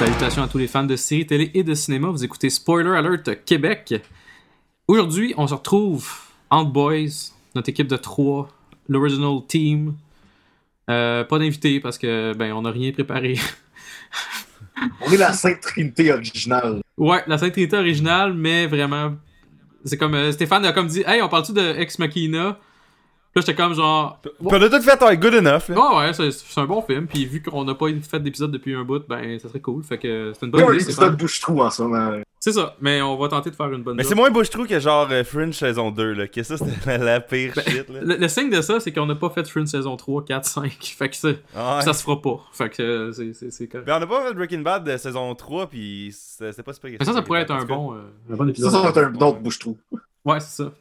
[0.00, 2.08] Salutations à tous les fans de séries télé et de cinéma.
[2.08, 3.94] Vous écoutez Spoiler Alert Québec.
[4.88, 6.10] Aujourd'hui, on se retrouve
[6.48, 8.48] entre boys, notre équipe de trois,
[8.88, 9.94] l'original team.
[10.88, 13.34] Euh, pas d'invité parce que ben on n'a rien préparé.
[15.06, 16.80] On est la Sainte Trinité originale.
[16.96, 19.14] ouais, la Sainte Trinité originale, mais vraiment,
[19.84, 22.58] c'est comme euh, Stéphane a comme dit, hey, on parle-tu de Ex Machina?
[23.32, 25.68] Puis Là, j'étais comme genre, Puis on a tout fait un good enough.
[25.68, 25.76] Là.
[26.00, 27.06] ouais, ouais, c'est un bon film.
[27.06, 29.84] Puis vu qu'on n'a pas fait d'épisode depuis un bout, ben ça serait cool.
[29.84, 30.90] Fait que c'est une bonne Ouais, idée.
[30.92, 32.16] c'est un bouche-trou en ce moment.
[32.40, 34.80] C'est ça, mais on va tenter de faire une bonne Mais c'est moins bouche-trou que
[34.80, 36.26] genre euh, Fringe saison 2, là.
[36.26, 38.00] Que ça, c'était la pire Ben, shit, là.
[38.02, 40.72] Le, le signe de ça, c'est qu'on n'a pas fait Fringe saison 3, 4, 5.
[40.98, 41.82] Fait que ça, Ah ouais.
[41.84, 42.40] ça se fera pas.
[42.52, 43.86] Fait que euh, c'est- correct.
[43.86, 47.04] Ben, on a pas fait Breaking Bad de saison 3, pis c'est pas super Mais
[47.04, 47.98] ça, ça pourrait être un bon, euh,
[48.32, 48.70] un bon Ça, épisode.
[48.72, 49.76] ça va être un autre bouche-trou.
[50.24, 50.72] Ouais, c'est ça.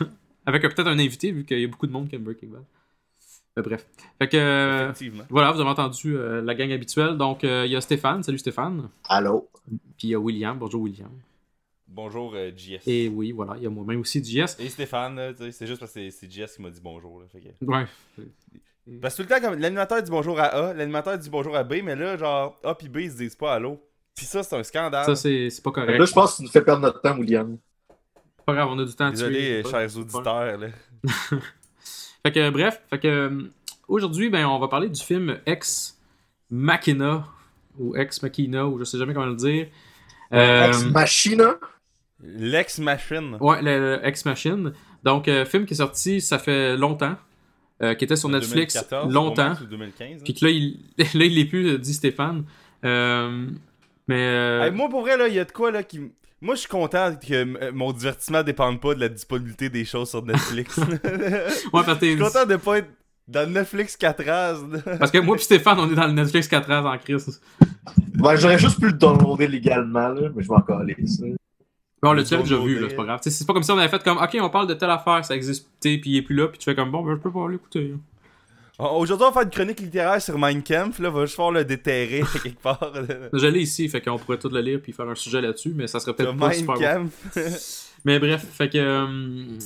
[0.46, 2.64] Avec peut-être un invité, vu qu'il y a beaucoup de monde qui aime Breaking Bad.
[3.56, 3.86] Mais bref.
[4.18, 4.36] Fait que.
[4.36, 5.24] euh, Effectivement.
[5.30, 7.16] voilà, vous avez entendu euh, la gang habituelle.
[7.16, 8.22] Donc, euh, il y a Stéphane.
[8.22, 8.88] Salut Stéphane.
[9.08, 9.48] Allô?
[9.96, 10.58] Puis il y a William.
[10.58, 11.10] Bonjour William.
[11.86, 12.80] Bonjour, euh, JS.
[12.88, 14.56] Et oui, voilà, il y a moi-même aussi JS.
[14.58, 17.20] Et Stéphane, là, tu sais, c'est juste parce que c'est- JS qui m'a dit bonjour,
[17.20, 17.26] là.
[17.30, 17.64] Fait que...
[17.64, 17.86] Ouais.
[19.00, 21.62] Parce que tout le temps, comme l'animateur dit bonjour à A, l'animateur dit bonjour à
[21.62, 23.80] B, mais là, genre, A pis B, ils se disent pas allô.
[24.16, 25.06] Pis ça, c'est un scandale.
[25.06, 25.96] Ça, c'est c'est pas correct.
[25.98, 27.56] Là, je pense que tu nous fais perdre notre temps, William.
[28.44, 29.18] Pas grave, on a du temps à tuer.
[29.28, 30.66] Désolé, Pas- chers auditeurs, là.
[32.26, 33.42] Fait que bref, fait que euh,
[33.86, 35.98] aujourd'hui, ben, on va parler du film Ex
[36.50, 37.26] Machina
[37.78, 39.66] ou Ex Machina ou je sais jamais comment le dire.
[40.32, 41.56] Euh, Ex Machina?
[42.22, 43.36] L'ex-machine.
[43.40, 44.72] ouais, le, le Ex Machine.
[45.02, 47.16] Donc, euh, film qui est sorti, ça fait longtemps,
[47.82, 49.42] euh, qui était sur Netflix 2014, longtemps.
[49.42, 50.22] au moins, ou 2015.
[50.24, 52.44] Puis que là, il, là, il l'est plus, euh, dit Stéphane.
[52.86, 53.46] Euh,
[54.08, 56.00] mais euh, Hey, moi, pour vrai, là, il y a de quoi, là, qui.
[56.44, 60.10] Moi, je suis content que euh, mon divertissement dépende pas de la disponibilité des choses
[60.10, 60.76] sur Netflix.
[60.78, 60.90] ouais,
[61.72, 62.88] parce que, Je t'es- suis content de pas être
[63.26, 64.78] dans Netflix 4 ans.
[64.98, 67.40] parce que moi puis Stéphane, on est dans le Netflix 4 ans en crise.
[68.14, 70.94] Ben, j'aurais juste pu le downloader légalement, là, mais je vais encore aller.
[71.06, 71.24] ça.
[72.02, 73.20] Bon, le tu déjà vu, c'est pas grave.
[73.22, 75.34] C'est pas comme si on avait fait comme, ok, on parle de telle affaire, ça
[75.34, 77.20] existe, tu sais, puis il est plus là, puis tu fais comme, bon, ben je
[77.22, 77.94] peux pas l'écouter.
[78.78, 80.98] Aujourd'hui, on va faire une chronique littéraire sur Mein Kampf.
[80.98, 82.92] Là, on va juste faire le déterrer quelque part.
[83.32, 85.86] Je l'ai ici, fait qu'on pourrait tout le lire puis faire un sujet là-dessus, mais
[85.86, 86.80] ça serait peut-être pas Mein super bon.
[86.80, 87.90] Kampf.
[88.04, 88.76] Mais bref, fait que.
[88.76, 89.58] euh,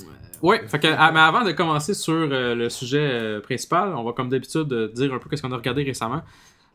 [0.42, 0.86] ouais, fait que.
[0.96, 4.72] ah, mais avant de commencer sur euh, le sujet euh, principal, on va comme d'habitude
[4.72, 6.22] euh, dire un peu qu'est-ce qu'on a regardé récemment.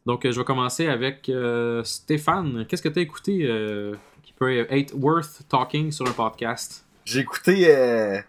[0.06, 2.66] Donc, euh, je vais commencer avec euh, Stéphane.
[2.68, 6.86] Qu'est-ce que t'as écouté euh, qui peut être worth talking sur un podcast?
[7.06, 8.20] J'ai écouté euh,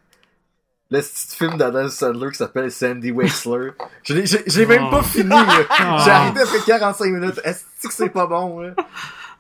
[0.99, 3.71] le petit film d'Adam Sandler qui s'appelle Sandy Wexler.
[4.03, 4.91] Je l'ai- J'ai même Oh.
[4.91, 5.29] pas fini.
[5.31, 5.47] là.
[5.71, 5.99] Ah.
[6.05, 7.41] J'ai arrêté après 45 minutes.
[7.45, 8.61] Est-ce que c'est pas bon?
[8.61, 8.75] Là?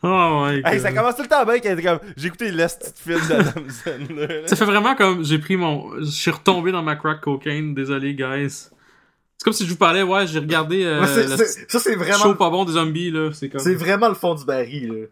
[0.02, 0.72] Oh my god.
[0.72, 1.98] Hey, ça commence tout le temps bien quand elle était comme.
[2.16, 4.26] J'ai écouté le petit film d'Adam Sandler.
[4.42, 4.48] là.
[4.48, 5.98] Ça fait vraiment comme j'ai pris mon.
[6.00, 8.50] Je suis retombé dans ma crack cocaine, désolé, guys.
[8.50, 11.28] C'est comme si je vous parlais, ouais, j'ai regardé euh, Ouais, c'est-
[11.68, 13.30] ça, c'est show vraiment, pas bon des zombies, là.
[13.32, 13.60] C'est comme.
[13.60, 15.08] c'est vraiment le fond du baril.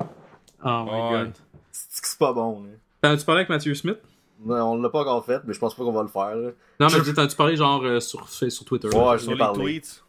[0.00, 0.06] Là.
[0.64, 1.32] Oh my god.
[1.70, 2.62] C'est que c'est pas bon.
[2.64, 2.70] Là.
[3.02, 3.98] T'as-tu parlé avec Matthew Smith?
[4.44, 6.34] Non, on l'a pas encore fait, mais je pense pas qu'on va le faire.
[6.36, 6.50] Là.
[6.80, 8.88] Non, Je- mais t'as-tu parlé genre euh, sur, sur Twitter?
[8.88, 10.02] Ouais, je Sur les tweets.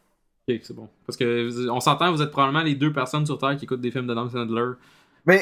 [0.50, 0.90] Ok, c'est bon.
[1.08, 3.92] Parce que on s'entend, vous êtes probablement les deux personnes sur Terre qui écoutent des
[3.92, 4.72] films de Dan Sandler.
[5.26, 5.40] Mais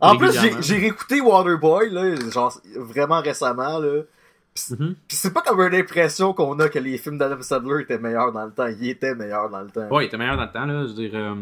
[0.00, 3.78] en plus, j'ai réécouté Waterboy, là, genre vraiment récemment.
[3.78, 4.02] Là.
[4.70, 4.94] Mhm.
[5.06, 8.32] Pis c'est pas comme une impression qu'on a que les films d'Adam Sandler étaient meilleurs
[8.32, 8.66] dans le temps.
[8.66, 9.88] Ils étaient meilleurs dans le temps.
[9.90, 10.82] Ouais, il était meilleur dans le temps, là.
[10.82, 11.10] Je veux dire.
[11.14, 11.34] euh,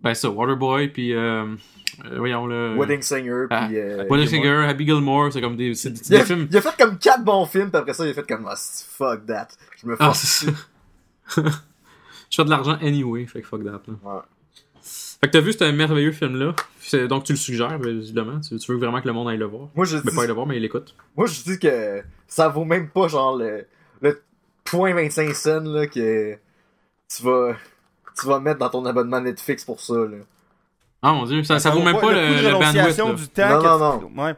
[0.00, 1.14] Ben, ça, Waterboy, puis.
[1.14, 1.44] Euh...
[2.04, 2.76] euh, voyons, le.
[2.76, 3.78] Wedding Singer, Ah, puis.
[3.78, 4.26] euh, Wedding.
[4.28, 6.48] Singer, Happy Gilmore, c'est comme des, c'est des, Il a, des films.
[6.50, 8.54] il a fait comme 4 bons films, puis après ça, il a fait comme ah,
[8.56, 9.48] fuck that.
[9.80, 10.16] Je me Ah, fuck.
[10.16, 10.52] c'est ça.
[12.30, 13.70] Je fais de l'argent anyway, fait que fuck that.
[13.86, 13.94] Là.
[14.02, 14.20] Ouais.
[14.82, 16.54] Fait que t'as vu ce merveilleux film-là?
[17.08, 18.40] Donc tu le suggères, évidemment.
[18.40, 19.68] Tu, tu veux vraiment que le monde aille le voir?
[19.74, 20.94] Moi, je Mais dis, pas aller le voir, mais il l'écoute.
[21.16, 23.66] moi, je dis que ça vaut même pas genre le,
[24.02, 24.20] le
[24.64, 27.56] point 25 cents là, que tu vas,
[28.18, 29.94] tu vas mettre dans ton abonnement Netflix pour ça.
[29.94, 30.18] Là.
[31.02, 32.54] Ah mon dieu, ça, ça, vaut même pas le, de le bandwidth.
[32.54, 33.14] renonciation là.
[33.14, 33.48] du temps.
[33.50, 33.66] Non, que
[34.04, 34.34] non, tu- Ouais.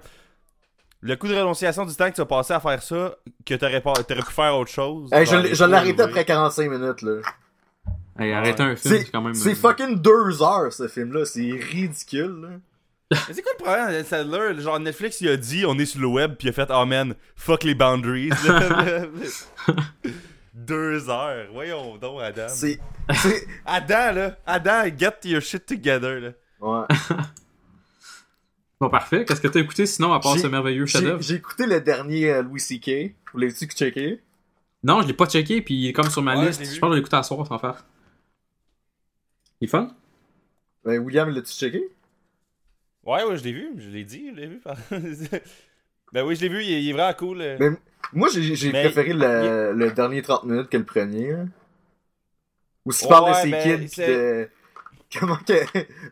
[1.02, 3.14] Le coût de renonciation du temps que tu as passé à faire ça,
[3.44, 3.92] que t'aurais pas...
[3.92, 5.08] t'aurais pu faire autre chose.
[5.12, 6.02] Hey, je l'ai- les je l'ai pas arrêté élevé.
[6.04, 7.02] après 45 minutes.
[7.02, 7.20] là.
[8.18, 9.34] Hey, arrêtez un film, C'est c'est quand même.
[9.34, 11.24] c'est euh, fucking 2 heures ce film-là.
[11.26, 12.40] C'est ridicule.
[12.42, 12.48] Là.
[13.28, 14.60] Mais c'est quoi le problème avec Sandler?
[14.60, 16.84] Genre Netflix il a dit on est sur le web puis il a fait oh
[16.86, 18.30] man fuck les boundaries.
[20.56, 21.48] Deux heures.
[21.52, 22.46] Voyons donc Adam.
[22.50, 22.78] C'est.
[23.66, 24.36] Adam là.
[24.46, 26.30] Adam get your shit together là.
[26.60, 26.86] Ouais.
[28.78, 29.24] Bon, parfait.
[29.24, 31.22] Qu'est-ce que t'as écouté sinon à part ce merveilleux chef-d'œuvre?
[31.22, 33.14] j'ai écouté le dernier euh, Louis C.K.
[33.32, 34.20] Vous l'avez-tu checké?
[34.82, 36.58] Non, je l'ai pas checké, puis il est comme sur ma Ouais, liste.
[36.60, 36.80] je l'ai Je vu.
[36.80, 37.86] pense que je vais l'écouter à soir sans faire.
[39.62, 39.94] Il est fun?
[40.84, 41.88] Ben, William, l'as-tu checké?
[43.04, 44.60] Ouais, ouais, je l'ai vu, je l'ai dit, je l'ai vu.
[46.12, 47.40] ben oui, je l'ai vu, il est, il est vraiment cool.
[47.42, 47.58] euh.
[47.58, 47.68] Mais
[48.12, 51.32] moi, j'ai j'ai Mais préféré le, le dernier 30 minutes que le premier.
[51.32, 51.48] hein.
[52.86, 54.48] Où il parle de ses ben, kids, de...
[55.18, 55.54] Comment que...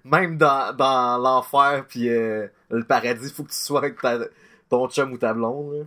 [0.05, 4.19] Même dans, dans l'enfer pis euh, le paradis, faut que tu sois avec ta,
[4.69, 5.75] ton chum ou ta blonde.
[5.79, 5.85] là.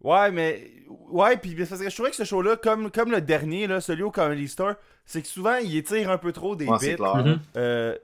[0.00, 0.70] Ouais, mais.
[0.88, 4.02] Ouais, puis parce que je trouvais que ce show-là, comme, comme le dernier, là, celui
[4.02, 4.74] au Comedy Store,
[5.04, 6.96] c'est que souvent, il étire un peu trop des Ouais, c'est bits.
[6.96, 7.24] clair.
[7.24, 7.40] Mhm.
[7.56, 7.96] euh,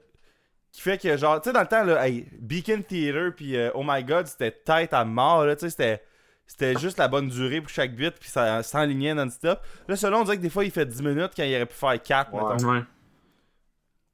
[0.77, 3.71] qui fait que, genre, tu sais, dans le temps, là, hey, Beacon Theater, puis euh,
[3.73, 6.01] Oh My God, c'était tête à mort, là, tu sais, c'était.
[6.49, 9.59] C'était juste la bonne durée pour chaque bit, puis ça s'enlignait non-stop.
[9.89, 11.73] Là, selon, on dirait que des fois, il fait 10 minutes quand il aurait pu
[11.75, 12.63] faire 4, Ouais.
[12.63, 12.83] Ouais.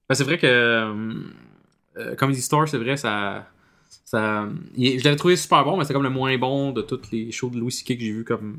[0.10, 1.14] Ben, c'est vrai que euh,
[1.98, 3.46] euh, Comedy Store, c'est vrai, ça.
[4.04, 7.02] ça il je l'avais trouvé super bon, mais c'est comme le moins bon de tous
[7.12, 7.98] les shows de Louis C.K.
[7.98, 8.58] que j'ai vu comme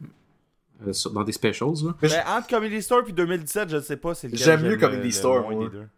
[0.86, 1.74] euh, sur- dans des specials.
[1.84, 1.94] Là.
[2.00, 4.62] Mais je- Ben, entre Comedy Store puis 2017, je ne sais pas, c'est lequel J'aime
[4.62, 5.64] mieux le- Comedy le Store, moi.
[5.64, 5.88] des deux.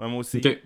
[0.00, 0.38] Ouais, moi aussi.
[0.38, 0.58] Ok.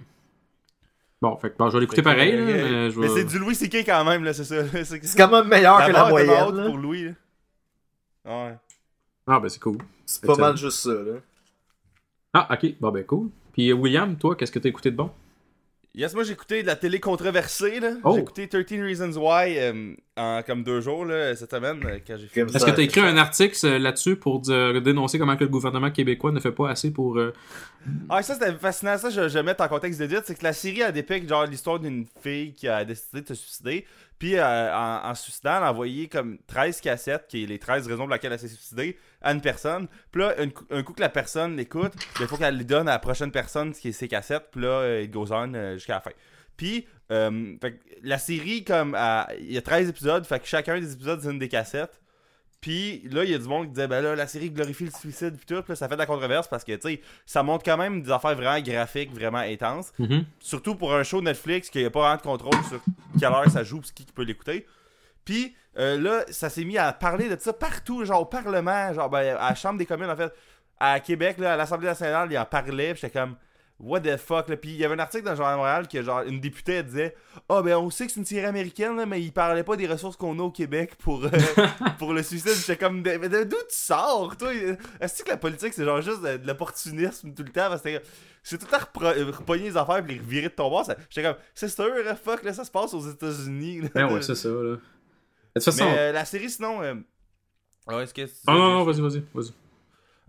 [1.22, 3.38] Bon, fait que, bon, je vais l'écouter pareil, là, mais je Mais vais- c'est du
[3.38, 3.84] Louis C.K.
[3.84, 4.56] quand même, là, c'est ça.
[4.84, 6.54] C'est C'est quand même meilleur que la moyenne.
[6.56, 6.66] là.
[6.66, 7.04] pour Louis.
[7.04, 7.10] là.
[8.24, 8.56] Ouais.
[9.26, 9.78] Ah, ben c'est cool.
[10.06, 10.90] C'est pas mal juste ça.
[10.92, 11.18] Là.
[12.32, 12.74] Ah, ok.
[12.80, 13.28] Bon, ben cool.
[13.52, 15.10] Puis euh, William, toi, qu'est-ce que t'as écouté de bon?
[15.92, 17.94] Yes, moi j'ai écouté de la télé controversée, là.
[18.04, 18.12] Oh.
[18.14, 22.16] J'ai écouté 13 Reasons Why euh, en comme deux jours, là, cette semaine, euh, quand
[22.16, 22.46] j'ai fini.
[22.48, 25.50] Est-ce Ça, que t'as écrit un article euh, là-dessus pour dire- dénoncer comment que le
[25.50, 27.18] gouvernement québécois ne fait pas assez pour.
[27.18, 27.32] euh,
[28.08, 30.52] Ah, ça c'était fascinant, ça je, je vais mettre en contexte d'édite, c'est que la
[30.52, 33.84] série a dépique genre l'histoire d'une fille qui a décidé de se suicider,
[34.18, 37.58] puis euh, en, en se suicidant, elle a envoyé comme 13 cassettes, qui est les
[37.58, 39.86] 13 raisons pour lesquelles elle s'est suicidée, à une personne.
[40.10, 42.88] Puis là, un, coup- un coup que la personne l'écoute, il faut qu'elle les donne
[42.88, 45.52] à la prochaine personne, ce qui est ses cassettes, puis là, euh, it goes on
[45.54, 46.10] euh, jusqu'à la fin.
[46.56, 48.96] Puis, euh, fait la série, comme,
[49.40, 52.00] il y a 13 épisodes, fait que chacun des épisodes, c'est une des cassettes.
[52.60, 54.90] Puis là, il y a du monde qui disait, ben là, la série glorifie le
[54.90, 55.62] suicide, puis tout.
[55.62, 58.02] Puis là, ça fait de la controverse parce que, tu sais, ça montre quand même
[58.02, 59.92] des affaires vraiment graphiques, vraiment intenses.
[59.98, 60.26] mhm.
[60.40, 62.82] Surtout pour un show Netflix qui n'a pas vraiment de contrôle sur
[63.18, 64.66] quelle heure ça joue, qui qui peut l'écouter.
[65.24, 69.08] Puis euh, là, ça s'est mis à parler de ça partout, genre au Parlement, genre
[69.08, 70.32] ben, à la Chambre des communes, en fait.
[70.78, 73.36] À Québec, là, à l'Assemblée nationale, il en parlait, pis j'étais comme.
[73.82, 74.58] What the fuck, là.
[74.58, 76.74] Puis il y avait un article dans le Journal de Montréal que, genre, une députée
[76.74, 77.14] elle disait
[77.48, 79.86] Ah, ben, on sait que c'est une série américaine, là, mais il parlait pas des
[79.86, 81.30] ressources qu'on a au Québec pour, euh,
[81.98, 82.52] pour le suicide.
[82.54, 84.50] J'étais comme D'où tu sors, toi?
[85.00, 87.70] Est-ce que la politique, c'est genre juste de, de l'opportunisme tout le temps?
[87.70, 88.02] Parce que
[88.42, 90.86] c'est tout le temps repro- euh, repogner les affaires et les revirer de ton bord.
[91.08, 93.82] J'étais comme C'est sûr, euh, fuck, là, ça se passe aux États-Unis.
[93.94, 94.76] Ben ouais, c'est ça, là.
[95.56, 95.84] De toute façon.
[95.84, 96.82] Mais euh, la série, sinon.
[96.82, 96.94] euh,
[97.88, 98.22] ouais, est-ce que.
[98.46, 99.22] Ah non, non, vas-y, vas-y.
[99.34, 99.52] vas-y.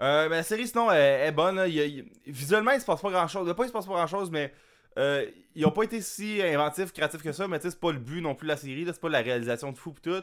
[0.01, 1.55] Euh, ben, la série, sinon, elle est bonne.
[1.57, 1.67] là.
[1.67, 3.53] Il il- visuellement, il se passe pas grand-chose.
[3.55, 4.51] Pas il se passe pas grand-chose, mais
[4.97, 7.47] euh, ils ont pas été si inventifs, créatifs que ça.
[7.47, 8.83] Mais tu sais, c'est pas le but non plus de la série.
[8.83, 8.93] là.
[8.93, 10.21] C'est pas la réalisation de fou pis tout.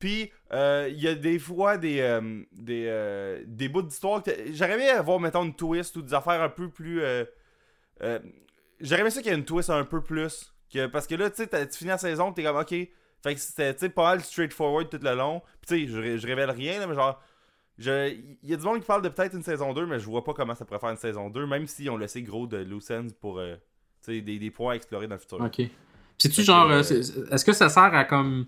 [0.00, 4.22] Puis, euh, il y a des fois des, euh, des, euh, des bouts d'histoire.
[4.22, 7.02] que J'aurais aimé avoir, mettons, une twist ou des affaires un peu plus.
[7.02, 7.24] euh,
[8.02, 8.18] euh,
[8.80, 10.54] J'aurais aimé ça qu'il y ait une twist un peu plus.
[10.72, 12.74] Que, parce que là, tu sais, tu finis la saison, t'es comme, ok.
[13.22, 15.42] Fait que c'était, pas mal straightforward tout le long.
[15.66, 17.20] Puis, tu sais, je, je révèle rien, là, mais genre.
[17.78, 20.04] je- Il y a du monde qui parle de peut-être une saison 2, mais je
[20.06, 22.58] vois pas comment ça pourrait faire une saison 2, même si on laissé gros de
[22.58, 23.56] loose ends pour euh,
[24.06, 25.40] des, des points à explorer dans le futur.
[25.40, 25.62] Ok.
[26.18, 26.70] C'est-tu genre.
[26.70, 28.46] euh, euh, Est-ce que ça sert à comme.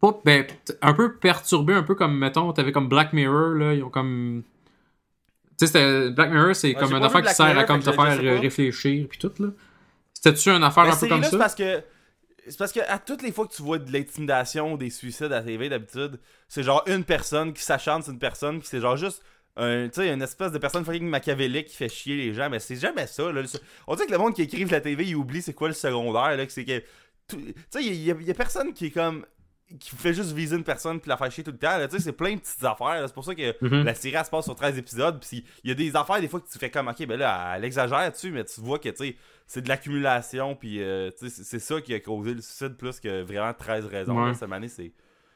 [0.00, 0.46] Pas, ben,
[0.80, 4.44] un peu perturber, un peu comme, mettons, t'avais comme Black Mirror, là, ils ont comme.
[5.58, 9.08] Tu sais, Black Mirror, c'est comme une affaire qui sert à comme te faire réfléchir,
[9.08, 9.48] puis tout, là.
[10.14, 11.38] C'était-tu une affaire Mais un peu comme là, ça?
[11.38, 11.82] parce que.
[12.48, 15.42] C'est parce que à toutes les fois que tu vois de l'intimidation des suicides à
[15.42, 19.22] TV d'habitude, c'est genre une personne qui s'acharne sur une personne, puis c'est genre juste
[19.56, 22.60] un, tu sais, une espèce de personne fucking machiavélique qui fait chier les gens, mais
[22.60, 23.30] c'est jamais ça.
[23.32, 23.42] Là.
[23.86, 26.36] On dirait que le monde qui écrive la TV, il oublie c'est quoi le secondaire,
[26.36, 26.82] là, que c'est que.
[27.28, 29.26] Tu sais, il y a personne qui est comme.
[29.78, 31.76] Qui fait juste viser une personne puis la faire chier tout le temps.
[31.76, 31.86] là.
[31.88, 33.02] Tu sais, c'est plein de petites affaires.
[33.06, 33.84] C'est pour ça que Mhm.
[33.84, 35.20] la série elle se passe sur 13 épisodes.
[35.20, 37.54] Puis il y a des affaires des fois que tu fais comme, ok, ben là,
[37.56, 40.54] elle exagère dessus, mais tu vois que, tu sais, c'est de l'accumulation.
[40.54, 43.52] Puis euh, tu sais, c'est c'est ça qui a causé le suicide plus que vraiment
[43.52, 44.18] 13 raisons.
[44.20, 44.28] Ouais.
[44.28, 44.34] là.
[44.34, 44.92] Cette année, c'est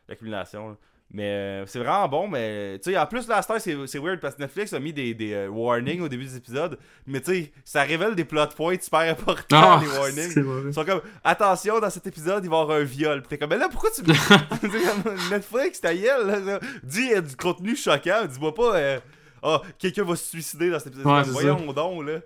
[0.09, 0.77] l'accumulation.
[1.12, 1.14] Là.
[1.14, 4.19] Mais euh, c'est vraiment bon, mais tu sais, en plus, là, cette heure, c'est weird
[4.21, 6.78] parce que Netflix a mis des, des euh, warnings au début des épisodes.
[7.07, 10.66] Mais tu sais, ça révèle des plot points super importants, Ah, les warnings.
[10.69, 13.21] Ils sont comme, attention, dans cet épisode, il va y avoir un viol.
[13.21, 14.02] Puis t'es comme, mais là, pourquoi tu
[15.31, 16.61] Netflix, ta gueule, là, ça.
[16.83, 18.25] Dis, il y a du contenu choquant.
[18.26, 19.00] Dis-moi pas, euh,
[19.42, 21.07] ah, quelqu'un va se suicider dans cet épisode.
[21.07, 22.21] Ouais, Voyons donc, là.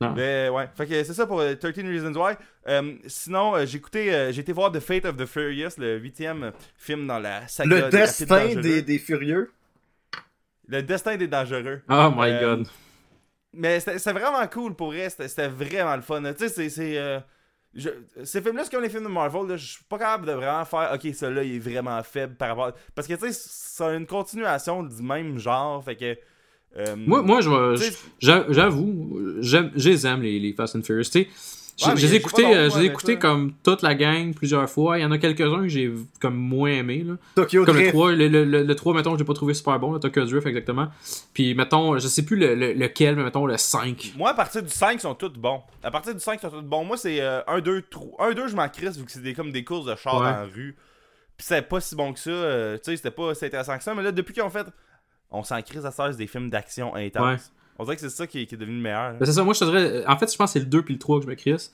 [0.00, 0.14] Non.
[0.16, 2.34] Mais ouais, fait que c'est ça pour euh, 13 Reasons Why.
[2.68, 5.98] Euh, sinon, euh, j'ai écouté, euh, j'ai été voir The Fate of the Furious, le
[5.98, 9.50] huitième film dans la saga Le des destin des, des furieux?
[10.68, 11.82] Le destin des dangereux.
[11.88, 12.68] Oh my Euh, god.
[13.52, 16.22] Mais c'était vraiment cool pour vrai, c'était vraiment le fun.
[16.32, 16.98] Tu sais, c'est- c'est.
[16.98, 17.18] euh,
[17.74, 17.90] je-
[18.24, 20.64] ces films-là, c'est comme les films de Marvel, là, je suis pas capable de vraiment
[20.64, 22.72] faire, ok, celui-là, il est vraiment faible par rapport.
[22.94, 26.16] Parce que, tu sais, c'est une continuation du même genre, fait que.
[26.76, 27.40] Euh, Moi, moi
[28.20, 31.04] j'avoue, j'aime, je les aime, les, les Fast and Furious.
[31.04, 31.28] Tu sais,
[31.78, 32.16] Je Ouais, mais je les ai j'ai
[32.86, 34.98] écoutés, euh, comme toute la gang plusieurs fois.
[34.98, 37.04] Il y en a quelques-uns que j'ai comme moins aimé.
[37.06, 37.14] Là.
[37.34, 37.94] Tokyo Comme le Drift.
[37.94, 40.24] 3, le, le, le, le 3, mettons, je l'ai pas trouvé super bon, le Tokyo
[40.26, 40.88] Drift exactement.
[41.32, 44.12] Puis mettons, je sais plus le, le- lequel, mais mettons le 5.
[44.16, 45.62] Moi, à partir du 5, ils sont tous bons.
[45.82, 46.84] À partir du 5, ils sont tous bons.
[46.84, 48.26] Moi, c'est euh, 1, 2, 3.
[48.28, 50.20] 1, 2, je m'en crisse vu que c'est des, comme des courses de char Ouais.
[50.20, 50.76] dans la rue.
[51.38, 52.28] Puis c'est pas si bon que ça.
[52.30, 53.94] euh, tu sais, c'était pas si intéressant que ça.
[53.94, 54.66] Mais là, depuis qu'ils ont fait.
[55.30, 57.22] On s'en crise à c'est des films d'action intenses.
[57.24, 57.36] Ouais.
[57.78, 59.12] On dirait que c'est ça qui est, qui est devenu le meilleur.
[59.14, 60.04] Ben, c'est ça, moi je te dirais.
[60.06, 61.72] En fait, je pense que c'est le 2 puis le 3 que je me crisse.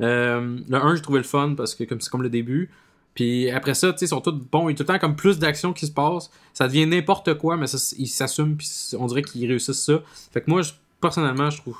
[0.00, 2.70] Euh, le 1, j'ai trouvé le fun parce que comme c'est comme le début.
[3.14, 4.68] Puis après ça, tu sais, ils sont tous bons.
[4.68, 6.30] Il y a tout le temps comme plus d'action qui se passe.
[6.54, 8.56] Ça devient n'importe quoi, mais ça, ils s'assument.
[8.56, 8.68] Puis
[8.98, 10.00] on dirait qu'ils réussissent ça.
[10.32, 11.76] Fait que moi, je- personnellement, je trouve.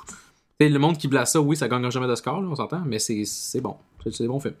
[0.59, 2.83] le monde qui blasse ça, oui, ça gagnera jamais de score, là, on s'entend.
[2.85, 3.75] Mais c'est c'est bon.
[4.03, 4.55] C'est c'est des bons films.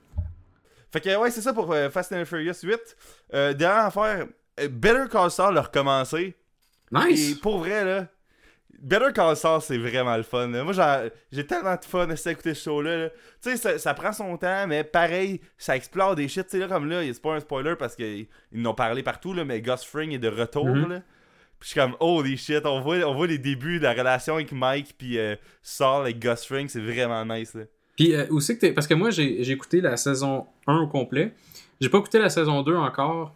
[0.91, 2.79] Fait que ouais, c'est ça pour euh, Fast and Furious 8.
[3.33, 4.27] Euh, dernière affaire,
[4.59, 6.35] euh, Better Call Saul a recommencé.
[7.31, 8.07] Et pour vrai, là,
[8.81, 10.47] Better Call Saul, c'est vraiment le fun.
[10.47, 10.63] là.
[10.63, 10.73] Moi,
[11.31, 12.97] j'ai- tellement de fun à écouter ce show-là.
[12.97, 13.09] là.
[13.41, 16.43] Tu sais, ça, ça prend son temps, mais pareil, ça explore des shit.
[16.45, 19.33] Tu sais, là, comme là, c'est pas un spoiler parce qu'ils nous ont parlé partout,
[19.33, 20.65] là, mais Gus Fring est de retour.
[20.67, 20.89] Mhm.
[20.89, 20.99] là.
[21.59, 24.35] Puis je suis comme, holy shit, on voit, on voit les débuts de la relation
[24.35, 27.53] avec Mike, puis euh, Saul avec Gus Fring, c'est vraiment nice.
[27.53, 27.63] Là.
[27.95, 28.73] Puis euh, aussi que t'es.
[28.73, 31.33] Parce que moi, j'ai écouté la saison 1 au complet.
[31.79, 33.33] J'ai pas écouté la saison 2 encore.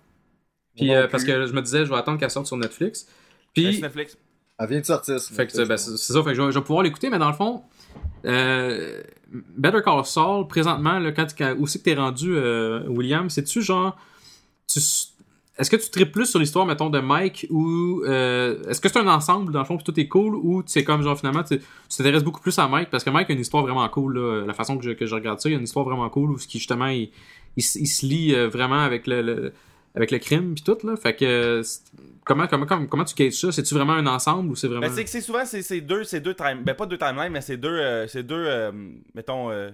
[0.75, 3.07] Puis euh, parce que je me disais, je vais attendre qu'elle sorte sur Netflix.
[3.61, 3.81] Puis.
[3.81, 4.17] Netflix.
[4.59, 5.19] Elle vient de sortir.
[5.19, 7.09] ce Fait que ben, c'est c'est ça, fait que je, vais, je vais pouvoir l'écouter,
[7.11, 7.61] mais dans le fond,
[8.25, 9.01] euh,
[9.57, 13.61] Better Call Saul, présentement, là, quand, quand- où c'est que t'es rendu, euh, William, c'est-tu
[13.61, 13.95] genre.
[14.67, 14.79] Tu,
[15.59, 18.01] est-ce que tu tripes plus sur l'histoire, mettons, de Mike ou.
[18.05, 20.83] euh, est-ce que c'est un ensemble, dans le fond, puis tout est cool, ou c'est
[20.83, 21.59] comme genre finalement, tu
[21.95, 24.53] t'intéresses beaucoup plus à Mike, parce que Mike a une histoire vraiment cool, là, la
[24.53, 26.37] façon que je, que je regarde ça, il y a une histoire vraiment cool, où
[26.39, 27.09] ce qui, justement, il,
[27.57, 29.21] il, s- il se lie euh, vraiment avec le.
[29.21, 29.53] le-
[29.95, 31.63] avec le crime puis tout là fait que
[32.27, 33.51] comment comment comment, comment tu gages ça?
[33.51, 35.81] C'est tu vraiment un ensemble ou c'est vraiment Ben, c'est que c'est souvent c'est c'est
[35.81, 38.71] deux c'est deux time ben pas deux timelines mais c'est deux euh, c'est deux euh,
[39.15, 39.71] mettons euh,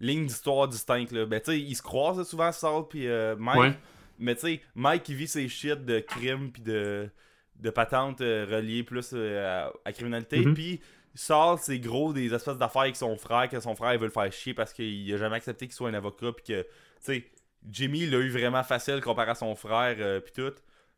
[0.00, 1.26] lignes d'histoire distinctes là.
[1.26, 3.06] Ben tu sais ils se croisent là, souvent Saul puis
[3.38, 3.60] Mike.
[3.60, 3.72] Ouais.
[4.18, 7.08] Mais tu sais Mike il vit ses shit de crime puis de
[7.56, 10.54] de patentes reliées plus à, à criminalité Mhm.
[10.54, 10.80] puis
[11.14, 14.12] Saul c'est gros des espèces d'affaires avec son frère que son frère il veut le
[14.12, 16.68] faire chier parce qu'il a jamais accepté qu'il soit un avocat puis que tu
[17.00, 17.24] sais
[17.70, 20.52] Jimmy l'a eu vraiment facile comparé à son frère puis tout.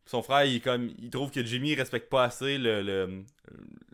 [0.07, 3.25] Puis son frère, il comme il trouve que Jimmy respecte pas assez le, le-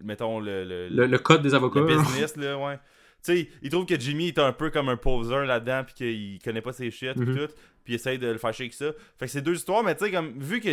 [0.02, 2.76] mettons le, le, le, le code des avocats le business là, ouais.
[3.25, 6.38] Tu sais, il trouve que Jimmy est un peu comme un poser là-dedans puis qu'il
[6.42, 7.37] connaît pas ses shit puis Mhm.
[7.37, 7.54] tout,
[7.85, 8.92] puis il essaye de le faire chier avec ça.
[9.19, 10.69] Fait que c'est deux histoires mais tu sais comme vu que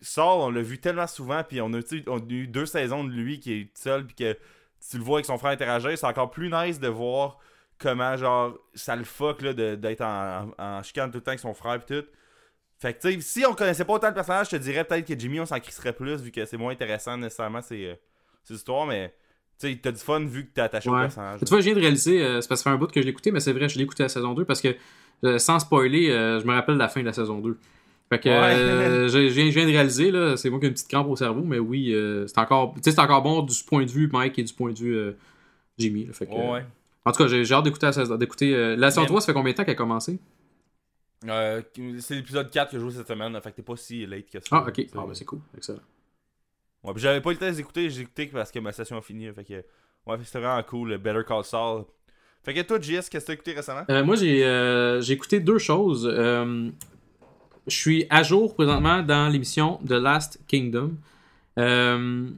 [0.00, 3.10] Saul, on l'a vu tellement souvent puis on a, on a eu deux saisons de
[3.12, 4.32] lui qui est seul puis que
[4.90, 7.38] tu le vois avec son frère interagir, c'est encore plus nice de voir
[7.78, 11.40] comment genre ça le fuck là d'être en, en, en chicane tout le temps avec
[11.40, 12.06] son frère pis tout.
[12.82, 15.06] Fait que tu sais, si on connaissait pas autant le personnage, je te dirais peut-être
[15.06, 17.94] que Jimmy on s'en crisserait plus vu que c'est moins intéressant nécessairement ces, euh,
[18.42, 19.14] ces histoires, mais
[19.60, 21.38] tu sais, t'as du fun vu que t'es attaché au personnage.
[21.38, 23.00] Tu vois, je viens de réaliser, euh, c'est parce que ça fait un bout que
[23.00, 24.74] je écouté, mais c'est vrai, je l'ai écouté la saison 2 parce que,
[25.24, 27.56] euh, sans spoiler, euh, je me rappelle la fin de la saison 2.
[28.10, 29.08] Fait que, Ouais.
[29.08, 31.06] je, je viens, je viens de réaliser, là, c'est moi qui ai une petite crampe
[31.08, 34.42] au cerveau, mais oui, euh, c'est encore, encore bon du point de vue Mike et
[34.42, 35.14] du point de vue
[35.78, 36.06] Jimmy.
[36.06, 36.12] là.
[36.14, 36.64] fait que, Ouais, ouais.
[37.04, 38.18] En tout cas, j'ai j'ai hâte d'écouter la saison.
[38.18, 40.18] la saison Mais- 3, ça fait combien de temps qu'elle a commencé?
[41.28, 41.62] Euh,
[42.00, 44.40] c'est l'épisode 4 que je joue cette semaine, fait que t'es pas si late que
[44.40, 44.46] ça.
[44.50, 44.72] Ah, ok.
[44.76, 45.40] C'est- Ah, ben, c'est cool.
[45.56, 45.78] Excellent.
[46.84, 49.02] Ouais, puis j'avais pas eu le temps d'écouter, j'ai écouté parce que ma session a
[49.02, 49.32] fini.
[49.32, 51.84] Fait que, ouais, c'était vraiment cool, le Better Call Saul.
[52.42, 53.84] Fait que toi, JS, qu'est-ce que t'as écouté récemment?
[53.88, 56.10] Euh, moi, j'ai euh, j'ai écouté deux choses.
[56.12, 56.70] Euh,
[57.68, 60.94] je suis à jour présentement dans l'émission The Last Kingdom.
[61.58, 62.28] Euh,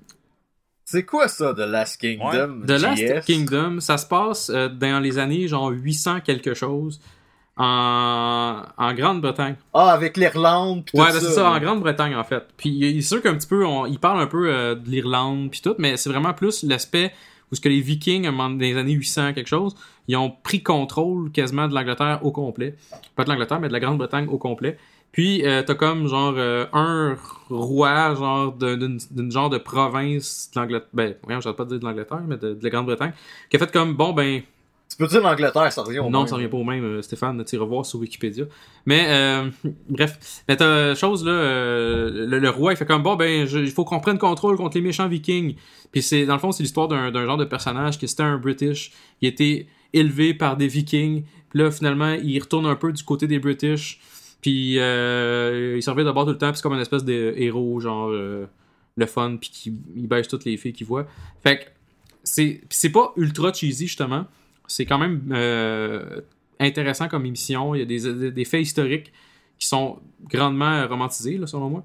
[0.85, 2.67] C'est quoi ça, The Last Kingdom?
[2.67, 3.25] The Last?
[3.25, 7.01] Kingdom, ça se passe euh, dans les années genre 800 quelque chose
[7.57, 9.57] en, en Grande-Bretagne.
[9.73, 11.59] Ah, avec l'Irlande Ouais, tout ben, c'est ça, en.
[11.61, 12.45] Grande-Bretagne en fait.
[12.57, 15.51] Puis il est sûr qu'un petit peu, on- il parle un peu euh, de l'Irlande
[15.51, 17.13] puis tout, mais c'est vraiment plus l'aspect
[17.53, 19.75] où ce que les Vikings, dans les années 800 quelque chose,
[20.09, 22.77] ils ont pris contrôle quasiment de l'Angleterre au complet.
[23.17, 24.79] Pas de l'Angleterre, mais de la Grande-Bretagne au complet.
[25.13, 27.15] Puis euh, t'as comme genre euh, un
[27.49, 31.71] roi genre d'un- d'une d'une genre de province de l'Angleterre, ben rien, j'arrête pas de
[31.71, 33.13] dire de l'Angleterre, mais de, de la Grande-Bretagne,
[33.49, 34.43] qui a fait comme bon ben
[34.91, 36.29] Tu peux dire l'Angleterre, ça revient au non, même.
[36.29, 38.45] ça revient pas au même, euh, Stéphane, tu iras voir sur Wikipédia.
[38.87, 39.51] Mais, euh,
[39.89, 43.71] bref, mais t'as chose là, euh, le, le roi, il fait comme, bon, ben, il
[43.71, 45.57] faut qu'on prenne contrôle contre les méchants vikings.
[45.91, 48.93] Puis c'est, dans le fond, c'est l'histoire d'un, genre de personnage qui c'était un British,
[49.19, 51.25] qui était élevé par des vikings.
[51.51, 54.01] Puis là, finalement, il retourne un peu du côté des British.
[54.43, 57.81] Puis euh, il servait d'abord tout le temps, puis c'est comme une espèce de héros,
[57.81, 58.47] genre, euh,
[58.97, 61.07] le fun, puis qui il baisse toutes les filles qu'il voit.
[61.43, 61.65] Fait que,
[62.23, 64.27] c'est, c'est pas ultra cheesy, justement
[64.67, 66.21] c'est quand même euh,
[66.61, 67.75] intéressant comme émission.
[67.75, 69.13] Il y a des, des- faits historiques
[69.59, 71.85] qui sont grandement romantisés, là, selon moi.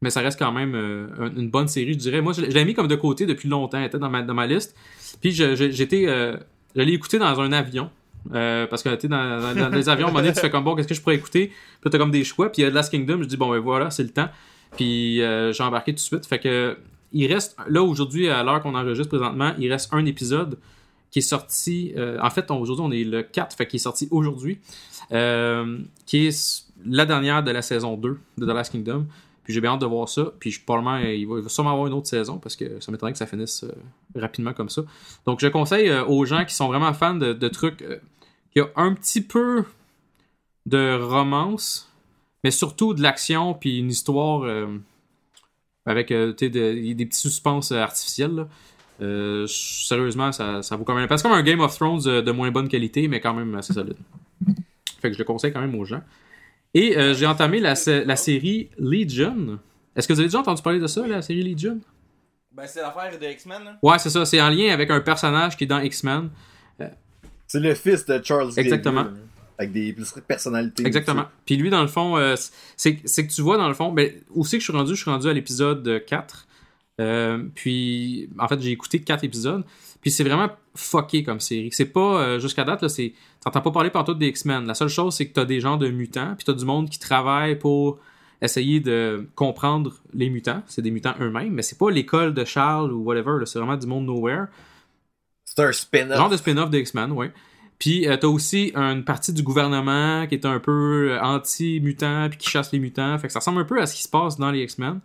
[0.00, 2.20] Mais ça reste quand même euh, un- une bonne série, je dirais.
[2.20, 3.78] Moi, je, l'ai- mis comme de côté depuis longtemps.
[3.78, 4.76] Elle était dans ma, dans ma liste.
[5.20, 6.36] Puis j'étais, euh,
[6.74, 7.90] je l'ai écouté dans un avion.
[8.34, 10.64] euh, parce que tu dans, dans, dans les avions, à un moment tu fais comme
[10.64, 11.52] bon, qu'est-ce que je pourrais écouter?
[11.80, 13.58] Puis t'as comme des choix, puis il y a Last Kingdom, je dis bon, ben
[13.58, 14.28] voilà, c'est le temps.
[14.76, 16.26] Puis euh, j'ai embarqué tout de suite.
[16.26, 16.76] Fait que
[17.12, 20.58] il reste, là aujourd'hui, à l'heure qu'on enregistre présentement, il reste un épisode
[21.12, 21.92] qui est sorti.
[21.96, 24.58] euh, en fait, aujourd'hui, on est le 4, fait qu'il est sorti aujourd'hui.
[25.12, 29.06] euh, qui est la dernière de la saison 2 de The Last Kingdom.
[29.44, 30.32] Puis j'ai bien hâte de voir ça.
[30.38, 32.90] Puis je, probablement, il va, il va sûrement avoir une autre saison parce que ça
[32.90, 33.72] m'étonnerait que ça finisse euh,
[34.18, 34.82] rapidement comme ça.
[35.26, 37.84] Donc je conseille aux gens qui sont vraiment fans de, de trucs
[38.52, 39.64] qui ont un petit peu
[40.64, 41.92] de romance,
[42.44, 44.44] mais surtout de l'action puis une histoire
[45.84, 48.34] avec des petits suspens artificiels.
[48.34, 48.48] là.
[49.02, 51.08] Euh, sérieusement, ça, ça vaut quand même.
[51.08, 53.54] Parce que comme un Game of Thrones euh, de moins bonne qualité, mais quand même
[53.56, 53.96] assez solide.
[55.00, 56.02] Fait que je le conseille quand même aux gens.
[56.74, 59.58] Et euh, j'ai entamé la, sé- la série Legion.
[59.96, 61.80] Est-ce que vous avez déjà entendu parler de ça, la série Legion?
[62.54, 63.78] Ben, c'est l'affaire de X-Men.
[63.82, 64.24] Ouais, c'est ça.
[64.24, 66.30] C'est en lien avec un personnage qui est dans X-Men.
[67.46, 69.06] C'est le fils de Charles Exactement.
[69.58, 69.94] Avec des
[70.26, 70.86] personnalités.
[70.86, 71.26] Exactement.
[71.44, 72.34] Puis lui, dans le fond, euh,
[72.76, 74.94] c'est c'est que tu vois, dans le fond, ben, où c'est que je suis rendu?
[74.94, 76.46] Je suis rendu à l'épisode 4.
[77.00, 79.64] Euh, puis, en fait, j'ai écouté 4 épisodes.
[80.00, 81.70] Puis c'est vraiment fucké comme série.
[81.72, 83.14] C'est pas, euh, jusqu'à date, là, c'est.
[83.40, 84.66] T'entends pas parler partout des X-Men.
[84.66, 86.98] La seule chose, c'est que t'as des gens de mutants, puis t'as du monde qui
[86.98, 87.98] travaille pour
[88.40, 90.62] essayer de comprendre les mutants.
[90.66, 93.44] C'est des mutants eux-mêmes, mais c'est pas l'école de Charles ou whatever.
[93.46, 94.46] C'est vraiment du monde nowhere.
[95.44, 96.16] C'est un spin-off.
[96.16, 97.26] Genre de spin-off de X-Men, oui.
[97.78, 102.50] Puis euh, t'as aussi une partie du gouvernement qui est un peu anti-mutant puis qui
[102.50, 103.18] chasse les mutants.
[103.18, 105.00] Fait que ça ressemble un peu à ce qui se passe dans les X-Men,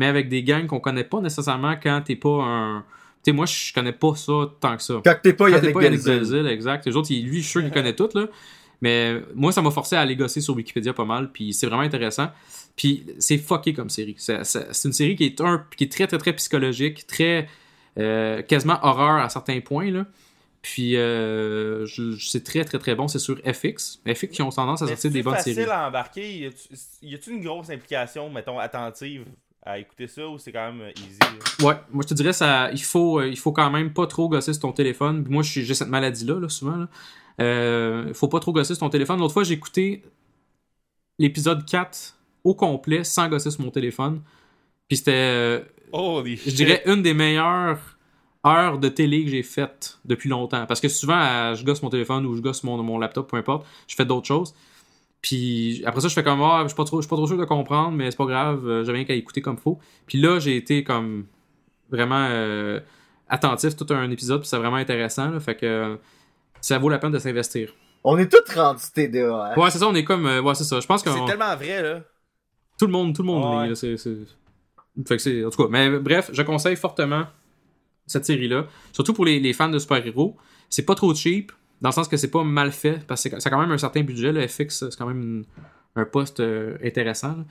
[0.00, 2.84] mais avec des gangs qu'on connaît pas nécessairement quand t'es pas un.
[3.22, 4.94] Tu sais, moi, je connais pas ça tant que ça.
[5.04, 6.46] Quand t'es pas Yannick Belzil.
[6.46, 6.86] Exact.
[6.86, 8.26] Les autres, lui, je suis sûr qu'il connaît tout, là.
[8.80, 11.82] Mais moi, ça m'a forcé à aller gosser sur Wikipédia pas mal, puis c'est vraiment
[11.82, 12.30] intéressant.
[12.76, 14.14] Puis c'est fucké comme série.
[14.16, 17.46] C'est c'est- c'est une série qui est, un, qui est très, très, très psychologique, très
[17.98, 20.06] euh, quasiment horreur à certains points, là.
[20.62, 21.86] Puis euh,
[22.18, 23.06] c'est très, très, très bon.
[23.06, 24.00] C'est sur FX.
[24.06, 25.70] FX qui ont tendance à sortir c'est des bonnes facile séries.
[25.70, 26.50] à embarquer.
[27.02, 29.24] Y a-tu une grosse implication, mettons, attentive
[29.62, 31.18] à écouter ça ou c'est quand même euh, easy?
[31.20, 31.66] là?
[31.66, 34.28] Ouais, moi je te dirais ça, il faut, euh, il faut quand même pas trop
[34.28, 35.24] gosser sur ton téléphone.
[35.24, 36.76] Puis Moi j'ai cette maladie là, souvent.
[36.76, 36.88] Là.
[37.40, 39.18] Euh, faut pas trop gosser sur ton téléphone.
[39.18, 40.02] L'autre fois j'ai écouté
[41.18, 44.22] l'épisode 4 au complet sans gosser sur mon téléphone.
[44.88, 45.60] Puis c'était, euh,
[45.92, 47.98] Holy je dirais, une des meilleures
[48.46, 50.64] heures de télé que j'ai faites depuis longtemps.
[50.66, 53.66] Parce que souvent je gosse mon téléphone ou je gosse mon, mon laptop, peu importe.
[53.86, 54.54] Je fais d'autres choses.
[55.22, 57.26] Puis après ça, je fais comme, ah, je suis pas trop, je suis pas trop
[57.26, 59.78] sûr de comprendre, mais c'est pas grave, euh, j'ai rien qu'à écouter comme faut.
[60.06, 61.26] Puis là, j'ai été comme
[61.90, 62.80] vraiment euh,
[63.28, 65.30] attentif tout un épisode, puis c'est vraiment intéressant.
[65.30, 65.40] là.
[65.40, 65.96] fait que euh,
[66.60, 67.72] ça vaut la peine de s'investir.
[68.02, 69.52] On est tous rendus TDA.
[69.52, 69.54] hein?
[69.60, 70.80] Ouais, c'est ça, on est comme, ouais, c'est ça.
[70.80, 72.00] Je pense que C'est tellement vrai, là.
[72.78, 73.62] tout le monde, tout le monde Ouais.
[73.64, 74.26] l'est, là, c'est, c'est-
[75.06, 77.24] Fait que c'est, en tout cas, mais bref, je conseille fortement
[78.06, 80.36] cette série-là, surtout pour les, les fans de super-héros.
[80.70, 83.50] C'est pas trop cheap, dans le sens que c'est pas mal fait, parce que c'est
[83.50, 85.44] quand même un certain budget, le FX, c'est quand même une-
[85.96, 87.28] un poste euh, intéressant.
[87.36, 87.44] là.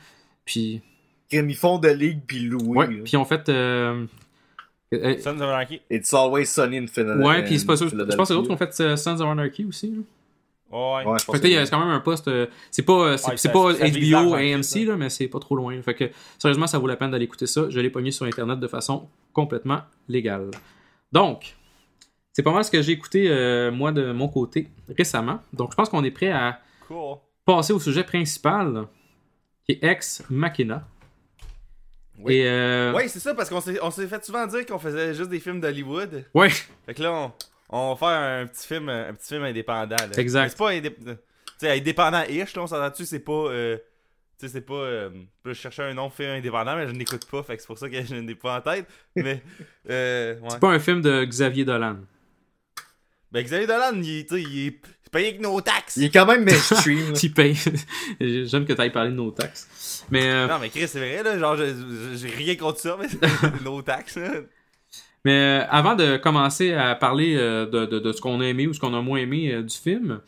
[0.45, 0.81] Puis,
[1.31, 2.77] Ils font de ligue puis louer.
[2.77, 3.47] ouais, puis on fait.
[3.49, 4.05] euh,
[4.93, 5.81] euh, Sons of Anarchy.
[5.91, 7.27] It's always sunny in Philadelphia.
[7.27, 7.89] ouais, puis c'est pas sûr.
[7.89, 9.91] Je pense que c'est d'autres qui ont fait euh, Sons of Anarchy aussi.
[9.91, 9.97] là.
[10.71, 11.03] Ouais.
[11.05, 12.27] Ouais, je pense Fait que, que c'est quand même un poste.
[12.27, 15.27] euh, c'est pas, euh, c'est, Ouais, c'est ça- pas ça HBO, AMC, là, mais c'est
[15.27, 15.79] pas trop loin.
[15.81, 16.05] Fait que,
[16.37, 17.65] sérieusement, ça vaut la peine d'aller écouter ça.
[17.69, 20.51] Je l'ai pogné sur Internet de façon complètement légale.
[21.11, 21.55] Donc,
[22.39, 25.41] c'est pas mal ce que j'ai écouté, euh, moi, de mon côté, récemment.
[25.51, 27.17] Donc, je pense qu'on est prêt à Cool.
[27.43, 28.85] passer au sujet principal,
[29.65, 30.87] qui est Ex Machina.
[32.17, 32.41] Oui.
[32.45, 33.59] Euh, Ouais, c'est ça, parce qu'on
[33.91, 36.23] s'est, fait souvent dire qu'on faisait juste des films d'Hollywood.
[36.33, 36.49] ouais,
[36.85, 37.31] Fait que là, on,
[37.69, 39.97] on va faire un petit film, un petit film indépendant.
[39.97, 40.17] Là.
[40.17, 40.49] Exact.
[40.51, 41.17] C'est pas indép-
[41.57, 43.31] sais, indépendant-ish, on s'entend-tu, c'est pas.
[43.33, 43.77] euh,
[44.39, 44.73] tu sais, c'est pas.
[44.75, 45.09] euh,
[45.43, 47.89] je cherchais un nom film indépendant, mais je n'écoute pas, fait que c'est pour ça
[47.89, 48.85] que je n'ai pas en tête.
[49.17, 49.43] Mais.
[49.89, 50.47] Euh, ouais.
[50.51, 51.97] c'est pas un film de Xavier Dolan.
[53.31, 54.79] Ben, Xavier Dolan, il, tu sais, il est
[55.11, 55.97] payé avec nos taxes.
[55.97, 57.13] Il est quand même mainstream.
[57.13, 57.55] Qui paye.
[58.19, 60.03] J'aime que tu ailles parler de nos taxes.
[60.09, 60.23] Mais.
[60.29, 61.37] euh, Non, mais Chris, c'est vrai, là.
[61.37, 61.55] Genre,
[62.15, 64.31] j'ai rien contre ça, mais c'est nos taxes, là.
[65.25, 68.67] Mais euh, avant de commencer à parler euh, de, de- de ce qu'on a aimé
[68.67, 70.21] ou ce qu'on a moins aimé euh, du film,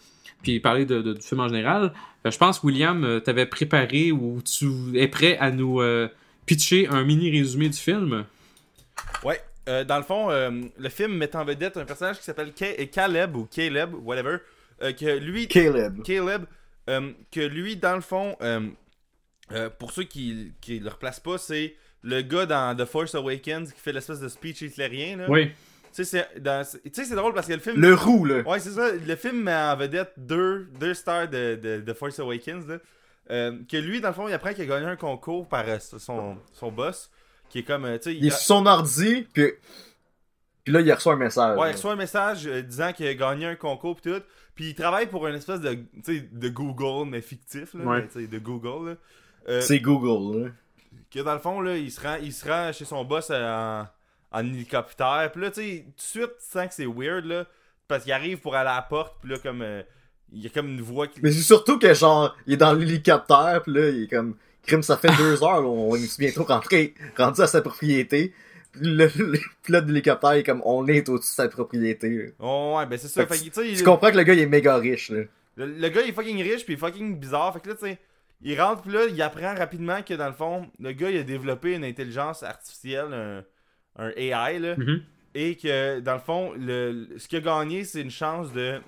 [0.43, 1.93] puis parler de, de- du film en général,
[2.27, 4.67] euh, je pense, William, euh, t'avais préparé ou tu
[4.99, 6.09] es prêt à nous euh,
[6.45, 8.25] pitcher un mini résumé du film?
[9.23, 12.51] Ouais, euh, dans le fond, euh, le film met en vedette un personnage qui s'appelle
[12.55, 14.37] Ca- Caleb ou Caleb, whatever,
[14.81, 16.01] euh, que lui, Caleb.
[16.03, 16.45] Caleb,
[16.89, 18.61] euh, que lui, dans le fond, euh,
[19.51, 23.71] euh, pour ceux qui qui le replacent pas, c'est le gars dans The Force Awakens
[23.73, 25.17] qui fait l'espèce de speech hitlérien.
[25.17, 25.25] Là.
[25.29, 25.49] Oui.
[25.93, 27.75] Tu sais, c'est dans- c'est- tu sais, c'est drôle parce que le film.
[27.79, 28.41] Le roux, là.
[28.47, 28.91] Ouais, c'est ça.
[28.93, 32.65] Le film met en vedette deux, deux stars de, de, de Force Awakens.
[32.67, 32.77] Là.
[33.29, 35.77] Euh, que lui, dans le fond, il apprend qu'il a gagné un concours par euh,
[35.79, 37.11] son, son boss.
[37.51, 37.85] Qui est comme.
[37.85, 39.51] euh, tu sais, Il est sur son ordi, puis
[40.63, 41.57] Puis là, il reçoit un message.
[41.59, 44.21] Ouais, il reçoit un message euh, disant qu'il a gagné un concours pis tout.
[44.55, 47.83] Puis il travaille pour une espèce de, tu sais, de Google, mais fictif, là.
[47.83, 48.07] Ouais.
[48.15, 48.97] mais, de Google.
[49.49, 50.49] Euh, C'est Google, là.
[51.11, 53.81] que dans le fond, là, il se rend, il se rend chez son boss euh,
[53.81, 53.87] en,
[54.31, 55.29] en hélicoptère.
[55.33, 57.45] Puis là, tu sais, tout de suite, tu sens que c'est weird, là.
[57.87, 59.61] Parce qu'il arrive pour aller à la porte, puis là, comme.
[59.61, 59.83] euh,
[60.33, 61.19] il y a comme une voix qui.
[61.21, 64.37] Mais c'est surtout que, genre, il est dans l'hélicoptère, pis là, il est comme...
[64.65, 68.33] Crime, ça fait deux heures, là, on est bientôt rentré, rendu à sa propriété.
[68.71, 72.33] Puis le, le pilote d'hélicoptère est comme, on est au-dessus de sa propriété.
[72.39, 73.25] Oh, ouais, ben c'est ça.
[73.25, 75.23] Fait que Fait que, tu comprends que le gars, il est méga riche, là.
[75.57, 77.51] Le, le gars il est fucking riche puis il est fucking bizarre.
[77.53, 77.99] Fait que là, tu sais,
[78.41, 81.23] il rentre puis là, il apprend rapidement que dans le fond, le gars il a
[81.23, 83.43] développé une intelligence artificielle, un,
[83.97, 85.01] un AI, là, Mhm.
[85.35, 88.79] et que dans le fond, le, ce qu'il a gagné, c'est une chance de,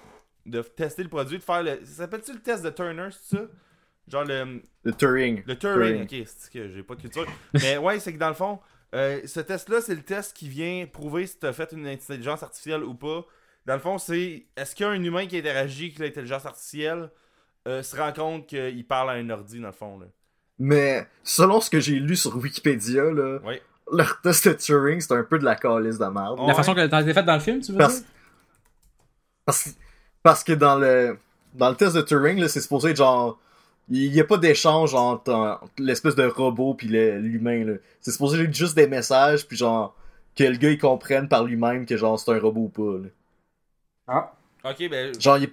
[0.45, 1.79] de tester le produit, de faire le.
[1.83, 3.43] Ça s'appelle-tu le test de Turner, c'est ça?
[4.07, 5.43] Genre le, Le Turing.
[5.45, 6.05] le Turing.
[6.07, 6.21] Turing.
[6.23, 7.25] Ok, c'est que j'ai pas de culture.
[7.53, 8.59] Mais ouais, c'est que dans le fond,
[8.93, 12.83] euh, ce test-là, c'est le test qui vient prouver si t'as fait une intelligence artificielle
[12.83, 13.25] ou pas.
[13.65, 17.09] Dans le fond, c'est est-ce qu'il y a un humain qui interagit avec l'intelligence artificielle
[17.65, 19.97] euh, se rend compte qu'il parle à un ordi, dans le fond.
[19.99, 20.07] Là?
[20.59, 23.61] Mais, selon ce que j'ai lu sur Wikipédia, là, Ouais.
[23.91, 26.39] leur test de Turing, c'est un peu de la calice de merde.
[26.45, 28.07] La façon qu'elle a été faite dans le film, tu veux Parce, dire?
[29.45, 29.69] parce,
[30.21, 31.17] parce que dans le,
[31.53, 33.39] dans le test de Turing, là, c'est supposé être genre,
[33.89, 37.73] il n'y a pas d'échange entre, entre l'espèce de robot puis le- l'humain, là.
[38.01, 39.95] C'est supposé être juste des messages puis genre,
[40.35, 43.09] que le gars il comprenne par lui-même que genre c'est un robot ou pas, là.
[44.07, 44.33] Ah.
[44.65, 45.19] Ok, ben.
[45.19, 45.51] Genre, il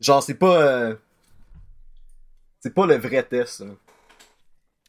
[0.00, 0.94] genre c'est pas, euh,
[2.60, 3.72] c'est pas le vrai test, là.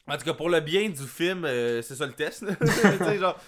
[0.08, 2.42] En tout cas, pour le bien du film, euh, c'est ça le test.
[2.42, 2.54] là.
[2.60, 2.66] Tu
[3.04, 3.38] sais, genre,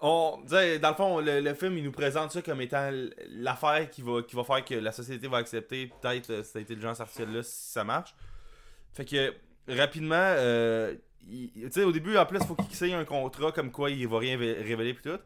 [0.00, 2.90] on, dans le fond, le, le film, il nous présente ça comme étant
[3.30, 7.00] l'affaire qui va, qui va faire que la société va accepter peut-être euh, cette intelligence
[7.00, 8.14] artificielle-là si ça marche.
[8.94, 9.34] Fait que,
[9.68, 10.94] rapidement, euh,
[11.30, 14.06] tu sais, au début, en plus, il faut qu'il signe un contrat comme quoi il
[14.08, 15.18] va rien vé- révéler pis tout.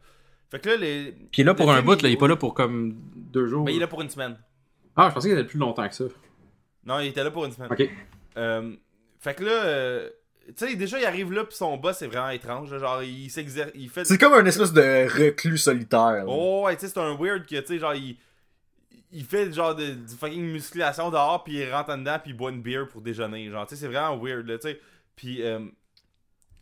[0.51, 1.11] Fait que là, les...
[1.11, 3.47] Puis il est là pour un bout, là, il est pas là pour comme deux
[3.47, 3.65] jours.
[3.65, 4.37] Ben, il est là pour une semaine.
[4.95, 6.03] Ah, je pensais qu'il était plus longtemps que ça.
[6.85, 7.69] Non, il était là pour une semaine.
[7.71, 7.89] Ok.
[8.37, 8.75] Euh,
[9.19, 10.09] fait que là, euh,
[10.55, 12.71] tu sais, déjà, il arrive là, puis son boss, c'est vraiment étrange.
[12.71, 12.77] là.
[12.77, 14.05] genre, il s'exerce, il fait.
[14.05, 16.11] C'est comme un espèce de reclus solitaire.
[16.11, 16.25] là.
[16.27, 18.17] Oh, ouais, tu sais, c'est un weird que, tu sais, genre, il.
[19.13, 22.37] Il fait genre de, du fucking musculation dehors, puis il rentre en dedans, puis il
[22.37, 23.49] boit une bière pour déjeuner.
[23.49, 24.79] Genre, tu sais, c'est vraiment weird, là, tu sais.
[25.15, 25.59] Puis, euh,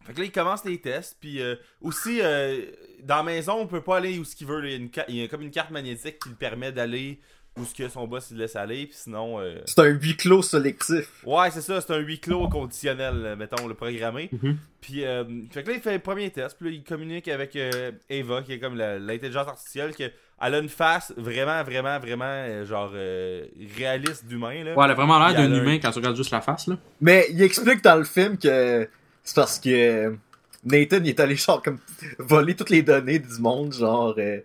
[0.05, 2.65] fait que là, il commence les tests, puis euh, aussi, euh,
[3.03, 4.59] dans la maison, on peut pas aller où ce qu'il veut.
[4.59, 4.67] là.
[4.67, 7.19] Il y, a une il y a comme une carte magnétique qui le permet d'aller
[7.57, 9.39] où ce que son boss il laisse aller, puis sinon.
[9.39, 11.21] euh, C'est un huis clos sélectif.
[11.25, 14.29] Ouais, c'est ça, c'est un huis clos conditionnel, euh, mettons, le programmé.
[14.31, 14.57] Mhm.
[14.79, 17.55] Puis, euh, fait que là, il fait le premier test, puis là, il communique avec
[17.57, 20.09] euh, Ava, qui est comme la- l'intelligence artificielle, que
[20.41, 23.45] elle a une face vraiment, vraiment, vraiment, euh, genre, euh,
[23.77, 24.73] réaliste d'humain, là.
[24.75, 26.77] Ouais, elle a vraiment l'air d'un humain quand tu regardes juste la face, là.
[26.99, 28.87] Mais il explique dans le film que
[29.23, 30.15] c'est parce que
[30.63, 31.79] Nathan il est allé genre comme
[32.19, 34.39] voler toutes les données du monde genre euh,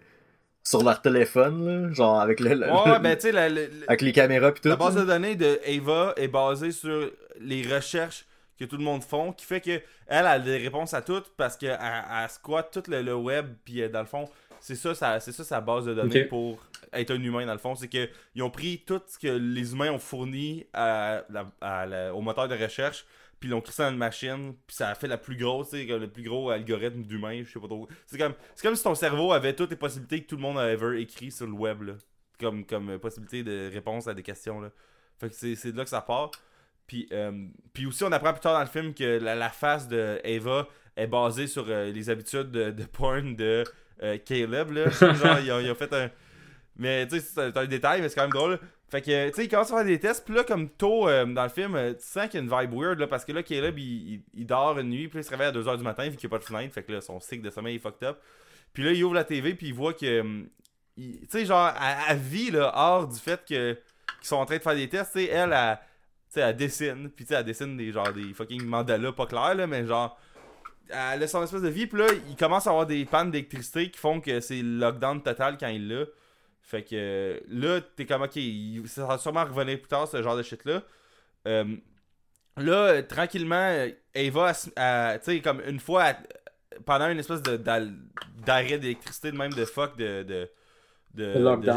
[0.62, 3.38] sur leur téléphone là, genre avec le, le- Ouais, ben, tu sais,
[3.86, 4.68] avec les caméras pis tout.
[4.68, 5.02] la base là.
[5.02, 8.24] de données de Ava est basée sur les recherches
[8.58, 11.30] que tout le monde font, qui fait que elle, elle a des réponses à toutes
[11.36, 14.26] parce qu'elle elle squatte tout le, le web, puis euh, dans le fond,
[14.66, 16.58] c'est ça, ça c'est ça sa base de données pour
[16.92, 19.72] être un humain dans le fond, c'est que ils ont pris tout ce que les
[19.72, 21.22] humains ont fourni à
[21.60, 23.06] à au moteur de recherche,
[23.38, 26.08] puis ils l'ont crissé dans une machine, puis ça a fait la plus grosse, le
[26.08, 27.86] plus gros algorithme d'humain, je sais pas trop.
[28.06, 30.58] C'est comme c'est comme si ton cerveau avait toutes les possibilités que tout le monde
[30.58, 31.92] a ever écrit sur le web là,
[32.40, 34.72] comme comme possibilité de réponse à des questions là.
[35.20, 36.32] Fait que c'est de là que ça part.
[36.88, 39.88] Puis, euh, puis aussi, on apprend plus tard dans le film que la, la face
[39.88, 43.64] de Ava est basée sur euh, les habitudes de, de porn de
[44.02, 44.70] euh, Caleb.
[44.70, 44.90] Là.
[44.90, 46.10] Genre, ils ont, fait un.
[46.76, 48.58] Mais tu sais, c'est un, détail, mais c'est quand même drôle.
[48.88, 50.24] Fait que, tu sais, il commence à faire des tests.
[50.24, 52.60] Puis là, comme tôt euh, dans le film, euh, tu sens qu'il y a une
[52.60, 52.98] vibe weird.
[52.98, 55.08] Là, parce que là, Caleb, il, il, dort une nuit.
[55.08, 56.74] Puis il se réveille à 2h du matin, vu qu'il n'y a pas de fenêtre.
[56.74, 58.18] Fait que là, son cycle de sommeil est fucked up.
[58.72, 60.20] Puis là, il ouvre la TV, puis il voit que.
[60.20, 60.48] hum,
[60.96, 63.72] Tu sais, genre, à, vie, là, hors du fait que
[64.20, 65.78] qu'ils sont en train de faire des tests, tu sais, elle, elle,
[66.28, 69.54] sais, elle dessine, puis tu sais, elle dessine des, genre, des fucking mandalas pas clairs,
[69.54, 70.18] là, mais genre,
[70.88, 73.90] elle a son espèce de vie, puis là, il commence à avoir des pannes d'électricité
[73.90, 76.04] qui font que c'est le lockdown total quand il l'a.
[76.62, 78.38] Fait que euh, là, t'es comme, ok,
[78.86, 80.82] ça va sûrement revenir plus tard, ce genre de shit-là.
[81.46, 81.64] Euh,
[82.56, 84.30] là, euh, tranquillement, elle- tu
[85.22, 89.96] sais, comme une fois, elle- pendant une espèce de- d'arrêt d'électricité, de même de fuck,
[89.96, 90.48] de, de,
[91.14, 91.32] de,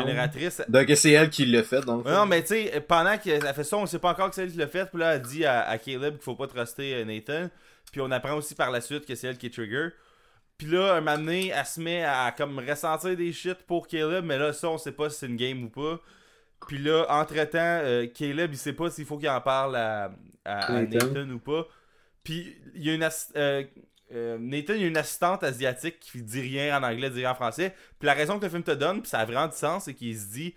[0.07, 2.05] génératrice, Donc c'est elle qui l'a fait donc.
[2.05, 4.51] Non, mais tu sais, pendant qu'elle fait ça, on sait pas encore que c'est elle
[4.51, 4.89] qui l'a fait.
[4.89, 7.49] Puis là, elle dit à, à Caleb qu'il faut pas truster Nathan.
[7.91, 9.89] Puis on apprend aussi par la suite que c'est elle qui est trigger.
[10.57, 14.25] Puis là, un moment donné, elle se met à comme ressentir des shit pour Caleb.
[14.25, 15.99] Mais là, ça, on sait pas si c'est une game ou pas.
[16.67, 20.11] Puis là, entre-temps, euh, Caleb, il sait pas s'il faut qu'il en parle à,
[20.45, 21.29] à- à Nathan.
[21.29, 21.67] Ou pas.
[22.23, 23.07] Puis il y a une...
[23.37, 23.63] euh,
[24.11, 27.31] euh, Nathan, il y a une assistante asiatique qui dit rien en anglais, dit rien
[27.31, 27.73] en français.
[27.97, 29.93] Puis la raison que le film te donne, puis ça a vraiment du sens, c'est
[29.93, 30.55] qu'il se dit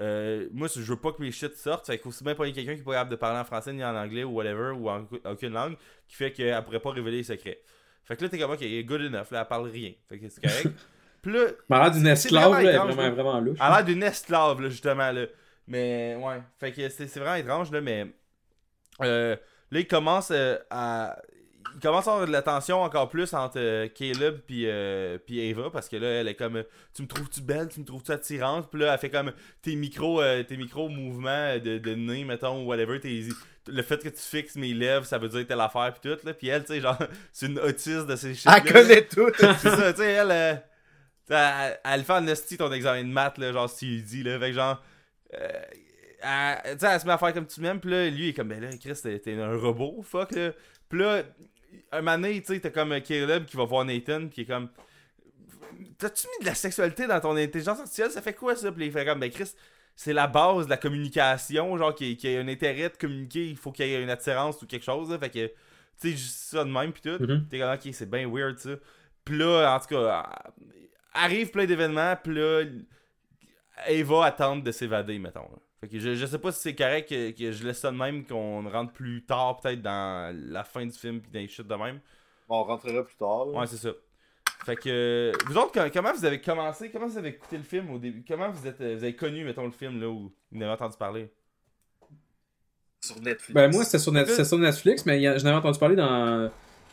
[0.00, 1.86] euh, Moi, je veux pas que mes shit sortent.
[1.86, 3.72] Fait qu'il faut aussi bien pas quelqu'un qui est pas capable de parler en français
[3.72, 5.76] ni en anglais ou whatever, ou en aucune langue,
[6.08, 7.60] qui fait qu'elle pourrait pas révéler les secrets.
[8.04, 9.92] Fait que là, t'es comme, ok, good enough, là, elle parle rien.
[10.08, 10.68] Fait que c'est correct.
[11.22, 11.46] Puis là.
[11.70, 13.58] Elle a l'air d'une esclave, là, est vraiment, vraiment louche.
[13.58, 15.26] Elle a l'air d'une esclave, là, justement, là.
[15.66, 16.42] Mais, ouais.
[16.60, 18.06] Fait que c'est c'est vraiment étrange, là, mais.
[19.00, 19.34] euh,
[19.70, 21.16] là, il commence euh, à.
[21.74, 25.50] Il commence à avoir de la tension encore plus entre euh, Caleb puis euh, puis
[25.50, 26.62] Ava parce que là elle est comme
[26.94, 28.70] tu me trouves tu belle tu me trouves tu attirante?
[28.70, 32.62] Puis là elle fait comme tes micros euh, tes micros mouvements de, de nez mettons
[32.62, 33.28] ou whatever tes,
[33.66, 36.34] le fait que tu fixes mes lèvres ça veut dire telle affaire puis tout là
[36.34, 36.98] puis elle tu sais genre
[37.32, 39.30] c'est une autiste de ces shit Elle connaît tout.
[39.38, 40.54] c'est ça, tu sais, elle, euh,
[41.28, 44.48] elle, elle fait en esti ton examen de maths, là, genre, si dis, là, fait
[44.48, 44.82] que genre,
[45.34, 45.48] euh,
[46.22, 48.28] elle, tu sais, elle se met à faire comme tu m'aimes, pis là, lui, il
[48.30, 50.52] est comme, ben là, Chris, t'es t'es un robot, fuck, là.
[50.88, 51.22] Pis là,
[51.92, 54.46] un moment donné, tu sais, t'as comme Caleb qui va voir Nathan, pis qui est
[54.46, 54.68] comme,
[55.98, 58.72] t'as-tu mis de la sexualité dans ton intelligence artificielle, ça fait quoi ça?
[58.72, 59.52] Pis il fait comme, ben Chris,
[59.96, 63.56] c'est la base de la communication, genre, qu'il y ait un intérêt de communiquer, il
[63.56, 65.52] faut qu'il y ait une attirance ou quelque chose, là, fait que, tu
[65.96, 67.22] sais, juste ça de même, pis tout.
[67.22, 67.46] Mhm.
[67.48, 68.70] T'es comme, ok, c'est bien weird ça.
[69.24, 70.28] Pis là, en tout cas,
[71.12, 72.64] arrive plein d'événements, pis là,
[73.88, 75.42] Eva attend de s'évader, mettons.
[75.42, 75.58] là.
[75.84, 77.96] Fait que je, je sais pas si c'est correct que, que je laisse ça de
[77.96, 81.68] même, qu'on rentre plus tard, peut-être dans la fin du film, pis dans les chutes
[81.68, 82.00] de même.
[82.48, 83.46] On rentrera plus tard.
[83.46, 83.58] là.
[83.60, 83.90] Ouais, c'est ça.
[84.64, 87.62] Fait que, euh, vous autres, com- comment vous avez commencé, comment vous avez écouté le
[87.64, 90.32] film au début, comment vous êtes, euh, vous avez connu, mettons, le film, là, où
[90.50, 91.30] vous en avez entendu parler?
[93.02, 93.52] Sur Netflix.
[93.52, 96.50] Ben, moi, c'était sur, Net- c'était sur Netflix, mais j'en avais entendu parler dans.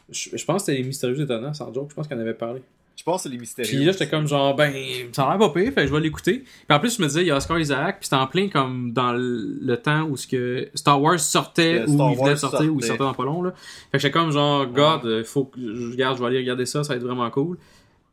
[0.10, 2.62] Je, je pense que c'était Les Mystérieux Étonnants, sans joke, je pense qu'on avait parlé.
[3.02, 3.68] Je pense que c'est les mystérieux.
[3.68, 4.72] Puis là, j'étais comme genre, ben,
[5.12, 6.44] ça a l'air pas pire, fait je vais l'écouter.
[6.44, 8.48] Puis en plus, je me disais, il y a Oscar Isaac, puis c'était en plein
[8.48, 12.72] comme dans le, temps où ce que Star Wars sortait, ou il venait de sortir,
[12.72, 13.04] ou il sortait.
[13.04, 13.56] dans pas long, là.
[13.92, 16.68] Fait que j'étais comme genre, God, euh, faut que je regarde, je vais aller regarder
[16.68, 17.58] ça, ça va être vraiment cool.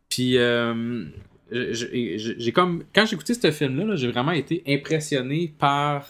[0.09, 1.05] Puis, euh,
[1.53, 6.07] j'ai comme, quand j'ai écouté ce film-là, là, j'ai vraiment été impressionné par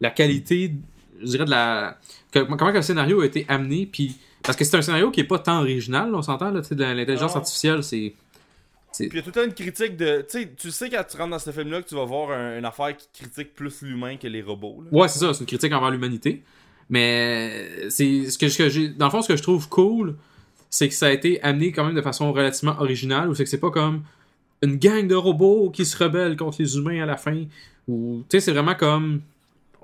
[0.00, 0.72] la qualité,
[1.20, 1.98] je dirais, de la.
[2.32, 4.16] que- comment que le scénario a été amené, puis.
[4.46, 6.74] Parce que c'est un scénario qui est pas tant original, on s'entend, là, tu sais,
[6.74, 8.14] de l'intelligence artificielle, c'est.
[8.98, 10.22] Puis il y a tout le temps une critique de.
[10.22, 12.58] Tu sais, tu sais quand tu rentres dans ce film-là que tu vas voir un-
[12.58, 14.84] une affaire qui critique plus l'humain que les robots.
[14.84, 14.98] Là.
[14.98, 16.42] Ouais, c'est ça, c'est une critique envers l'humanité.
[16.88, 18.88] Mais c'est ce que, ce que j'ai.
[18.88, 20.14] Dans le fond, ce que je trouve cool,
[20.70, 23.50] c'est que ça a été amené quand même de façon relativement originale, ou c'est que
[23.50, 24.02] c'est pas comme
[24.62, 27.44] une gang de robots qui se rebellent contre les humains à la fin.
[27.88, 29.20] Ou tu sais, c'est vraiment comme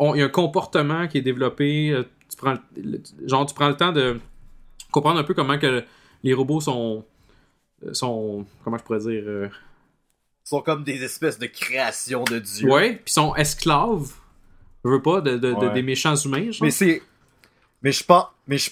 [0.01, 1.91] il y a un comportement qui est développé.
[1.91, 4.19] euh, Tu prends le- genre tu prends le temps de
[4.93, 5.83] comprendre un peu comment que
[6.23, 7.05] les robots sont
[7.85, 9.49] euh, sont comment je pourrais dire euh,
[10.45, 12.71] sont comme des espèces de créations de Dieu.
[12.71, 14.13] ouais, puis sont esclaves.
[14.85, 16.51] Je veux pas de, de- des méchants humains.
[16.51, 16.65] genre.
[16.65, 17.03] Mais c'est.
[17.83, 18.27] Mais je pense.
[18.47, 18.71] Mais je.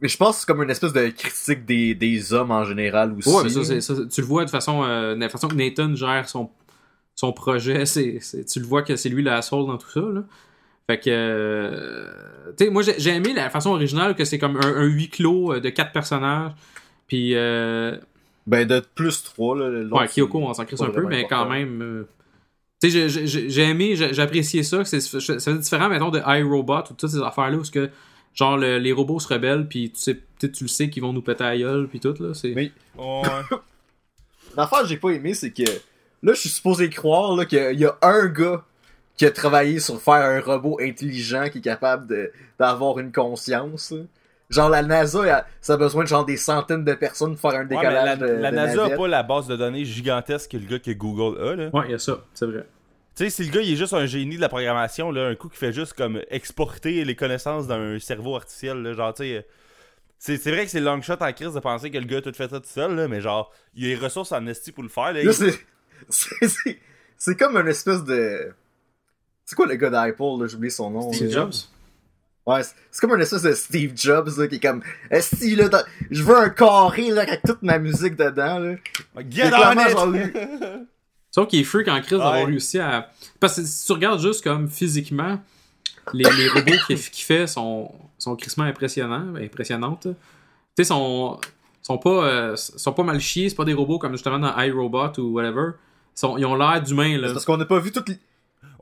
[0.00, 3.12] Mais je pense que c'est comme une espèce de critique des, des hommes en général
[3.18, 3.28] aussi.
[3.28, 6.28] Ouais, mais ça, tu le vois de façon, euh, de la façon que Nathan gère
[6.28, 6.50] son,
[7.16, 7.84] son projet.
[7.84, 10.00] C'est, tu le vois que c'est lui l'asshole dans tout ça.
[10.00, 10.22] Là.
[10.88, 11.10] Fait que.
[11.10, 12.06] euh,
[12.56, 15.52] tu sais, moi, j'ai, aimé la façon originale que c'est comme un, un huis clos
[15.54, 16.52] euh, de quatre personnages.
[17.06, 17.34] Puis.
[17.34, 17.96] Euh,
[18.46, 19.84] Ben de plus 3 là.
[19.84, 21.82] ouais, Kyoko, on s'en crisse un peu, mais quand même.
[21.82, 22.08] euh,
[22.80, 24.78] tu sais, j'ai- j'ai- j'ai j'ai aimé, apprécié ça.
[24.78, 27.90] que c'est différent, mettons, de iRobot ou toutes ces affaires-là où ce que.
[28.34, 31.12] Genre, le- les robots se rebellent, puis tu sais, peut-être tu le sais qu'ils vont
[31.12, 32.32] nous péter à la gueule, puis tout, là.
[32.54, 32.70] Ouais.
[34.56, 35.62] L'affaire que j'ai pas aimé, c'est que
[36.22, 38.64] là, je suis supposé croire là, qu'il y a un gars
[39.18, 43.92] qui a travaillé sur faire un robot intelligent qui est capable de- d'avoir une conscience.
[44.48, 47.60] Genre, la NASA, elle- ça a besoin de genre des centaines de personnes pour faire
[47.60, 48.96] un Ouais, décollage la, de, la de NASA a navette.
[48.98, 51.54] pas la base de données gigantesque que le gars que Google a.
[51.56, 51.70] Là.
[51.74, 52.64] Ouais, il y a ça, c'est vrai.
[53.14, 55.34] Tu sais, si le gars il est juste un génie de la programmation, là, un
[55.34, 59.46] coup qui fait juste comme exporter les connaissances d'un cerveau artificiel, là, genre, tu sais.
[60.20, 62.22] C'est c'est vrai que c'est long shot en crise de penser que le gars a
[62.22, 64.82] tout fait ça tout seul, là, mais genre, il a les ressources en esti pour
[64.84, 65.12] le faire.
[65.12, 65.30] Là, Il-
[67.16, 68.52] C'est comme une espèce de.
[69.50, 70.46] C'est quoi le gars d'Apple, là?
[70.46, 71.10] J'ai oublié son nom.
[71.10, 71.32] Steve là.
[71.32, 71.54] Jobs?
[72.46, 74.82] Ouais, c'est- comme une espèce de Steve Jobs, là, qui est comme.
[75.10, 78.74] Esti, là, dans- je veux un carré, là, avec toute ma musique dedans, là.
[79.30, 80.36] Get C'est on it!
[81.30, 82.44] Sauf qu'il est freak en crise d'avoir Ouais.
[82.44, 83.10] réussi à.
[83.40, 85.40] Parce que si tu regardes juste comme physiquement,
[86.12, 90.02] les, les robots qu'il fait sont, sont crissement impressionnants, impressionnantes.
[90.08, 90.14] Tu
[90.76, 91.40] sais, sont,
[91.80, 95.18] sont, pas, euh, sont pas mal chiés, c'est pas des robots comme justement dans iRobot
[95.18, 95.70] ou whatever.
[96.16, 97.28] Ils, sont- ils ont l'air d'humains, là.
[97.28, 98.18] C'est parce qu'on n'a pas vu toutes les...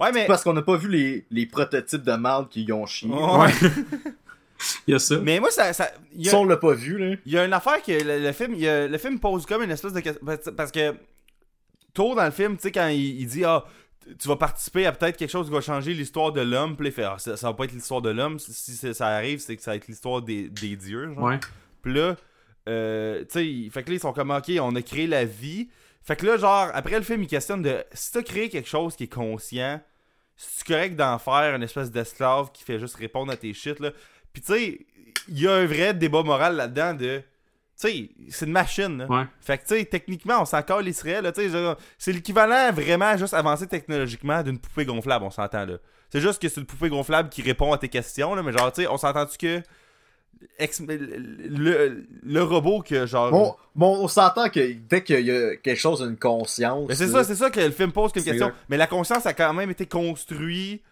[0.00, 0.26] Ouais, mais.
[0.26, 3.08] Parce qu'on n'a pas vu les, les prototypes de marde qui y ont chié.
[3.10, 3.50] Ouais.
[4.88, 5.18] Il y a ça.
[5.18, 5.72] Mais moi, ça.
[5.74, 7.16] ça il y a- Ça, on l'a pas vu, là.
[7.26, 9.44] Il y a une affaire que le, le film, il y a- le film pose
[9.44, 10.24] comme une espèce de question.
[10.56, 10.94] parce- que
[11.92, 13.64] tôt dans le film, tu sais, quand il, il dit Ah,
[14.18, 16.88] tu vas participer à peut-être quelque chose qui va changer l'histoire de l'homme, puis là,
[16.90, 18.38] il fait Ah, ça, ça va pas être l'histoire de l'homme.
[18.38, 21.12] Si ça, ça arrive, c'est que ça va être l'histoire des, des dieux.
[21.14, 21.22] Genre.
[21.24, 21.38] Ouais.
[21.82, 22.16] Puis là,
[22.68, 25.68] euh, tu sais, fait que là, ils sont comme, ok, on a créé la vie.
[26.06, 28.94] Fait que là, genre, après le film, ils questionnent de si t'as créé quelque chose
[28.94, 29.80] qui est conscient,
[30.36, 33.90] c'est correct d'en faire une espèce d'esclave qui fait juste répondre à tes shit, là?
[34.32, 34.86] Puis tu sais,
[35.28, 37.18] il y a un vrai débat moral là-dedans de.
[37.18, 39.06] Tu sais, c'est une machine, là.
[39.06, 39.24] Ouais.
[39.40, 41.32] Fait que, tu sais, techniquement, on s'en calisserait, là.
[41.32, 45.78] Tu sais, c'est l'équivalent vraiment juste avancé technologiquement d'une poupée gonflable, on s'entend, là.
[46.10, 48.44] C'est juste que c'est une poupée gonflable qui répond à tes questions, là.
[48.44, 49.62] Mais genre, tu sais, on s'entend-tu que.
[50.58, 53.30] Ex- le, le robot que, genre.
[53.30, 56.86] Bon, bon, on s'entend que dès qu'il y a quelque chose d'une conscience.
[56.88, 58.52] Mais c'est ça, c'est ça que le film pose comme question.
[58.68, 60.82] Mais la conscience a quand même été construite.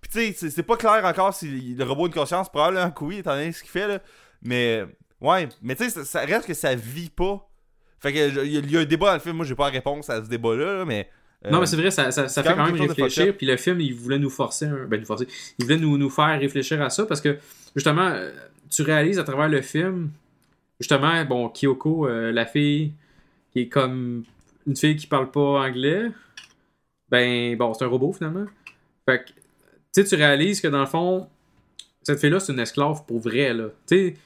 [0.00, 2.90] Puis tu sais, c'est- c'est pas clair encore si le robot a une conscience, probablement
[2.90, 3.98] que oui, étant donné ce qu'il fait, là.
[4.42, 4.84] Mais,
[5.20, 7.48] ouais, mais tu sais, ça, ça reste que ça vit pas.
[8.00, 9.54] Fait que il y, a- il y a un débat dans le film, moi j'ai
[9.54, 11.08] pas la réponse à ce débat-là, là, mais.
[11.46, 13.34] euh, Non, mais c'est vrai, ça, ça, fait quand même réfléchir.
[13.36, 15.26] Puis le film, il voulait nous forcer, un- ben nous forcer,
[15.58, 17.38] il voulait nous, nous faire réfléchir à ça parce que
[17.74, 18.30] justement, euh,
[18.70, 20.10] tu réalises à travers le film,
[20.80, 22.92] justement, bon, Kyoko, euh, la fille
[23.52, 24.24] qui est comme
[24.66, 26.10] une fille qui parle pas anglais,
[27.08, 28.46] ben bon, c'est un robot finalement.
[29.08, 29.34] Fait que, tu
[29.92, 31.28] sais, tu réalises que dans le fond,
[32.02, 33.68] cette fille-là, c'est une esclave pour vrai, là.
[33.88, 34.16] Tu sais,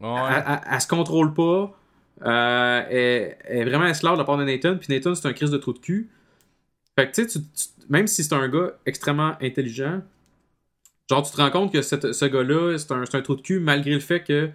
[0.00, 0.08] ouais.
[0.30, 1.78] elle, elle- elle se contrôle pas.
[2.26, 4.76] Euh, elle, elle est vraiment esclave de la part de Nathan.
[4.78, 6.08] Puis Nathan, c'est un crise de trou de cul.
[6.98, 7.40] Fait que tu sais,
[7.88, 10.02] même si c'est un gars extrêmement intelligent,
[11.08, 13.42] genre tu te rends compte que cette- ce gars-là, c'est un, c'est un trou de
[13.42, 14.50] cul malgré le fait que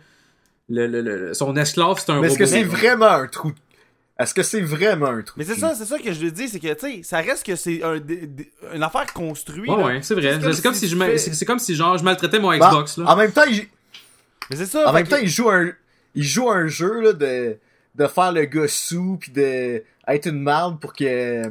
[0.70, 3.58] le, le- le- son esclave, c'est un Mais est-ce que c'est vraiment un trou de-
[4.20, 5.62] Est-ce que c'est vraiment un trou Mais de c'est cul?
[5.62, 7.84] ça, c'est ça que je le dis, c'est que, tu sais, ça reste que c'est
[7.84, 7.96] un,
[8.74, 9.70] une affaire construite.
[9.70, 9.84] Ouais, là.
[9.86, 10.34] ouais, c'est vrai.
[10.36, 12.70] C'est comme C'est comme si fais- c'est c'est comme si genre je maltraitais mon Bah,
[12.70, 13.12] Xbox là.
[13.12, 13.68] En même temps, il,
[14.50, 14.88] Mais c'est ça.
[14.90, 15.72] en même que- temps, il joue un,
[16.16, 17.58] il joue un jeu là, de,
[17.96, 21.44] de faire le gars sous puis de être une marde pour que,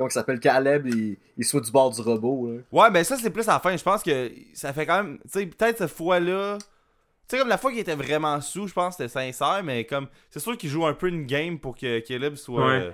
[0.00, 2.50] comment il s'appelle, Caleb, il, il soit du bord du robot.
[2.52, 2.60] Là.
[2.72, 3.76] Ouais, ben ça, c'est plus à la fin.
[3.76, 5.18] Je pense que ça fait quand même.
[5.24, 6.56] Tu sais, peut-être cette fois-là.
[6.58, 9.84] Tu sais, comme la fois qu'il était vraiment sous, je pense que c'était sincère, mais
[9.84, 10.08] comme.
[10.30, 12.66] C'est sûr qu'il joue un peu une game pour que Caleb soit.
[12.66, 12.72] Ouais.
[12.80, 12.90] euh,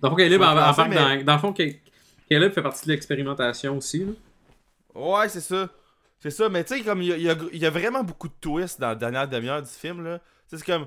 [0.00, 1.72] Dans le fond, Caleb en- ça, mais- dans, dans le fond, Ca-
[2.30, 4.04] Caleb fait partie de l'expérimentation aussi.
[4.06, 4.12] Là.
[4.94, 5.68] Ouais, c'est ça.
[6.18, 7.70] C'est ça, mais tu sais, comme il y a, il y a- il y a
[7.70, 10.18] vraiment beaucoup de twists dans la dernière demi-heure du film, là.
[10.18, 10.86] Tu sais, C'est comme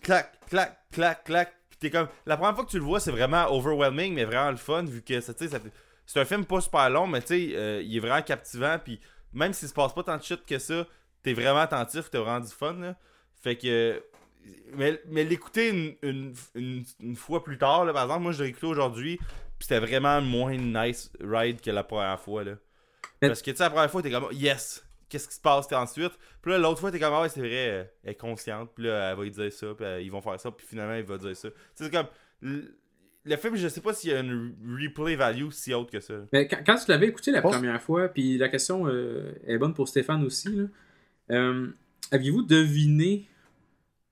[0.00, 1.52] clac, clac, clac, clac.
[1.78, 2.08] T'es comme.
[2.24, 5.02] La première fois que tu le vois, c'est vraiment overwhelming, mais vraiment le fun, vu
[5.02, 5.32] que ça,
[6.06, 9.00] c'est un film pas super long, mais tu sais, euh, il est vraiment captivant, puis
[9.32, 10.86] même s'il se passe pas tant de shit que ça,
[11.22, 12.96] t'es vraiment attentif, t'as vraiment du fun, là.
[13.42, 14.02] Fait que.
[14.74, 18.44] Mais, mais l'écouter une, une, une, une fois plus tard, là, par exemple, moi je
[18.44, 22.52] l'ai écouté aujourd'hui, puis c'était vraiment moins nice ride que la première fois, là.
[23.20, 26.12] Parce que tu sais, la première fois, t'es comme yes, qu'est-ce qui se passe ensuite?
[26.42, 29.10] Puis là, l'autre fois, t'es comme ah ouais, c'est vrai, elle est consciente, puis là,
[29.10, 31.18] elle va lui dire ça, puis euh, ils vont faire ça, puis finalement, il va
[31.18, 31.48] dire ça.
[31.50, 32.06] Tu sais, c'est comme.
[33.28, 36.14] Le, film, je sais pas s'il y a une replay value si haute que ça.
[36.32, 39.58] Mais quand, quand tu l'avais écouté la pense- première fois, puis la question euh, est
[39.58, 40.64] bonne pour Stéphane aussi, là,
[41.32, 41.66] euh,
[42.12, 43.26] aviez-vous deviné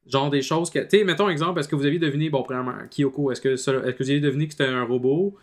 [0.07, 0.81] genre des choses que.
[0.81, 3.75] Tu sais, mettons exemple, est-ce que vous aviez deviné, bon, premièrement, Kyoko, est-ce que, ça-
[3.75, 5.37] est-ce que vous aviez deviné que c'était un robot?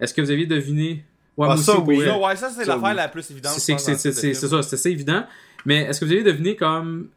[0.00, 1.04] Est-ce que vous aviez deviné.
[1.38, 2.04] Ouais, Ah, moi ça, oui.
[2.04, 2.96] Ça, ouais, ça, c'est Ça, l'affaire oui.
[2.96, 3.52] la plus évidente.
[3.52, 5.24] C'est le ça, c'est assez évident.
[5.64, 7.08] Mais est-ce que vous avez deviné comme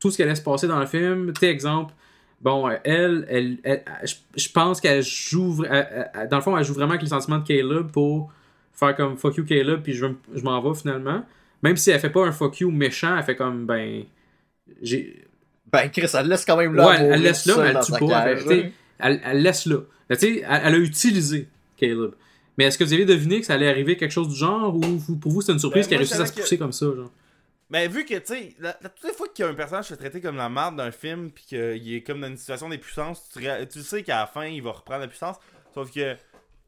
[0.00, 1.32] tout ce qui allait se passer dans le film?
[1.38, 1.92] Sais, exemple,
[2.40, 3.84] bon, elle, elle, elle-
[4.34, 7.08] je, pense qu'elle joue, vra- elle- elle- dans le fond, elle joue vraiment avec les
[7.08, 8.32] sentiments de Caleb pour
[8.72, 11.22] faire comme fuck you Caleb, puis je, je m'en vais finalement.
[11.62, 14.04] Même si elle fait pas un fuck you méchant, elle fait comme, ben,
[14.82, 15.22] j'ai,
[15.70, 16.88] Ben, Chris, elle laisse quand même là.
[16.88, 18.26] Ouais, elle laisse là, mais elle tue pas,
[18.98, 19.78] elle- laisse là.
[20.08, 22.12] Mais tu sais, elle, elle a utilisé Caleb.
[22.58, 24.80] Mais est-ce que vous avez deviné que ça allait arriver quelque chose du genre ou
[24.80, 26.58] vous- pour vous c'était une surprise Ben, qu'elle moi, je réussisse à se que- pousser
[26.58, 27.10] comme ça, genre?
[27.68, 29.86] Mais vu que, tu sais, la- la- toutes les fois qu'il y a un personnage
[29.86, 32.36] qui se fait traiter comme la merde d'un film, puis qu'il est comme dans une
[32.36, 35.36] situation des puissances, tu, sais qu'à la fin, il va reprendre la puissance.
[35.74, 36.14] Sauf que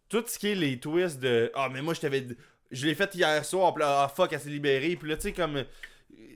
[0.09, 2.27] tout ce qui est les twists de Ah, mais moi, je t'avais.
[2.71, 4.97] Je l'ai fait hier soir, puis là, ah, fuck, elle s'est libérée.
[4.97, 5.63] Puis là, tu sais, comme.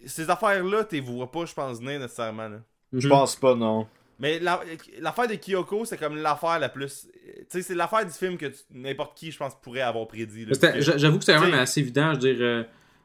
[0.06, 2.48] Ces affaires-là, tu les vois pas, je pense, venir nécessairement.
[2.48, 2.58] Là.
[2.92, 3.86] Je pense pas, non.
[4.22, 4.60] Mais la-
[5.00, 7.08] l'affaire de Kyoko, c'est comme l'affaire la plus.
[7.12, 10.46] Tu sais, c'est l'affaire du film que n'importe qui, je pense, pourrait avoir prédit.
[10.78, 12.14] J'avoue que c'est quand même assez évident.
[12.14, 12.62] Je veux dire, euh,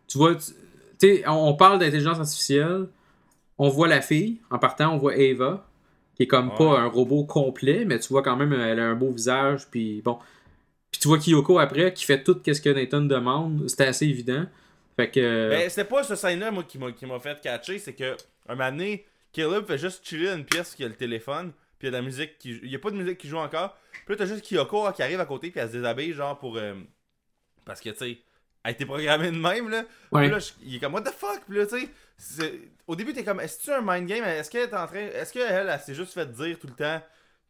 [0.07, 0.43] tu vois, tu
[0.99, 2.87] sais, on, on parle d'intelligence artificielle.
[3.57, 5.67] On voit la fille, en partant, on voit Ava,
[6.15, 6.55] qui est comme Ouais.
[6.57, 10.03] pas un robot complet, mais tu vois quand même, elle a un beau visage, puis
[10.05, 10.19] bon.
[10.91, 13.67] Puis tu vois Kyoko après, qui fait tout ce que Nathan demande.
[13.67, 14.45] C'était assez évident.
[14.95, 15.49] Fait que.
[15.49, 17.79] Mais c'était pas ce scène-là, moi, qui m'a, qui m'a fait catcher.
[17.79, 18.15] C'est que,
[18.47, 19.05] un moment donné,
[19.41, 21.51] Caleb fait juste chiller dans une pièce qui a le téléphone.
[21.79, 22.59] Puis il y a de la musique qui.
[22.63, 23.77] Il y a pas de musique qui joue encore.
[24.05, 25.51] Puis là, t'as juste Kyoko qui arrive à côté.
[25.51, 26.57] Puis elle se déshabille, genre pour.
[26.57, 26.73] euh,
[27.65, 28.17] parce que, tu sais,
[28.63, 29.83] elle été programmée de même, là.
[30.11, 30.23] Ouais.
[30.23, 31.41] Puis là, je- il est comme, what the fuck?
[31.47, 34.23] Puis là, tu sais, au début, t'es comme, est-ce que tu un mind game?
[34.23, 34.99] Est-ce qu'elle est en train.
[34.99, 37.01] Est-ce qu'elle, elle, elle s'est juste fait dire tout le temps,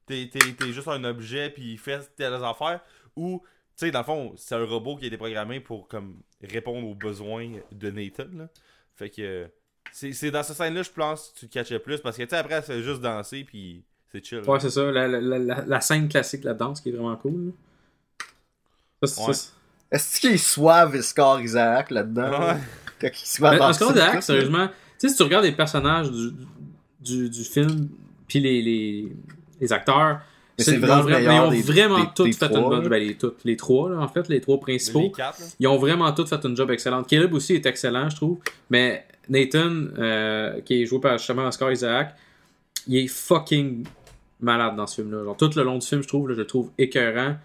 [0.05, 2.81] t'es, t'es, t'es juste un objet, puis il fait telles affaires?
[3.15, 3.41] Ou,
[3.77, 6.85] tu sais, dans le fond, c'est un robot qui a été programmé pour, comme, répondre
[6.87, 8.49] aux besoins de Nathan, là.
[8.95, 9.49] Fait que.
[9.99, 12.29] C'est c'est dans cette scène-là, je pense, que tu te catchais plus parce que, tu
[12.29, 13.81] sais, après, c'est juste danser, puis
[14.11, 14.41] c'est chill.
[14.47, 14.91] Ouais, c'est ça.
[14.91, 17.51] La, la, la, la scène classique, la danse, qui est vraiment cool.
[19.01, 19.33] Ça, c'est- Ouais.
[19.33, 19.49] ça,
[19.91, 22.29] Est-ce qu'il est Scar Isaac là-dedans?
[22.29, 22.39] Ouais.
[22.39, 22.57] là?
[23.01, 23.07] Quand
[23.57, 26.31] danser, Oscar Isaac, sérieusement, tu sais, si tu regardes les personnages du,
[26.99, 27.89] du, du film,
[28.27, 29.11] puis les, les,
[29.59, 30.19] les acteurs,
[30.59, 32.89] c'est- vraiment le ils ont des- vraiment des- tous des fait trois, une bonne là.
[32.89, 34.99] ben, les, toutes, les trois, là, en fait, les trois principaux.
[35.01, 35.45] Les quatre, là.
[35.59, 37.07] Ils ont vraiment tous fait une job excellente.
[37.07, 38.37] Caleb aussi est excellent, je trouve.
[38.69, 42.15] Mais Nathan, euh, qui est joué par justement Oscar Isaac,
[42.87, 43.85] il est fucking
[44.39, 45.23] malade dans ce film-là.
[45.23, 47.35] Genre, tout le long du film, je trouve, là, je le trouve écœurant.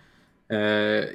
[0.53, 1.07] Euh,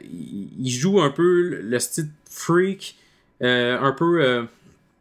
[0.60, 2.96] il, joue un peu le style freak,
[3.42, 4.48] euh, un peu.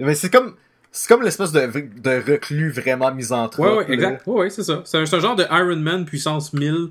[0.01, 0.55] Mais c'est comme.
[0.93, 3.67] C'est comme l'espèce de, de reclus vraiment misanthrope.
[3.67, 4.27] Ouais, ouais, exact.
[4.27, 4.81] Ouais, ouais, c'est ça.
[4.87, 6.89] C'est un, genre de Iron Man puissance 1000.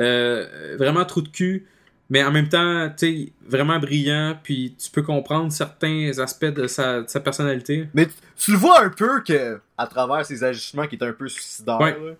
[0.00, 1.66] euh, vraiment trou de cul.
[2.12, 2.94] Mais en même temps, tu
[3.26, 4.38] sais, vraiment brillant.
[4.42, 7.88] Puis tu peux comprendre certains aspects de sa, de sa personnalité.
[7.94, 11.12] Mais tu, tu le vois un peu que, à travers ses agissements qui est un
[11.14, 11.92] peu suicidaire, Ouais.
[11.92, 12.12] là,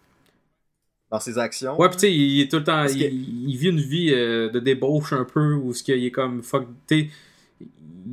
[1.11, 1.79] dans ses actions.
[1.79, 2.87] Ouais, pis tu sais, il est tout le temps.
[2.87, 6.43] Que- Il, vit une vie euh, de débauche un peu, où ce qu'il est comme
[6.43, 6.67] fuck.
[6.89, 7.11] Tu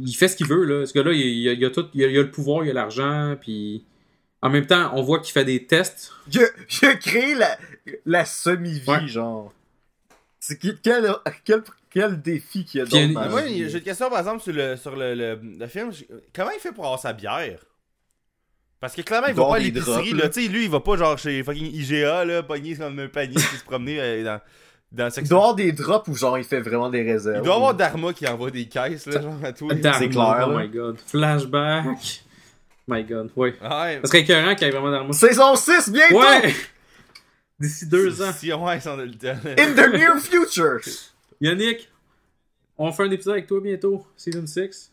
[0.02, 0.86] il fait ce qu'il veut, là.
[0.86, 1.86] Ce gars-là, il, il a, il a tout.
[1.94, 3.86] Il a, il a le pouvoir, il a l'argent, puis.
[4.42, 6.12] En même temps, on voit qu'il fait des tests.
[6.32, 6.48] Il a,
[6.82, 7.58] il a créé la,
[8.06, 9.08] la semi-vie, Ouais.
[9.08, 9.54] genre.
[10.40, 11.12] C'est qui- quel,
[11.44, 13.70] quel, quel défi qu'il y a dans Moi, vie?
[13.70, 15.92] j'ai une question par exemple sur le, sur le, le, le film.
[16.34, 17.60] Comment il fait pour avoir sa bière?
[18.80, 19.92] Parce que clairement, il va pas à l'épicerie.
[19.92, 20.24] drops, là.
[20.24, 20.30] là.
[20.30, 23.36] Tu sais, lui, il va pas genre chez fucking IGA, là, pogner comme un panier
[23.36, 24.40] puis se promener euh, dans,
[24.94, 27.40] dans Il doit avoir des drops où genre il fait vraiment des réserves.
[27.40, 29.82] Il doit avoir Dharma qui envoie des caisses, là, genre à les.
[29.82, 30.64] Dharma, clair, Oh là.
[30.64, 30.98] my god.
[31.06, 32.24] Flashback.
[32.88, 33.54] My god, ouais.
[33.62, 34.00] Ouais.
[34.06, 35.12] Serait écœurant qu'il y ait vraiment d'armes.
[35.14, 36.18] Saison 6 bientôt!
[36.22, 36.56] Ouais!
[37.60, 38.32] D'ici deux ans.
[38.32, 39.28] Si, ouais, si on a le temps.
[39.58, 40.80] In the near future!
[41.42, 41.90] Yannick,
[42.78, 44.92] on fait un épisode avec toi bientôt, Season 6.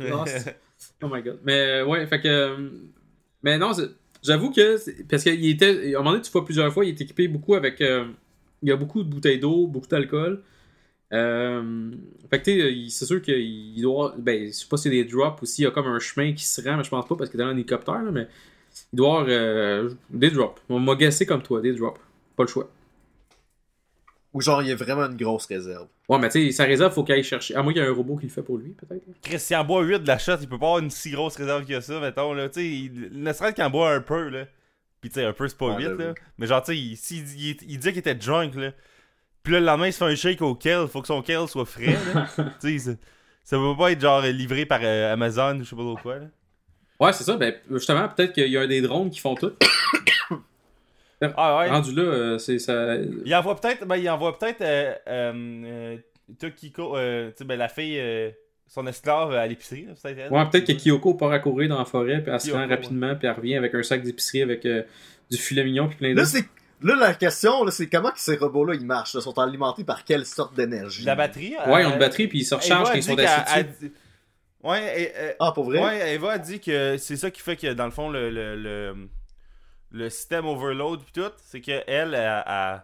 [0.00, 0.54] Lost.
[1.02, 1.38] Oh my god.
[1.44, 2.28] Mais euh, ouais, fait que.
[2.28, 2.68] euh,
[3.42, 3.72] Mais non,
[4.22, 4.78] j'avoue que.
[5.08, 5.94] Parce qu'il était.
[5.94, 7.80] À un moment donné, tu vois plusieurs fois, il est équipé beaucoup avec.
[7.80, 8.06] euh,
[8.62, 10.42] Il y a beaucoup de bouteilles d'eau, beaucoup d'alcool.
[11.12, 11.90] Euh,
[12.30, 14.14] Fait que tu sais, il- c'est sûr qu'il doit.
[14.18, 16.32] Ben, je sais pas si c'est des drops ou s'il y a comme un chemin
[16.32, 18.26] qui se rend, mais je pense pas parce qu'il est dans un hélicoptère, là, mais.
[18.92, 20.60] Il doit avoir euh, des drops.
[20.68, 22.00] On m'a guessé comme toi, des drops.
[22.36, 22.68] Pas le choix.
[24.34, 25.88] Ou genre il y a vraiment une grosse réserve.
[26.08, 27.54] Ouais, mais tu sais, sa réserve, faut qu'il aille chercher.
[27.54, 29.02] À moins qu'il y ait un robot qui le fait pour lui, peut-être.
[29.22, 31.80] Christian boit 8 de la shot, il peut pas avoir une si grosse réserve que
[31.80, 32.48] ça, mettons, là.
[32.48, 34.46] Tu sais, il- ne serait-ce qu'en boit un peu, là.
[35.02, 36.14] Pis tu sais, un peu, c'est pas Ouais, 8, là.
[36.38, 38.72] Mais genre, tu sais, il, s'il dit- il, il disait qu'il était drunk, là.
[39.42, 41.46] Puis là, le lendemain, il se fait un shake au kale, faut que son kale
[41.48, 42.26] soit frais, là.
[42.60, 42.98] tu sais, ça,
[43.44, 46.18] ça peut pas être genre livré par euh, Amazon ou je sais pas trop quoi,
[46.20, 46.26] là.
[47.02, 47.36] Ouais, c'est ça.
[47.36, 49.52] Ben, justement, peut-être qu'il y a des drones qui font tout.
[51.36, 51.70] Ah ouais.
[51.70, 52.96] Rendu là, euh, c'est ça.
[53.24, 55.32] Il envoie peut-être, ben, il envoie peut-être euh, euh,
[55.64, 55.96] euh,
[56.40, 58.30] Tokiko, euh, tu sais, ben, la fille, euh,
[58.66, 60.32] son esclave à l'épicerie, là, peut-être.
[60.32, 63.14] Ouais, peut-être que Kyoko part à courir dans la forêt, puis elle se rend rapidement,
[63.14, 64.82] puis elle revient avec un sac d'épicerie avec euh,
[65.30, 66.26] du filet mignon, puis plein Là, de.
[66.26, 66.44] c'est.
[66.82, 70.04] Là, la question, là, c'est comment que ces robots-là, ils marchent, là, sont alimentés par
[70.04, 71.04] quelle sorte d'énergie?
[71.04, 71.54] La batterie.
[71.68, 73.92] Ouais, ils ont une batterie, puis ils se rechargent quand ils sont assis
[74.62, 75.82] Ouais, et- euh, Ah, pour vrai?
[75.82, 78.54] ouais, Eva a dit que c'est ça qui fait que dans le fond le le,
[78.56, 79.08] le,
[79.90, 82.82] le système overload pis tout, c'est que elle, elle, elle-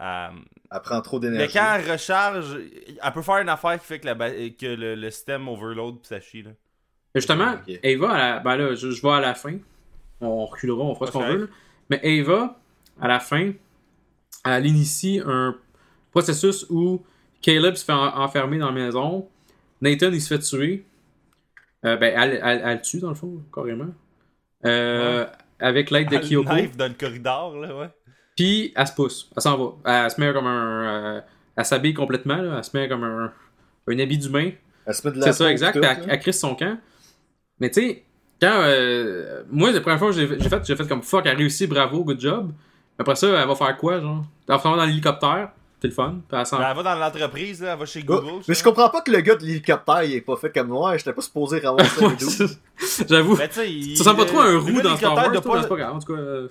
[0.00, 0.30] elle-
[0.72, 1.52] Elle prend trop mais d'énergie.
[1.54, 2.58] quand elle recharge,
[3.02, 6.08] elle peut faire une affaire qui fait que, la, que le, le système overload pis
[6.08, 6.50] ça chie là.
[7.14, 7.80] Justement, Ok.
[7.84, 9.58] Ava, à la- ben là, je, je vais à la fin.
[10.20, 11.38] On reculera, on fera ce qu'on veut.
[11.38, 11.46] là.
[11.90, 12.58] Mais Ava,
[13.00, 13.52] à la fin,
[14.44, 15.56] elle initie un
[16.10, 17.02] processus où
[17.42, 19.28] Caleb se fait en- enfermer dans la maison.
[19.80, 20.84] Nathan, il se fait tuer.
[21.84, 23.88] Euh, ben, elle, elle, elle le tue, dans le fond, carrément.
[24.64, 25.24] Euh,
[25.60, 26.52] Avec l'aide de Elle Kyoko.
[26.52, 27.88] knife dans le corridor là, ouais.
[28.36, 29.30] Puis, elle se pousse.
[29.36, 30.04] Elle s'en va.
[30.04, 31.16] Elle se met comme un.
[31.16, 31.20] euh,
[31.56, 32.58] elle s'habille complètement, là.
[32.58, 33.32] Elle se met comme un,
[33.88, 34.50] un habit d'humain.
[34.86, 35.72] Elle se met de la C'est ça, exact.
[35.74, 36.78] tout, elle, elle crisse son camp.
[37.60, 38.04] Mais tu sais,
[38.40, 38.60] quand.
[38.62, 41.38] euh, moi, la première fois que j'ai j'ai fait, j'ai fait comme fuck, elle a
[41.38, 42.52] réussi, bravo, good job.
[42.98, 44.24] Après ça, elle va faire quoi, genre?
[44.48, 45.50] Elle va faire dans l'hélicoptère,
[45.80, 46.20] c'est le fun.
[46.28, 46.58] Puis elle.
[46.58, 48.42] Ben, va dans l'entreprise elle va chez Oh, Google.
[48.48, 50.96] mais je comprends pas que le gars de l'hélicoptère, il est pas fait comme moi.
[50.96, 53.38] J'étais pas supposé ramasser un c'est- J'avoue.
[53.66, 55.56] Il- Ça ressemble pas trop à un roux de dans Star l'hélicoptère Wars, toi, pas-
[55.56, 55.94] mais c'est pas grave.
[55.94, 56.48] En tout cas, euh,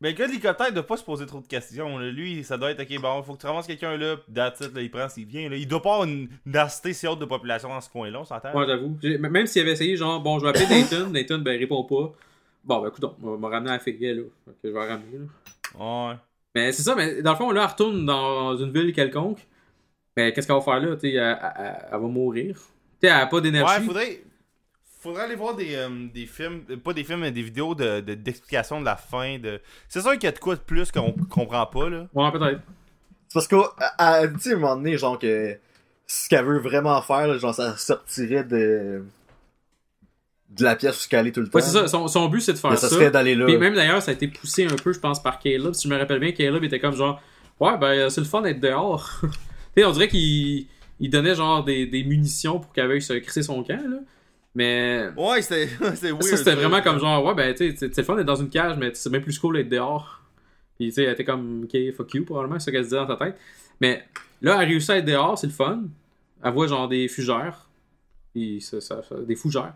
[0.00, 1.96] Mais le gars de l'hélicoptère doit pas se poser trop de questions.
[1.98, 2.10] là.
[2.10, 4.74] Lui, ça doit être ok, bon, faut que tu ramasses quelqu'un là, pis that's it,
[4.74, 5.48] là, il prend s'il vient.
[5.48, 5.54] Là.
[5.56, 8.52] Il doit pas avoir une densité si haute de population dans ce coin-là, on s'entend?
[8.52, 8.98] ouais, j'avoue.
[9.20, 12.12] Même s'il avait essayé, genre, bon, je vais appeler Nathan, Nathan, ben, il répond pas.
[12.64, 14.22] Bon, ben, écoute, on va me ramener à la fille, là.
[14.60, 16.08] Que je vais la ramener, là.
[16.10, 16.16] Ouais.
[16.54, 19.46] Mais c'est ça, mais dans le fond, là, elle retourne dans une ville quelconque.
[20.16, 20.96] Mais qu'est-ce qu'elle va faire là?
[21.02, 22.54] Elle, elle- elle va mourir.
[23.00, 23.74] Tu sais, elle a pas d'énergie.
[23.80, 24.22] Ouais, faudrait.
[25.00, 28.00] Faudrait aller voir des, euh, des films, euh, pas des films, mais des vidéos de,
[28.00, 29.38] de- d'explication de la fin.
[29.38, 32.06] de C'est sûr qu'il y a de quoi de plus qu'on comprend pas, là.
[32.14, 32.60] Ouais, peut-être.
[33.28, 35.58] C'est parce qu'elle dit à un moment donné, genre, que
[36.06, 39.04] ce qu'elle veut vraiment faire, là, genre, ça sortirait de.
[40.56, 41.58] De la pièce où est tout le temps.
[41.58, 41.88] Ouais, c'est ça.
[41.88, 42.88] Son, son but, c'est de faire Mais ça.
[42.88, 43.46] ça serait d'aller là.
[43.46, 45.72] Puis même d'ailleurs, ça a été poussé un peu, je pense, par Caleb.
[45.74, 47.20] Si je me rappelle bien, Caleb était comme genre,
[47.60, 49.10] ouais, ben c'est le fun d'être dehors.
[49.22, 49.28] tu
[49.76, 50.66] sais, on dirait qu'il
[51.00, 53.98] il donnait genre des, des munitions pour qu'elle veuille se crisser son camp, là.
[54.54, 56.22] Mais Ouais, c'était c'était weird.
[56.24, 58.50] ça, c'était vraiment comme genre, ouais, ben tu sais, c'est le fun d'être dans une
[58.50, 60.20] cage, mais c'est même plus cool d'être dehors.
[60.78, 63.00] Puis tu sais, elle était comme, ok, fuck you, probablement, c'est ce qu'elle se disait
[63.00, 63.36] dans sa tête.
[63.80, 64.04] Mais
[64.42, 65.84] là, elle réussit à être dehors, c'est le fun.
[66.44, 67.68] Elle voit genre des fugères.
[68.34, 69.72] Puis ça, ça- ça- des fougères.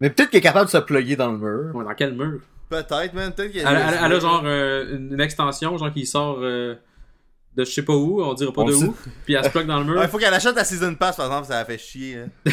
[0.00, 1.74] Mais peut-être qu'elle est capable de se plugger dans le mur.
[1.74, 2.40] Ouais, dans quel mur?
[2.68, 3.32] Peut-être, man.
[3.32, 6.74] Peut-être qu'il y Elle, elle- elle a genre euh, une, extension, genre qui sort euh,
[7.56, 8.94] de je sais pas où, on dira pas On de où,
[9.24, 9.96] puis elle se plug dans le mur.
[9.98, 12.18] Ouais, faut qu'elle achète la Season Pass, par exemple, ça la fait chier.
[12.18, 12.28] hein.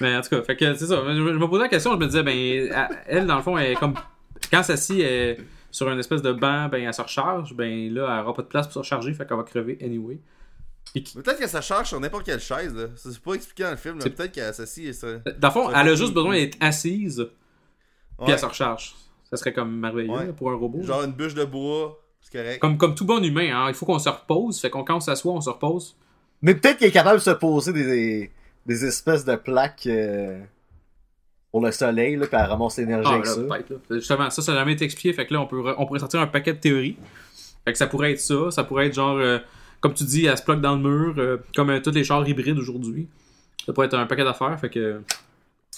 [0.00, 1.02] Mais en tout cas, fait que c'est ça.
[1.06, 3.72] Je, je me posais la question, je me disais, ben, elle, dans le fond, elle
[3.72, 3.94] est comme.
[4.50, 5.38] Quand elle s'assit elle est
[5.70, 8.48] sur une espèce de banc, ben, elle se recharge, ben là, elle aura pas de
[8.48, 10.18] place pour se recharger, fait qu'elle va crever anyway.
[10.94, 12.86] Peut-être que ça charge sur n'importe quelle chaise, là.
[12.96, 14.02] C'est pas expliqué dans le film, là.
[14.04, 15.06] C'est- Peut-être qu'elle s'assit et ça.
[15.38, 17.26] dans le fond, Ça elle a juste besoin d'être assise,
[18.18, 18.32] puis Ouais.
[18.32, 18.94] elle se recharge.
[19.30, 20.26] Ça serait comme merveilleux Ouais.
[20.26, 20.82] là, pour un robot.
[20.82, 22.60] Genre une bûche de bois, c'est correct.
[22.60, 25.00] Comme, comme tout bon humain, hein, il faut qu'on se repose, fait qu'on quand on
[25.00, 25.96] s'assoit, on se repose.
[26.42, 28.30] Mais peut-être qu'elle est capable de se poser des,
[28.66, 30.38] des espèces de plaques euh,
[31.50, 33.40] pour le soleil, là, puis elle ramasse l'énergie Ah, avec là, ça.
[33.42, 33.76] peut-être, là.
[33.98, 35.12] Justement, ça, ça n'a jamais été expliqué.
[35.14, 36.96] Fait que là, on, peut, on pourrait sortir un paquet de théories.
[37.64, 38.50] Fait que ça pourrait être ça.
[38.50, 39.38] Ça pourrait être genre, euh,
[39.82, 42.26] comme tu dis, elle se plug dans le mur, euh, comme euh, tous les chars
[42.26, 43.08] hybrides aujourd'hui.
[43.66, 44.58] Ça pourrait être un paquet d'affaires.
[44.58, 45.02] Fait que.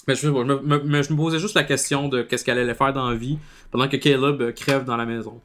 [0.07, 2.59] Mais je, je me, me- me- je me posais juste la question de qu'est-ce qu'elle
[2.59, 3.37] allait faire dans la vie
[3.71, 5.41] pendant que Caleb euh, crève dans la maison.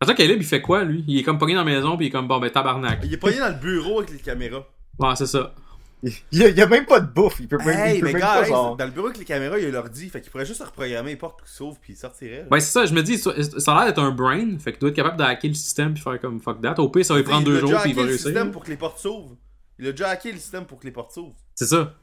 [0.00, 1.04] Attends, Caleb, il fait quoi, lui?
[1.06, 3.00] Il est comme pogné dans la maison, puis il est comme, bon, ben tabarnak.
[3.04, 4.66] Il est pogné dans le bureau avec les caméras.
[4.98, 5.54] Ouais, c'est ça.
[6.02, 7.36] Il y a, il y a même pas de bouffe.
[7.38, 8.76] Il peut même, Hey, il peut mais même gars, pas, genre...
[8.76, 10.08] dans le bureau avec les caméras, il y a l'ordi.
[10.08, 12.46] Fait qu'il pourrait juste reprogrammer les portes qui s'ouvrent puis il sortirait.
[12.50, 12.86] Ouais, c'est ça.
[12.86, 14.58] Je me dis, ça, a l'air d'être un brain.
[14.58, 16.74] Fait qu'il doit être capable de hacker le système, puis faire comme fuck that.
[16.80, 18.06] Au pire, ça va lui prendre il deux a jours, déjà puis il va hacké
[18.06, 18.26] le réussir.
[18.26, 19.36] système pour que les portes s'ouvrent.
[19.78, 21.36] Il a déjà hacké le système pour que les portes s'ouvrent.
[21.54, 21.94] C'est ça.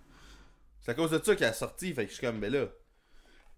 [0.81, 1.93] C'est à cause de ça qu'il a sorti.
[1.93, 2.65] Fait que je suis comme, ben là.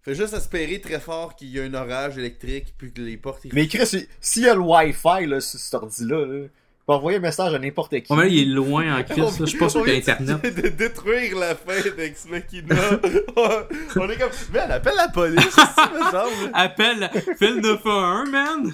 [0.03, 3.45] Fait juste espérer très fort qu'il y a un orage électrique puis que les portes.
[3.53, 6.47] Mais Chris, si- s'il y a le Wi-Fi là, sur cet ordi-là, là,
[6.81, 8.11] il peut envoyer un message à n'importe qui.
[8.11, 9.39] Ouais, mais là, il est loin en crise.
[9.39, 9.45] là.
[9.45, 10.55] Je suis pas sûr On qu'il y a vient Internet.
[10.63, 12.75] De, détruire la fin d'Ex Machina.
[13.95, 14.29] on est comme.
[14.53, 16.51] Elle appelle la police, ça me semble.
[16.53, 18.73] Appelle, fais le 911, man!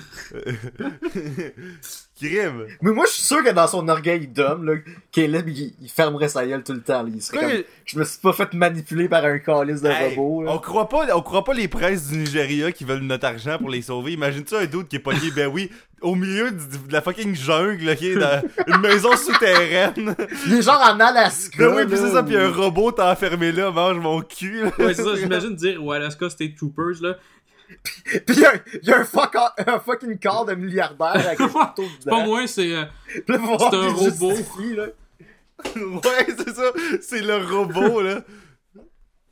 [2.20, 2.66] Crime.
[2.82, 4.74] Mais moi, je suis sûr que dans son orgueil d'homme, là,
[5.12, 7.04] Caleb, il, il fermerait sa gueule tout le temps.
[7.04, 7.10] là.
[7.14, 10.44] Il serait comme, je me suis pas fait manipuler par un calice de Hey, robot.
[10.44, 10.52] là.
[10.54, 13.70] on croit pas on croit pas les princes du Nigeria qui veulent notre argent pour
[13.70, 14.14] les sauver.
[14.14, 15.70] Imagine-tu un doute qui est pogné, ben oui,
[16.02, 16.58] au milieu du-
[16.88, 18.42] de la fucking jungle, ok, dans
[18.76, 20.16] une maison souterraine.
[20.48, 21.58] Il est genre en Alaska.
[21.58, 24.64] Ben oui, pis là, c'est ça, pis un robot t'a enfermé là, mange mon cul.
[24.64, 24.72] là.
[24.80, 27.18] Ouais, c'est ça, j'imagine dire au Alaska State Troopers, là.
[28.26, 29.36] Pis il y a, il y a un, fuck-
[29.68, 32.74] un fucking corps de milliardaire avec un couteau C'est pas moi, c'est.
[32.74, 32.84] euh,
[33.26, 33.38] Puis un
[33.90, 34.36] robot.
[34.36, 34.86] justifie, là.
[35.76, 38.22] ouais, c'est ça, c'est le robot, là.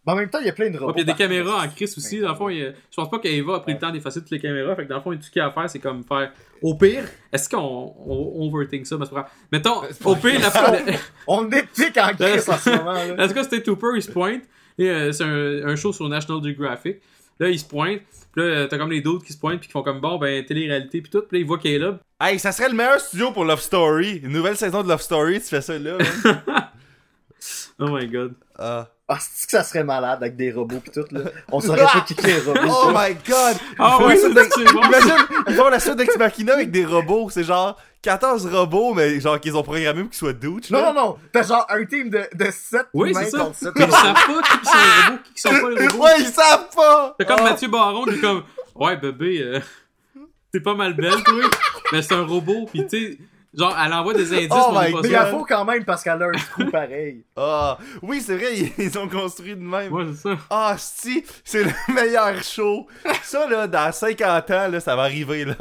[0.07, 0.87] Mais en même temps, il y a plein de robots.
[0.89, 2.19] Ouais, pis il y a des caméras en crise aussi.
[2.19, 4.19] Dans le fond, il y a- je pense pas qu'Eva a pris le temps d'effacer
[4.19, 4.75] toutes les caméras.
[4.75, 6.31] Fait que dans le fond, tout ce qu'il y a à faire, c'est comme faire.
[6.61, 8.97] Au pire, est-ce qu'on on, on overthink ça?
[8.97, 9.29] Mais c'est pas.
[9.51, 10.51] Mettons, au pire, la,
[11.27, 13.23] On est pique en crise en ce moment, là.
[13.23, 14.43] En tout cas, c'était Trooper, il se pointe.
[14.79, 16.97] Euh, c'est un, un show sur National Geographic.
[17.39, 18.01] Là, il se pointe.
[18.33, 20.43] Puis là, t'as comme les d'autres qui se pointent puis qui font comme bon, ben,
[20.45, 21.21] télé-réalité puis tout.
[21.21, 21.97] Puis là, il voit Caleb.
[22.19, 24.21] Hey, ça serait le meilleur studio pour Love Story.
[24.23, 25.97] Une nouvelle saison de Love Story, tu fais ça là.
[25.97, 26.41] man.
[27.77, 28.33] Oh my god.
[28.57, 28.87] Ah.
[29.07, 31.21] Ah, c'est que ça serait malade avec des robots pis tout, là?
[31.51, 32.59] On saurait pas qui est les robots.
[32.87, 33.55] Oh my god!
[33.77, 34.81] Ah oui, c'est bon.
[34.81, 35.13] Imagine,
[35.47, 37.29] ils font la suite d'Ex Machina avec des robots.
[37.29, 40.71] C'est genre 14 robots, mais genre qu'ils ont programmé pour qu'ils soient douches.
[40.71, 40.93] Non, là.
[40.93, 41.17] non, non.
[41.31, 43.37] T'as genre un team de, de 7 Oui, humains c'est ça.
[43.37, 46.03] contre 7 Mais ils savent pas qui sont les robots, qui sont pas les robots.
[46.03, 47.15] Ouais, ils savent pas!
[47.19, 47.43] C'est comme Ah.
[47.43, 48.43] Mathieu Baron qui est comme
[48.73, 49.59] Ouais, bébé, euh,
[50.51, 51.43] t'es pas mal belle, toi.
[51.93, 52.65] Mais c'est un robot.
[52.71, 53.17] Puis tu sais,
[53.57, 56.25] genre, elle envoie des indices, Oh my Mais il faut quand même parce qu'elle a
[56.27, 57.23] un trou pareil.
[57.37, 57.77] Ah.
[58.01, 59.91] Oui, c'est vrai, ils- ont construit de même.
[59.91, 60.37] Ouais, c'est ça.
[60.49, 62.87] Ah, si, c'est le meilleur show.
[63.23, 65.55] Ça, là, dans 50 ans, là, ça va arriver, là.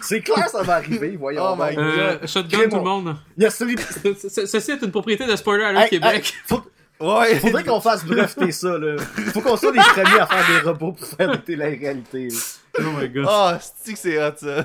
[0.00, 1.42] C'est clair, ça va arriver, voyons.
[1.52, 3.16] Oh my Euh, shotgun tout le mon- monde.
[3.38, 6.14] Ceci est une propriété de Spoiler Alert Hey, Québec.
[6.14, 6.62] hey, faut-
[6.98, 7.34] Ouais.
[7.40, 8.96] Faudrait qu'on fasse breveter ça, là.
[9.34, 12.28] Faut qu'on soit les premiers à faire des robots pour faire de télé-réalité.
[12.28, 12.38] là.
[12.80, 13.26] Oh my god.
[13.28, 14.64] Ah, c'est que c'est hot, ça?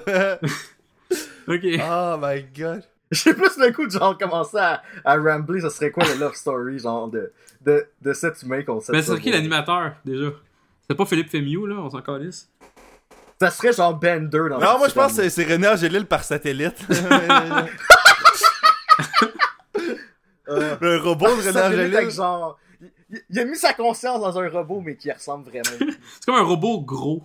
[1.47, 1.61] Ok.
[1.63, 2.83] oh my god.
[3.11, 6.33] J'ai plus le coup de genre commencer à, à rambler, ça serait quoi le love
[6.35, 10.29] story, genre de, de, de cet humain qu'on sait Mais c'est qui l'animateur, déjà?
[10.89, 12.49] C'est pas Philippe Fémieux, là, on s'en calisse?
[13.39, 16.77] Ça serait genre Bender dans Non, moi, je pense que c'est René Angélil par satellite.
[20.47, 22.09] Euh, le robot de René Angélil.
[22.11, 22.59] genre...
[23.09, 25.63] Il, il a mis sa conscience dans un robot, mais qui ressemble vraiment.
[25.79, 27.23] C'est comme un robot gros.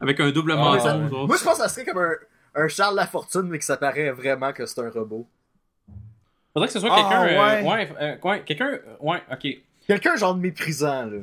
[0.00, 1.26] Avec un double Ah, menton.
[1.26, 2.12] Moi, je pense que ça serait comme un,
[2.54, 5.26] un Charles Lafortune, mais que ça paraît vraiment que c'est un robot.
[6.52, 7.22] Faudrait que ce soit Ah, quelqu'un.
[7.22, 7.68] euh, ouais.
[7.70, 8.70] ouais, euh, ouais, quelqu'un.
[8.72, 9.46] euh, ouais, ok.
[9.86, 11.18] Quelqu'un genre de méprisant, là.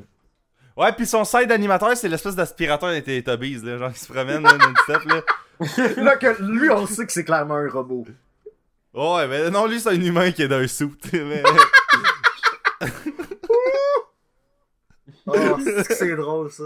[0.78, 4.44] Ouais, puis son side animateur, c'est l'espèce d'aspirateur des Teletubbies, là, genre qui se promène
[4.44, 5.22] là, non-stop, là.
[6.04, 8.06] là, que lui, on sait que c'est clairement un robot.
[8.94, 10.92] Ouais, mais non, lui, c'est un humain qui est dans un suit.
[11.14, 11.44] Mais...
[15.30, 15.58] Oh,
[15.90, 16.64] c'est drôle, ça.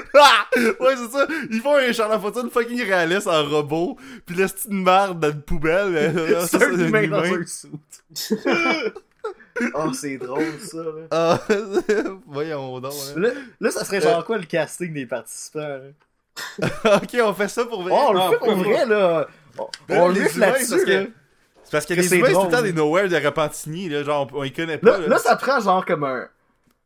[0.14, 0.46] Ah!
[0.56, 1.26] ouais, c'est ça.
[1.50, 5.42] Ils font un Charles Fortune fucking réaliste en robot, pis c'est une merde dans une
[5.42, 6.14] poubelle.
[6.46, 7.70] C'est un humain dans un suit.
[9.74, 11.06] oh, c'est drôle, ça, là.
[11.10, 11.40] Ah,
[12.26, 12.92] voyons donc.
[12.92, 13.20] hein.
[13.20, 13.30] Là,
[13.60, 16.96] là, ça serait genre quoi le casting des participants, là?
[16.96, 17.92] ok, on fait ça pour vrai?
[17.94, 19.26] Oh, on le Ah, fait pour vrai, là.
[19.58, 21.04] On, Ben, on là-dessus, parce que- là.
[21.64, 24.02] C'est parce que que les humains, c'est tout le temps des nowhere de Repentigny, là,
[24.02, 24.98] genre, on, on y connaît pas.
[24.98, 26.26] Là, là, ça prend genre comme un.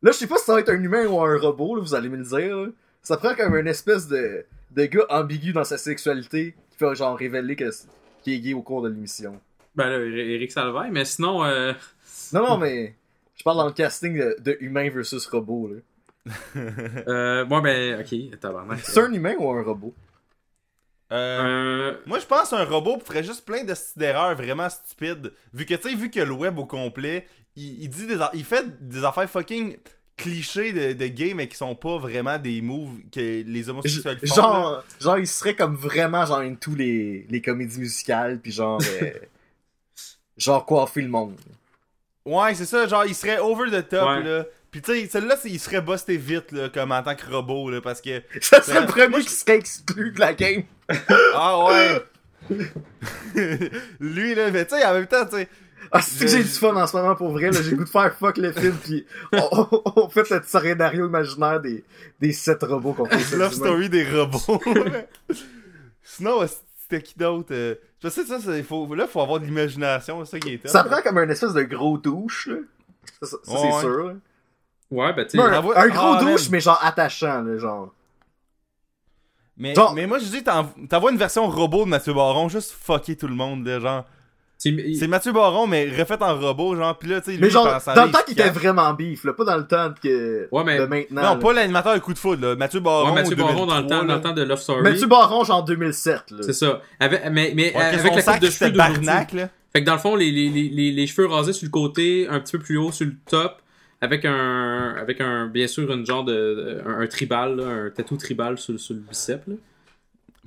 [0.03, 1.95] Là, je sais pas si ça va être un humain ou un robot, là, vous
[1.95, 2.55] allez me le dire.
[2.57, 2.67] là.
[3.03, 7.17] Ça prend comme une espèce de, de gars ambigu dans sa sexualité qui fait genre
[7.17, 9.39] révéler qu'il est gay au cours de l'émission.
[9.75, 11.73] Ben là, Eric Salvaille, mais sinon, euh,
[12.33, 12.95] Non, non, mais.
[13.35, 16.33] Je parle dans le casting de, de humain versus robot, là.
[17.07, 18.79] euh, bon, ben, ok, tabarnak.
[18.83, 19.93] C'est un humain ou un robot?
[21.13, 25.31] Euh, Euh, Moi, je pense qu'un robot ferait juste plein de d'erreurs vraiment stupides.
[25.53, 28.43] Vu que, tu sais, vu que le web au complet, il, il dit des il
[28.43, 29.77] fait des affaires fucking
[30.17, 34.25] clichés de, de gay, mais qui sont pas vraiment des moves que les homosexuels font.
[34.27, 34.33] là.
[34.35, 38.81] Genre, genre, il serait comme vraiment genre into les, les comédies musicales, puis genre.
[39.01, 39.11] euh,
[40.37, 41.35] genre coiffer le monde.
[42.25, 44.23] Ouais, c'est ça, genre, il serait over the top, Ouais.
[44.23, 44.45] là.
[44.69, 47.69] Pis tu sais, celui-là, c'est- il serait busté vite, là, comme en tant que robot,
[47.69, 48.21] là, parce que...
[48.41, 50.63] Ça serait le Moi, premier qui serait exclu de la game.
[51.33, 52.01] Ah ouais!
[53.99, 55.47] Lui, là, mais tu sais, en même temps, tu sais...
[55.91, 57.61] Ah, c'est que j'ai du fun en ce moment pour vrai, là?
[57.61, 61.07] J'ai le goût de faire fuck le film, pis on, on- on fait le scénario
[61.07, 61.83] imaginaire des,
[62.19, 63.35] des sept robots qu'on fait.
[63.35, 64.61] Love Story des robots.
[66.03, 66.47] Sinon, euh,
[66.81, 67.49] c'était qui d'autre?
[67.51, 70.57] euh, Je sais, ça, c'est- faut, là, faut avoir de l'imagination, c'est ça qui est
[70.57, 70.71] top.
[70.71, 72.57] Ça prend comme un espèce de gros douche, là.
[73.21, 73.81] Ça, ça- ça, Ouais, c'est ouais.
[73.81, 74.13] sûr, là.
[74.91, 77.57] ouais, ben, tu Non, sais, un, Ah, un gros Ah, douche, mais genre attachant, là,
[77.57, 77.93] genre.
[79.59, 82.71] Mais, Genre- mais moi, je dis, t'en- t'envoies une version robot de Mathieu Baron, juste
[82.71, 84.05] fucker tout le monde, là, genre.
[84.57, 87.65] C'est Mathieu Baron, mais refait en robot, genre, pis là, tu sais, Mais lui, genre,
[87.65, 89.33] dans le temps il qu'il était vraiment bif, là.
[89.33, 91.21] Pas dans le temps que, Ouais, mais- de maintenant.
[91.21, 91.35] Non, là.
[91.35, 92.55] pas l'animateur de coup de foudre, là.
[92.55, 93.09] Mathieu Baron.
[93.09, 94.81] ouais, Mathieu Baron dans le 2003, temps, dans le temps de Love Story.
[94.81, 96.37] Mathieu Baron, genre 2007, là.
[96.41, 96.81] C'est ça.
[96.99, 99.05] Avec, mais mais Ouais, avec la sac, coupe de cheveux d'aujourd'hui.
[99.05, 99.49] barnac, là.
[99.73, 102.27] Fait que dans le fond, les, les, les, les, les cheveux rasés sur le côté,
[102.27, 103.57] un petit peu plus haut sur le top,
[104.01, 108.17] avec un, avec un bien sûr, une genre de, un, un tribal, là, un tatou
[108.17, 109.41] tribal sur, sur le bicep.
[109.47, 109.53] Là.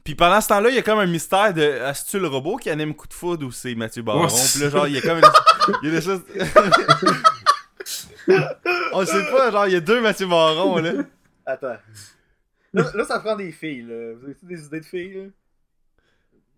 [0.04, 2.70] Puis pendant ce temps-là, il y a comme un mystère de est-ce le robot qui
[2.70, 4.26] anime coup de foudre ou c'est Mathieu Baron?
[4.28, 5.24] Puis là, genre, il y a comme une...
[5.82, 6.22] il y a des choses...
[8.92, 10.92] On sait pas, genre, il y a deux Mathieu Baron, là.
[11.46, 11.76] Attends.
[12.72, 14.12] Là, là, ça prend des filles, là.
[14.14, 15.22] Vous avez des idées de filles, là?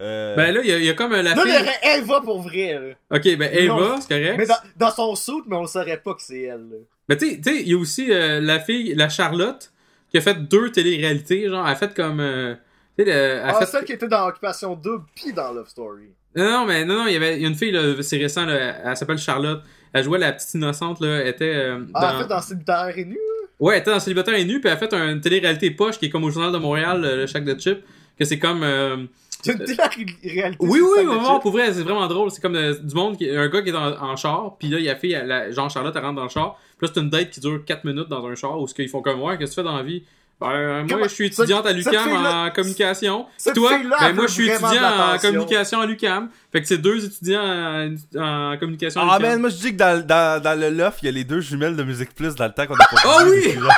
[0.01, 0.35] Euh...
[0.37, 1.61] Ben là, il y, y a comme la Là, il y fille.
[1.63, 3.17] aurait Eva pour vrai, là.
[3.17, 4.37] Ok, ben Eva, c'est correct.
[4.39, 6.77] Mais dans, dans son suit, mais on saurait pas que c'est elle, là.
[7.09, 9.73] Mais tu sais- tu sais, il y a aussi euh, la fille, la Charlotte,
[10.11, 11.49] qui a fait deux télé-réalités.
[11.49, 12.21] Genre, elle a fait comme.
[12.21, 12.55] euh,
[12.99, 16.11] tu sais, le- Ah, celle qui était dans Occupation Double, pis dans Love Story.
[16.35, 18.47] Non, non, mais non, non, il y avait il y a une fille, c'est récent,
[18.47, 19.63] là, elle s'appelle Charlotte.
[19.93, 21.53] Elle jouait la petite innocente, là, elle était.
[21.55, 23.19] euh, Ah, dans- en fait, dans Célibataire et Nu,
[23.61, 26.07] Ouais, elle était dans Célibataire et nu, puis elle a fait une télé-réalité poche qui
[26.07, 27.85] est comme au Journal de Montréal, le, Shack de Chip,
[28.19, 28.63] que c'est comme.
[28.65, 29.05] euh,
[29.43, 30.57] c'est une télé-réalité.
[30.59, 32.31] Oui, oui, vraiment, pour vrai, c'est vraiment drôle.
[32.33, 34.79] C'est comme euh, du monde, qui, un gars qui est en, en char, puis là,
[34.81, 37.11] il a fait, la, genre Charlotte, elle rentre dans le char, puis là, c'est une
[37.11, 39.51] date qui dure 4 minutes dans un char, où ce qu'ils font comme, ouais, qu'est-ce
[39.55, 40.03] que tu fais dans la vie?
[40.43, 43.27] Ben, euh, moi, Comment- je suis étudiante à l'UCAM en communication.
[43.55, 46.29] toi, ben, moi, je suis étudiant en communication à l'UCAM.
[46.53, 49.77] Fait que c'est deux étudiants en, en communication à Ah, man, moi, je dis que
[49.79, 52.47] dans, dans, dans le loft, il y a les deux jumelles de Musique Plus dans
[52.47, 53.43] le temps qu'on a pas Ah vu, oui!
[53.45, 53.69] ces gens.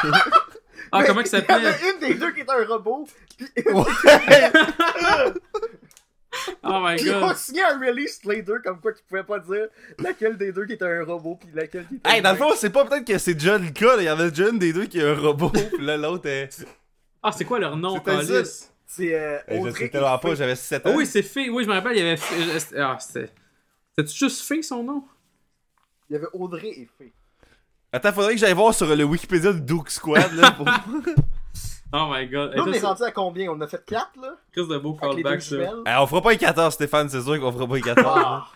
[0.93, 1.59] Ah, Mais comment il Il y en a
[1.93, 3.07] une des deux qui est un robot,
[3.37, 3.47] pis
[6.63, 7.37] Oh my ils ont god.
[7.37, 9.67] signé un release les deux, comme quoi tu pouvais pas dire
[9.99, 12.51] laquelle des deux qui était un robot, pis laquelle qui était Hey, dans le fond,
[12.57, 14.03] c'est pas peut-être que c'est déjà le cas, là.
[14.03, 16.27] Il y en a déjà une des deux qui est un robot, pis là, l'autre
[16.29, 16.65] est.
[17.23, 18.71] Ah, c'est quoi leur nom, Calice?
[18.87, 20.95] C'est euh, Hey, je sais tellement pas, j'avais 7 Ah ans.
[20.97, 21.49] oui, c'est Fée.
[21.51, 22.21] Oui, je me rappelle, il y avait.
[22.79, 23.31] Ah, c'était.
[23.97, 25.05] C'était juste Fée son nom?
[26.11, 27.13] Il y avait Audrey et Fée.
[27.93, 30.51] Attends, faudrait que j'aille voir sur le Wikipédia de Duke Squad, là.
[30.51, 30.67] Pour...
[31.97, 32.55] Oh my god.
[32.55, 33.49] Là, on est ça, rendu à combien?
[33.51, 34.37] On en a fait 4 là?
[34.51, 35.57] Chris de beau callback, ça.
[35.57, 35.83] jumelles.
[35.87, 38.23] Hey, on fera pas les 14, Stéphane, c'est sûr qu'on fera pas les 14.
[38.25, 38.49] Ah.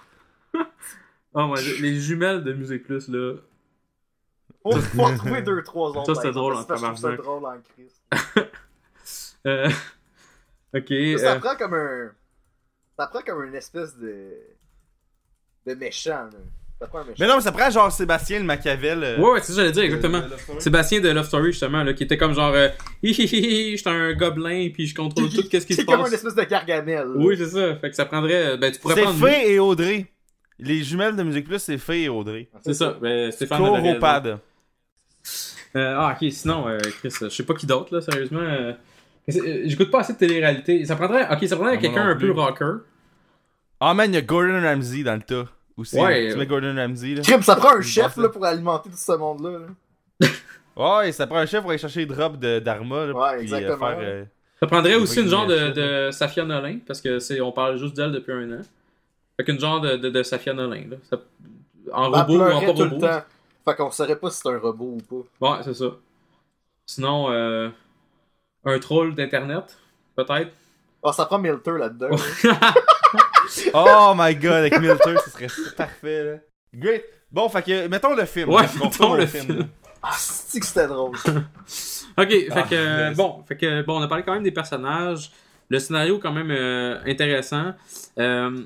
[1.34, 1.80] Oh my god.
[1.80, 3.34] Les jumelles de Musique Plus, là.
[4.64, 6.06] On en trouver 2-3 autres.
[6.06, 7.20] Ça, c'était par drôle, en trouve ça tabarnak.
[7.20, 8.02] drôle en crise.
[9.46, 9.70] Euh...
[10.74, 10.88] Ok.
[10.88, 12.10] Ça euh, prend comme un.
[12.98, 14.32] Ça prend comme une espèce de.
[15.64, 16.38] de méchant, là.
[16.80, 17.14] Un méchant.
[17.18, 19.02] Mais non, mais ça prend genre Sébastien le Machiavel.
[19.02, 20.18] euh, Ouais, ouais, c'est ça, j'allais dire, exactement.
[20.20, 20.60] de- de Love Story.
[20.60, 22.52] Sébastien de Love Story, justement, là, qui était comme genre.
[22.54, 22.68] Euh,
[23.02, 26.08] Hi, hi, j'étais un gobelin, puis je contrôle tout, qu'est-ce qui se C'est comme passe.
[26.08, 27.06] une espèce de gargamel.
[27.16, 27.76] Oui, c'est ça.
[27.76, 28.56] Fait que ça prendrait.
[28.58, 29.26] Ben, tu pourrais C'est prendre.
[29.26, 30.06] Fée et Audrey.
[30.60, 32.48] Les jumelles de Musique Plus, c'est Faye et Audrey.
[32.64, 32.96] C'est ça.
[33.00, 33.82] Ben, Stéphane raison.
[33.82, 34.38] Coropad.
[35.76, 38.40] Euh, ah, ok, sinon, euh, Chris, je sais pas qui d'autre, là, sérieusement.
[38.40, 38.72] euh,
[39.30, 40.84] euh, J'écoute pas assez de télé-réalité.
[40.84, 42.78] Ça prendrait, ok, ça prendrait Ah, quelqu'un un peu rocker.
[43.80, 45.46] Ah man, il y a Gordon Ramsay dans le tas.
[45.78, 45.98] Aussi.
[45.98, 46.30] Ouais.
[46.32, 47.22] Tu mets Gordon Ramsay là.
[47.22, 49.58] Crime, ça prend un chef là, pour alimenter tout ce monde-là.
[49.60, 50.28] là.
[50.76, 53.06] Ouais, ça prend un chef pour aller chercher les drops de- d'Arma.
[53.06, 53.78] là, Ouais, puis, euh, exactement.
[53.88, 54.24] faire, euh,
[54.60, 57.96] Ça prendrait aussi une genre de, de Safia Nolin, parce que c'est, on parle juste
[57.96, 58.60] d'elle depuis un an.
[59.36, 60.96] Fait qu'une genre de, de, de Safia Nolin, là.
[61.10, 61.18] Ça-
[61.92, 62.98] en robot ou en pas le robot.
[63.00, 63.22] temps.
[63.64, 65.50] Fait qu'on saurait pas si c'est un robot ou pas.
[65.56, 65.86] Ouais, c'est ça.
[66.86, 67.70] Sinon, euh,
[68.64, 69.76] un troll d'internet,
[70.14, 70.52] peut-être.
[71.02, 72.10] Ah, ça prend Milter là-dedans.
[73.74, 75.46] Oh my god, avec Milter, ce serait
[75.76, 76.36] parfait là.
[76.74, 77.04] Great.
[77.30, 78.48] Bon, fait que, mettons le film.
[78.50, 79.58] Ouais, mettons le film.
[79.58, 79.64] là.
[80.02, 81.16] Ah, c'est que c'était drôle.
[82.16, 83.16] Ok, fait Ah, que euh, yes.
[83.16, 85.30] bon, fait que bon, on a parlé quand même des personnages.
[85.68, 87.74] Le scénario quand même euh, intéressant.
[88.18, 88.62] Euh,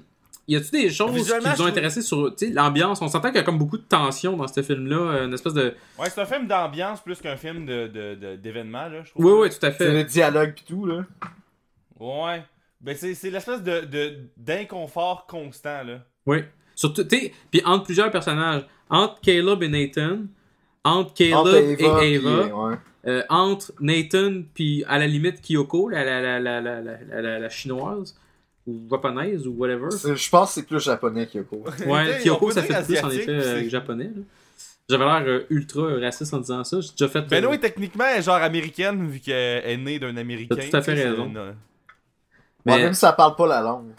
[0.49, 1.19] y a-tu des choses qui
[1.53, 3.03] vous ont intéressé sur tu sais, l'ambiance?
[3.03, 5.53] On s'entend qu'il y a comme beaucoup de tension dans ce film-là, euh, une espèce
[5.53, 5.75] de.
[5.99, 9.25] Ouais, c'est un film d'ambiance plus qu'un film de, de, de- d'événement, là, je trouve.
[9.27, 10.05] Oui, oui, tout à C'est le fait.
[10.05, 11.05] dialogue pis tout, là.
[12.01, 12.43] Ouais.
[12.83, 16.05] Ben, c'est, c'est l'espèce de, de, d'inconfort constant, là.
[16.27, 16.39] Oui.
[16.75, 20.19] Surtout, tu sais, puis entre plusieurs personnages, entre Caleb et Nathan,
[20.85, 22.75] entre Caleb Entre et Ava, Ava, pis, ouais.
[23.07, 27.39] euh, entre Nathan puis à la limite Kyoko, la, la, la, la, la, la, la-
[27.39, 28.19] la chinoise
[28.67, 29.89] ou japonaise ou whatever.
[29.93, 31.65] Je pense que c'est plus japonais Kyoko.
[31.87, 34.11] Ouais, Kyoko, ça fait plus en effet euh, japonais.
[34.15, 34.23] là.
[34.89, 36.81] J'avais l'air euh, ultra raciste en disant ça.
[36.81, 37.23] J'ai déjà fait.
[37.29, 40.57] Ben euh, oui, techniquement, elle est genre américaine, vu qu'elle est née d'un américain.
[40.57, 41.33] T'as tout à fait raison.
[42.67, 43.93] Ouais, même si ça parle pas la langue.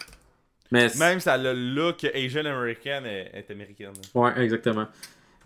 [0.70, 3.92] mais Même si elle a le look Asian American, est américaine.
[4.14, 4.86] Ouais, exactement.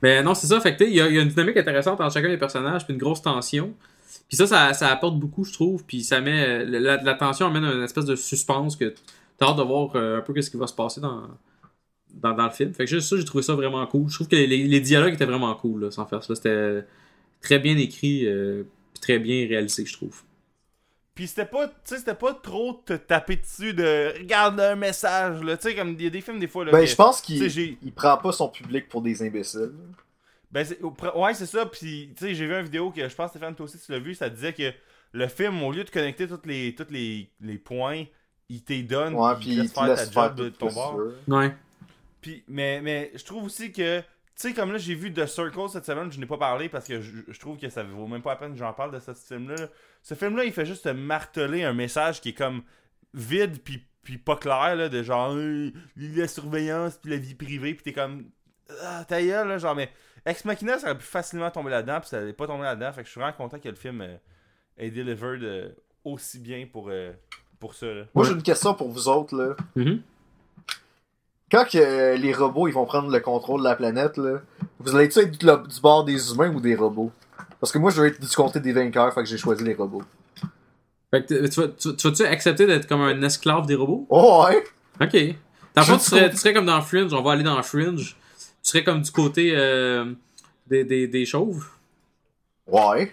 [0.03, 0.61] Mais non, c'est ça.
[0.61, 2.29] Fait que, tu sais, il y, a il y a une dynamique intéressante entre chacun
[2.29, 3.75] des personnages, puis une grosse tension.
[4.29, 5.85] Puis ça, ça, ça apporte beaucoup, je trouve.
[5.85, 6.64] Puis ça met.
[6.64, 8.95] La, la tension amène une espèce de suspense que
[9.39, 11.23] t'as hâte de voir euh, un peu ce qui va se passer dans,
[12.14, 12.73] dans, dans le film.
[12.75, 14.09] Fait que juste ça, j'ai trouvé ça vraiment cool.
[14.09, 16.35] Je trouve que les, les dialogues étaient vraiment cool, là, sans faire ça.
[16.35, 16.85] C'était
[17.41, 18.62] très bien écrit, euh,
[18.95, 20.23] puis très bien réalisé, je trouve.
[21.19, 25.43] Puis c'était pas, tu sais, c'était pas trop te taper dessus de regarde un message,
[25.43, 25.57] là.
[25.57, 26.71] Tu sais, comme il y a des films, des fois, là.
[26.71, 29.73] Ben, je pense qu'il prend pas son public pour des imbéciles.
[30.53, 30.64] Ben,
[31.16, 31.66] ouais, c'est ça.
[31.66, 33.99] Puis, tu sais, j'ai vu une vidéo que je pense, Stéphane, toi aussi, tu l'as
[33.99, 34.14] vu.
[34.14, 34.73] Ça disait que
[35.11, 38.05] le film, au lieu de connecter tous les, tous les, les points,
[38.49, 39.14] il t'y donne.
[39.14, 41.01] Ouais, puis il te laisse faire ta job de ton bord.
[41.27, 41.53] Ouais.
[42.21, 44.07] Puis, mais, mais je trouve aussi que, tu
[44.43, 47.01] sais, comme là, j'ai vu The Circle cette semaine, je n'ai pas parlé parce que
[47.01, 49.12] je, je trouve que ça vaut même pas la peine que j'en parle de ce
[49.12, 49.57] film-là.
[49.57, 49.66] là.
[50.03, 52.62] Ce film-là, il fait juste te marteler un message qui est comme
[53.14, 57.74] vide puis, puis pas clair, là, de genre, euh, la surveillance puis la vie privée,
[57.74, 58.30] puis t'es comme,
[58.82, 59.91] ah, ta gueule, là, genre, mais
[60.24, 63.01] Ex Machina, ça aurait pu facilement tomber là-dedans, puis ça n'est pas tombé là-dedans, fait
[63.03, 64.16] que je suis vraiment content que le film euh,
[64.76, 65.70] ait delivered euh,
[66.05, 67.12] aussi bien pour, euh,
[67.59, 68.05] pour ça, là.
[68.14, 69.57] Moi, j'ai une question pour vous autres, là.
[69.74, 70.03] Mhm.
[71.51, 74.40] Quand que euh, les robots ils vont prendre le contrôle de la planète, là,
[74.80, 75.38] vous allez-tu être du,
[75.74, 77.11] du bord des humains ou des robots?
[77.61, 79.74] Parce que moi, je veux être du côté des vainqueurs, fait que j'ai choisi les
[79.74, 80.03] robots.
[81.11, 84.07] Fait que tu vas- tu tu vas-tu accepter d'être comme un esclave des robots?
[84.11, 84.62] Oh ouais!
[85.01, 85.16] Ok.
[85.74, 88.16] Dans fond, tu serais, tu serais comme dans Fringe, on va aller dans Fringe.
[88.62, 90.12] Tu serais comme du côté euh,
[90.66, 91.66] des, des, des chauves.
[92.66, 93.12] Ouais.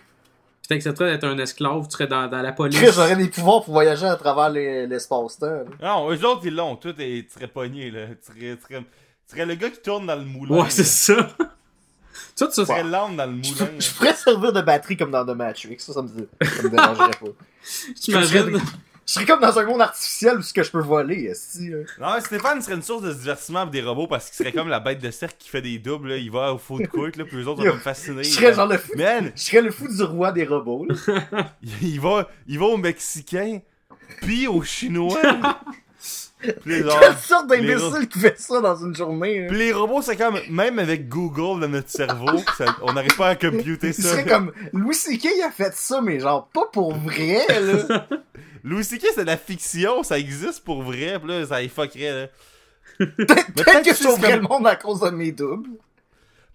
[0.68, 2.80] Puis t'accepterais d'être un esclave, tu serais dans, dans la police.
[2.91, 5.66] J'aurais des pouvoirs pour voyager à travers les- l'espace-temps.
[5.80, 6.76] Non, eux autres, ils l'ont.
[6.76, 8.07] Tout est, tu serais pogné, là.
[8.07, 8.88] Tu serais, tu serais, tu
[9.36, 10.63] serais le gars qui tourne dans le moulin.
[10.63, 11.13] Ouais, c'est ça.
[12.36, 13.70] Toi, tu Tu serais l'âme dans le moulin.
[13.78, 17.11] je pourrais servir de batterie comme dans The Matrix, ça, ça me, ça me dérangerait
[17.11, 17.28] pas.
[19.08, 21.70] Je serais comme dans un monde artificiel où ce que je peux voler, esti.
[22.01, 24.80] Non, Stéphane serait une source de divertissement pour des robots parce qu'il serait comme la
[24.80, 26.10] bête de cercle qui fait des doubles.
[26.10, 26.18] Là.
[26.18, 28.24] Il va au foot court, là, puis eux autres vont me fasciner.
[28.24, 28.93] Je serais genre le fou.
[28.97, 31.51] Man, Je serais le fou du roi des robots, là.
[31.82, 33.60] il va, il va au Mexicain,
[34.22, 35.20] puis au Chinois.
[36.66, 39.47] les, Quelle sorte les d'imbécile qui fait ça dans une journée, là?
[39.49, 43.30] puis les robots, c'est comme, même avec Google dans notre cerveau, ça- on n'arrive pas
[43.30, 44.10] à computer ça.
[44.10, 45.28] serait comme, Louis C.K.
[45.38, 48.08] il a fait ça, mais genre pas pour vrai, là.
[48.68, 49.05] Louis C.K.
[49.13, 52.28] c'est de la fiction, ça existe pour vrai, pis là, ça y fuckerait, là.
[52.97, 55.70] Peut-être que je sauverais comme- le monde à cause de mes doubles.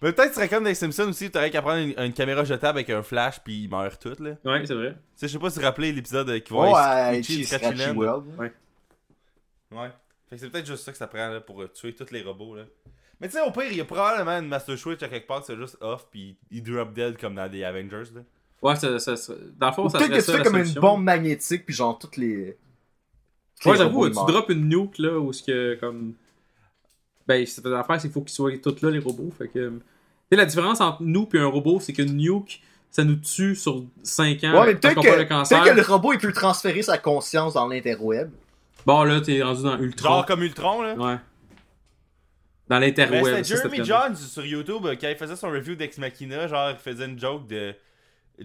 [0.01, 2.11] Mais peut-être que tu serais comme dans les Simpsons aussi, t'aurais qu'à prendre une, une
[2.13, 4.31] caméra jetable avec un flash, puis ils meurent tous, là.
[4.43, 4.95] Tu Ouais, c'est vrai.
[5.15, 7.91] sais, je sais pas si vous vous rappelez l'épisode qui va Ouais, être Scratchy.
[7.91, 8.25] World.
[8.39, 8.51] Ouais.
[10.29, 12.23] Fait que c'est peut-être juste ça que ça prend, là, pour euh, tuer tous les
[12.23, 12.63] robots, là.
[13.19, 15.45] Mais tu sais, au pire, il y a probablement une Master Switch à quelque part,
[15.45, 18.21] c'est juste off, puis il drop dead comme dans des Avengers, là.
[18.61, 20.43] Ouais, ça, ça, ça- dans le fond, Ou ça peut-être serait que tu ça fais
[20.43, 22.57] comme une bombe magnétique, puis genre toutes les.
[23.59, 26.13] tous Ouais, j'avoue, tu drops une nuke, là, où ce que, comme...
[27.27, 29.69] Ben, cette affaire, c'est qu'il faut qu'ils soient tous là, les robots, fait que...
[29.69, 29.81] Tu
[30.31, 33.83] sais, la différence entre nous et un robot, c'est qu'une nuke, ça nous tue sur
[34.03, 35.61] 5 ans, Ouais, mais peut-être qu'on perd le que, cancer.
[35.61, 38.29] peut-être que le robot il peut transférer sa conscience dans l'interweb.
[38.85, 40.09] Bon, là, t'es rendu dans Ultron.
[40.09, 40.93] Genre comme Ultron, là.
[40.95, 41.17] Ouais.
[42.67, 43.23] Dans Ben, l'interweb.
[43.25, 46.71] c'était ça, Jeremy Jones sur YouTube euh, quand il faisait son review d'Ex Machina, genre
[46.71, 47.73] il faisait une joke de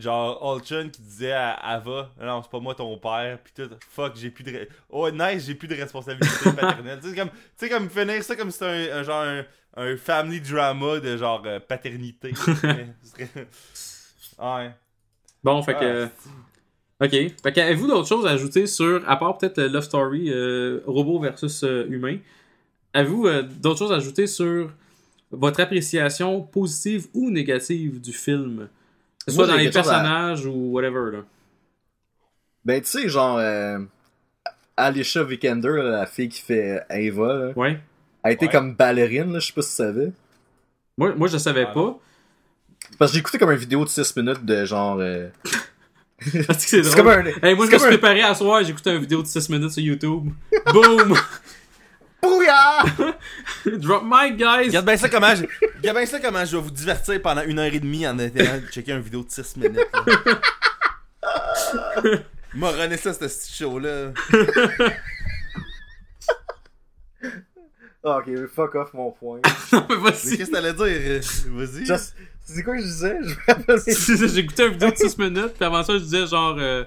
[0.01, 4.15] genre Ultron qui disait à Ava non c'est pas moi ton père puis tout fuck
[4.17, 7.69] j'ai plus de oh nice j'ai plus de responsabilité paternelle tu sais comme tu sais
[7.69, 9.45] comme finir ça comme si c'était un, un genre un,
[9.77, 12.33] un family drama de genre euh, paternité
[14.39, 14.71] ouais
[15.45, 16.07] Bon, fait que.
[16.07, 17.11] Ah, Ok.
[17.11, 20.81] Fait que avez-vous d'autres choses à ajouter sur, à part peut-être euh, Love Story, euh,
[20.87, 22.17] robot versus euh, humain,
[22.95, 24.73] avez-vous euh, d'autres choses à ajouter sur
[25.31, 28.69] votre appréciation positive ou négative du film?
[29.27, 31.19] Que ce Moi, soit dans les à- personnages ou whatever, là.
[32.65, 33.79] Ben, tu sais, genre, euh,
[34.77, 37.81] Alicia Vikander, là, la fille qui fait Ava, là, Ouais.
[38.23, 38.53] a été Ouais.
[38.53, 40.13] comme ballerine, là, je sais pas si tu savais.
[40.99, 41.99] Moi, moi je le savais Ah, pas.
[42.99, 44.99] Parce que j'ai écouté comme une vidéo de 6 minutes de genre.
[45.01, 45.29] euh,
[46.59, 47.25] c'est comme un.
[47.43, 49.27] Hey, moi, je me suis comme un- préparé à soir, j'ai écouté une vidéo de
[49.27, 50.31] 6 minutes sur YouTube.
[50.73, 51.15] Boom!
[52.23, 52.87] Brouillard!
[53.79, 54.67] Drop mic, guys!
[54.69, 55.45] Regarde bien ça comment je...
[55.77, 58.57] Regarde bien ça comment je vais vous divertir pendant une heure et demie en essayant
[58.59, 59.79] de checker une vidéo de 6 minutes.
[62.55, 64.13] M'a rené ça, ce show-là.
[68.05, 69.41] Ah, ok, fuck off mon point.
[69.73, 70.37] non, mais vas-y.
[70.39, 70.85] qu'est-ce que t'allais dire?
[70.87, 71.85] euh, Vas-y.
[71.87, 72.15] Just-
[72.45, 73.19] C'est quoi que je disais?
[73.25, 76.57] Je j'ai écouté une vidéo de 6 minutes, puis avant ça, je disais genre.
[76.59, 76.85] euh,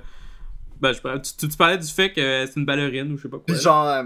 [0.79, 3.29] ben, je, tu, tu- tu parlais du fait que c'est une ballerine ou je sais
[3.29, 3.45] pas quoi.
[3.47, 4.03] Puis genre, euh,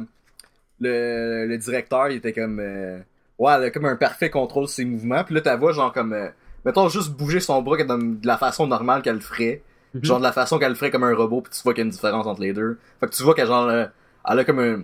[0.84, 2.59] le, le directeur, il était comme...
[2.59, 2.99] euh,
[3.39, 5.23] ouais, elle a comme un parfait contrôle de ses mouvements.
[5.23, 6.13] Puis là, ta voix, genre comme...
[6.13, 6.29] euh,
[6.65, 9.61] mettons, juste bouger son bras comme de la façon normale qu'elle le ferait.
[9.93, 10.03] Mhm.
[10.05, 11.84] Genre de la façon qu'elle le ferait comme un robot, puis tu vois qu'il y
[11.84, 12.79] a une différence entre les deux.
[12.99, 13.67] Fait que tu vois qu'elle genre...
[13.67, 13.86] euh,
[14.29, 14.81] elle a comme un...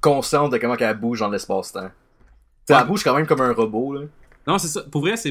[0.00, 1.82] conscience de comment qu'elle bouge dans l'espace-temps.
[1.82, 1.88] Tu
[2.66, 2.80] sais, Ouais.
[2.80, 4.00] elle bouge quand même comme un robot, là.
[4.46, 4.82] Non, c'est ça.
[4.90, 5.30] Pour vrai, c'est.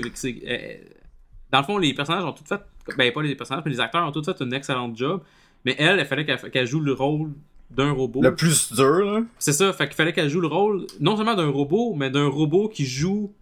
[1.52, 2.62] dans le fond, les personnages ont tout fait.
[2.98, 5.22] Ben, pas les personnages, mais les acteurs ont tout fait un excellent job.
[5.66, 7.32] Mais elle, il fallait qu'elle qu'elle joue le rôle
[7.70, 8.22] d'un robot.
[8.22, 9.22] Le plus dur, là.
[9.40, 12.28] C'est ça, fait qu'il fallait qu'elle joue le rôle non seulement d'un robot, mais d'un
[12.28, 13.34] robot qui joue.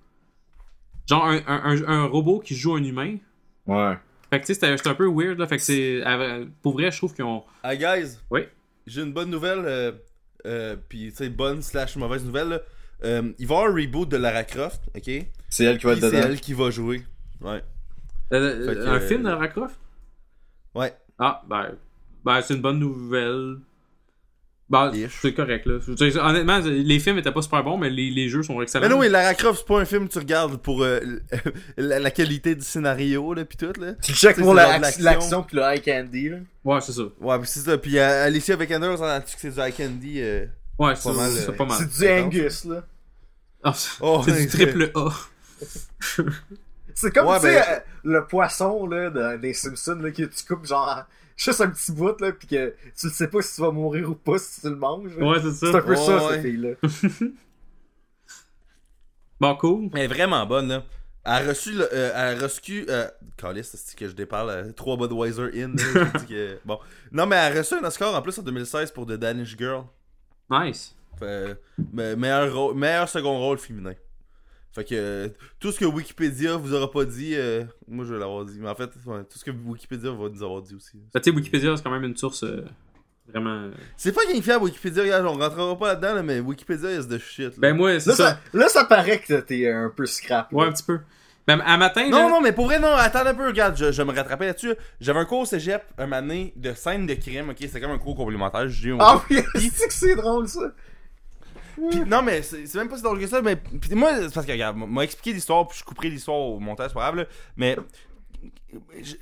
[1.08, 3.18] Genre un, un, un- un robot qui joue un humain.
[3.68, 3.98] Ouais.
[4.32, 5.48] Fait que tu sais, c'était un peu weird là.
[5.48, 6.04] Fait que c'est.
[6.62, 7.44] Pour vrai, je trouve qu'ils ont.
[7.64, 8.18] Ah, guys.
[8.32, 8.42] Oui?
[8.88, 9.62] J'ai une bonne nouvelle.
[9.66, 9.92] Euh,
[10.48, 12.50] euh, Puis, tu sais, bonne slash mauvaise nouvelle.
[12.50, 12.60] là.
[13.04, 15.26] Euh, il va y avoir un reboot de Lara Croft, ok?
[15.50, 17.04] C'est elle qui va être c'est elle qui va jouer.
[17.42, 17.62] Ouais.
[18.34, 19.80] Euh, que, un euh, film de Lara Croft?
[20.74, 20.94] Ouais.
[21.20, 21.76] Ah, ben.
[22.24, 23.58] Ben, c'est une bonne nouvelle.
[24.68, 25.20] Ben, Ish.
[25.22, 25.78] c'est correct là.
[25.88, 28.82] Dire, honnêtement, les films étaient pas super bons, mais les, les jeux sont excellents.
[28.88, 31.00] Mais non, oui, Lara Croft, c'est pas un film que tu regardes pour euh,
[31.78, 33.94] la, la qualité du scénario, là, pis tout, là.
[34.02, 35.44] Tu check C'est pour l'action.
[35.44, 36.38] pis le high candy, là.
[36.64, 37.04] Ouais, c'est ça.
[37.22, 37.78] Ouais, pis c'est ça.
[37.78, 40.16] Pis euh, Alicia Vikander, on s'entend que c'est du high candy.
[40.22, 40.46] euh,
[40.80, 41.78] Ouais, c'est Pas mal, c'est euh, pas mal.
[41.78, 42.84] C'est du Angus, là.
[43.64, 45.10] Ah, c'est Oh, c'est du triple A.
[46.94, 50.24] C'est comme, Ouais, tu sais, ben- euh, le poisson, là, de- des Simpsons, là, que
[50.24, 51.04] tu coupes, genre,
[51.36, 54.10] juste un petit bout, là, pis que tu ne sais pas si tu vas mourir
[54.10, 55.16] ou pas si tu le manges.
[55.18, 55.72] Ouais, c'est ça.
[55.72, 56.34] C'est un peu ça, Ouais.
[56.34, 56.70] cette fille-là.
[59.40, 59.90] Bon, cool.
[59.94, 60.84] Elle est vraiment bonne, là.
[61.26, 64.72] Elle a reçu, le, euh, elle a reçu, euh, Caliste, c'est que je déparle, euh,
[64.72, 66.80] 3 Budweiser in, là, je dis que, bon.
[67.12, 69.84] Non, mais elle a reçu un Oscar en plus en 2016 pour The Danish Girl.
[70.50, 70.96] Nice.
[71.20, 71.60] Fait,
[71.92, 73.94] me- meilleur, rôle- meilleur second rôle féminin.
[74.76, 78.20] Fait que euh, tout ce que Wikipédia vous aura pas dit, euh, moi je vais
[78.20, 78.58] l'avoir dit.
[78.60, 80.98] Mais en fait, ouais, tout ce que Wikipédia va nous avoir dit aussi.
[81.14, 82.66] Ben, tu sais, Wikipédia, c'est quand même une source euh,
[83.30, 83.70] vraiment.
[83.96, 87.46] C'est pas fiable Wikipédia, regarde, on rentrera pas là-dedans, là, mais Wikipédia is the shit.
[87.52, 87.54] là.
[87.60, 88.30] Ben, moi, c'est Là ça.
[88.32, 90.52] ça, là, ça paraît que t'es un peu scrap.
[90.52, 90.58] là.
[90.58, 91.00] Ouais, un petit peu.
[91.48, 93.92] Ben, à matin, Non, là- non, mais pour vrai, non, attends un peu, regarde, je,
[93.94, 94.74] je vais me rattraper là-dessus.
[95.00, 97.98] J'avais un cours au cégep un donné de scène de crime, ok, c'était comme un
[98.00, 99.42] cours complémentaire, j'ai eu un Ah oui,
[99.90, 100.72] c'est drôle, ça.
[101.78, 103.42] Non, mais c'est même pas si drôle que ça.
[103.42, 106.60] Mais pis moi, c'est parce que, regarde, m'a expliqué l'histoire, puis je couperai l'histoire au
[106.60, 107.26] montage, c'est pas grave, là.
[107.58, 107.78] Mais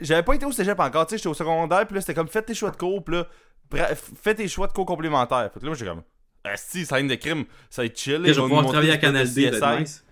[0.02, 2.28] j'avais pas été au cégep encore, tu sais, j'étais au secondaire, puis là, c'était comme,
[2.28, 5.50] fais tes choix de cours, puis là, fais tes choix de cours complémentaires.
[5.54, 6.04] Fait que là, moi, j'étais comme,
[6.44, 8.22] ah, si, scène de crime, ça va être chill.
[8.26, 10.06] ils vais vont nous travailler à Canal D, nice.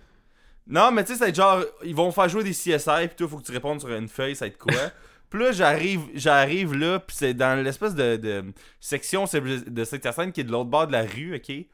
[0.66, 3.16] Non, mais tu sais, ça va être genre, ils vont faire jouer des CSI, puis
[3.16, 4.72] toi, faut que tu répondes sur une feuille, ça va être quoi.
[5.28, 8.44] Puis là, j'arrive, j'arrive là, puis c'est dans l'espèce de, de
[8.80, 11.66] section de cette scène qui est de l'autre bord de la rue, ok?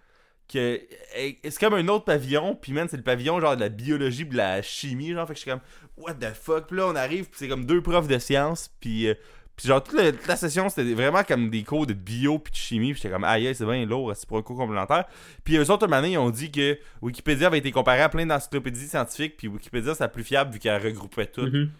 [0.52, 0.80] Que
[1.14, 4.32] c'est comme un autre pavillon, puis man, c'est le pavillon genre de la biologie pis
[4.32, 5.60] de la chimie, genre, fait que je suis comme,
[5.98, 6.68] what the fuck?
[6.68, 9.08] Puis là, on arrive, puis c'est comme deux profs de sciences, puis.
[9.08, 9.14] euh,
[9.58, 12.92] puis genre, toute, la session, c'était vraiment comme des cours de bio puis de chimie.
[12.92, 15.06] Puis j'étais comme, aïe, c'est bien lourd, c'est pour un cours complémentaire.
[15.42, 18.86] Puis eux autres, année, ils ont dit que Wikipédia avait été comparé à plein d'encyclopédies
[18.86, 19.36] scientifiques.
[19.36, 21.46] Puis Wikipédia, c'est la plus fiable vu qu'elle regroupait tout.
[21.46, 21.70] Mhm.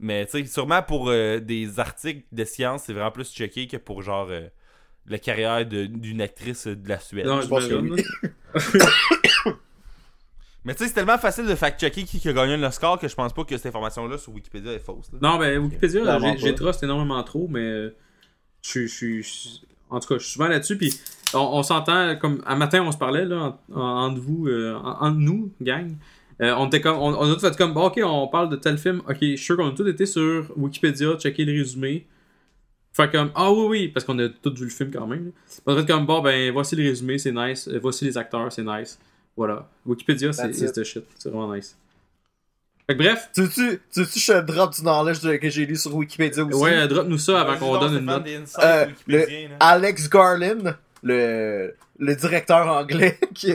[0.00, 3.76] Mais tu sais, sûrement pour euh, des articles de science, c'est vraiment plus checké que
[3.76, 4.48] pour genre euh,
[5.06, 7.26] la carrière de- d'une actrice de la Suède.
[7.26, 8.02] Non, je pense que j'imagine, oui.
[8.74, 8.86] là.
[10.64, 13.08] Mais tu sais, c'est tellement facile de fact-checker qui qui a gagné le score que
[13.08, 15.10] je pense pas que cette information-là sur Wikipédia est fausse.
[15.12, 15.18] là.
[15.20, 17.60] Non, ben, Wikipédia, j'ai- trust énormément trop, mais.
[17.60, 17.96] euh,
[18.64, 19.48] Je suis- je
[19.90, 20.94] En tout cas, je suis souvent là-dessus, puis
[21.34, 24.74] on, on s'entend, comme, un matin, on se parlait, là, en- en- entre vous, euh,
[24.76, 25.96] en- entre nous, gang.
[26.40, 28.56] Euh, on était comme, on, on a tout fait comme, bon, ok, on parle de
[28.56, 32.06] tel film, ok, je suis sûr qu'on a tous été sur Wikipédia, checker le résumé.
[32.92, 35.32] Fait comme, ah oui, oui, parce qu'on a tous vu le film quand même.
[35.66, 37.66] a fait comme, bon, ben, voici le résumé, c'est nice.
[37.68, 38.98] Euh, Voici les acteurs, c'est nice.
[39.36, 39.66] Voilà.
[39.86, 41.04] Wikipédia, c'est the shit.
[41.18, 41.74] C'est vraiment nice.
[42.86, 45.64] Fait que bref, Tu veux-tu, tu veux-tu que je te drop du knowledge que j'ai
[45.64, 46.54] lu sur Wikipédia aussi?
[46.62, 48.26] ouais, drop-nous ça avant qu'on donne une note.
[48.62, 49.24] Euh, là.
[49.60, 53.52] Alex Garland, le, le directeur anglais qui,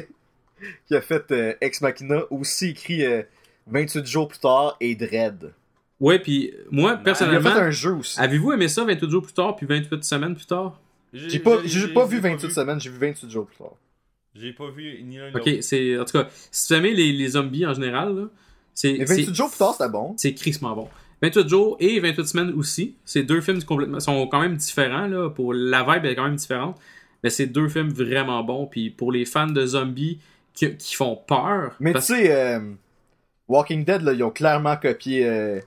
[0.88, 3.22] qui a fait euh, Ex Machina, aussi écrit euh,
[3.68, 5.54] 28 jours plus tard et Dread.
[6.00, 8.20] Ouais, puis moi, Il a fait personnellement, un jeu aussi.
[8.20, 10.80] avez-vous aimé ça 28 jours plus tard, puis 28 semaines plus tard?
[11.14, 13.74] J'ai pas, j'ai- pas vu 28 semaines, j'ai vu 28 jours plus tard.
[14.36, 15.58] J'ai pas vu ni l'un ni Ok, l'autre.
[15.62, 15.98] c'est.
[15.98, 18.24] En tout cas, si tu aimais les, les zombies en général, là,
[18.76, 18.96] c'est.
[19.00, 20.14] Mais c'est- 28 jours plus tard, c'était bon.
[20.18, 20.88] C'est crissement bon.
[21.24, 22.96] 28 jours et 28 semaines aussi.
[23.04, 24.00] C'est deux films complètement.
[24.00, 25.30] sont quand même différents, là.
[25.32, 26.78] Pour la vibe, elle est quand même différente.
[27.24, 28.68] Mais c'est deux films vraiment bons.
[28.68, 30.20] Puis pour les fans de zombies
[30.54, 31.76] qui, qui font peur.
[31.80, 32.60] Mais tu sais, euh,
[33.48, 35.60] Walking Dead, là, ils ont clairement copié euh,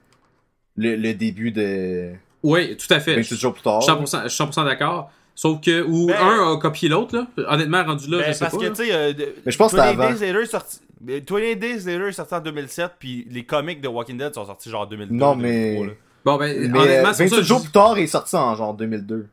[0.81, 2.11] le, le début de
[2.43, 3.17] Oui, tout à fait.
[3.17, 3.81] 28 jours plus tard.
[3.81, 5.11] Je suis 100%, je suis 100% d'accord.
[5.35, 7.27] Sauf que, ou Ben- un a copié l'autre, là.
[7.49, 8.59] Honnêtement, rendu là, Ben, je sais parce pas.
[8.59, 8.71] que, là.
[8.71, 9.13] tu sais, euh,
[9.47, 10.15] Mais je pense que c'était 28 avant.
[10.19, 10.79] Days Later est sorti.
[11.01, 14.45] mais 28 Days Later est sorti en 2007, puis les comics de Walking Dead sont
[14.45, 15.15] sortis genre en 2002.
[15.15, 15.93] Non, mais- 2003, là.
[16.25, 18.07] Bon, ben, Mais honnêtement, c'est pour ça 28 que jours je- plus tard, il est
[18.09, 19.27] sorti en genre 2002.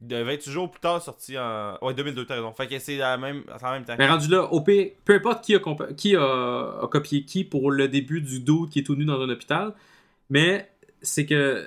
[0.00, 1.76] De 28 jours plus tard, sorti en.
[1.82, 2.52] Ouais, 2002, t'as raison.
[2.52, 3.42] Fait que c'est la même...
[3.62, 3.94] en même temps.
[3.98, 6.22] Mais rendu là, au pire, peu importe qui, a, compa- qui a,
[6.82, 9.74] a copié qui pour le début du dude qui est tout nu dans un hôpital,
[10.30, 10.70] mais
[11.02, 11.66] c'est que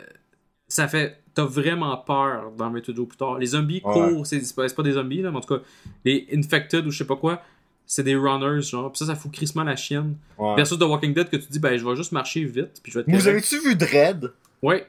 [0.67, 1.19] ça fait.
[1.35, 3.39] T'as vraiment peur dans 28 jours plus tard.
[3.39, 3.93] Les zombies Ouais.
[3.93, 5.63] courent, c'est c'est pas, c'est pas des zombies, là, mais en tout cas,
[6.05, 7.41] les infected ou je sais pas quoi,
[7.87, 8.91] c'est des runners, genre.
[8.91, 10.15] Pis ça, ça fout crissement la chienne.
[10.37, 10.55] Ouais.
[10.55, 12.99] Versus The Walking Dead que tu dis, ben, je vais juste marcher vite, puis je
[12.99, 14.31] vais être Vous avez-tu vu Dread?
[14.61, 14.85] Ouais.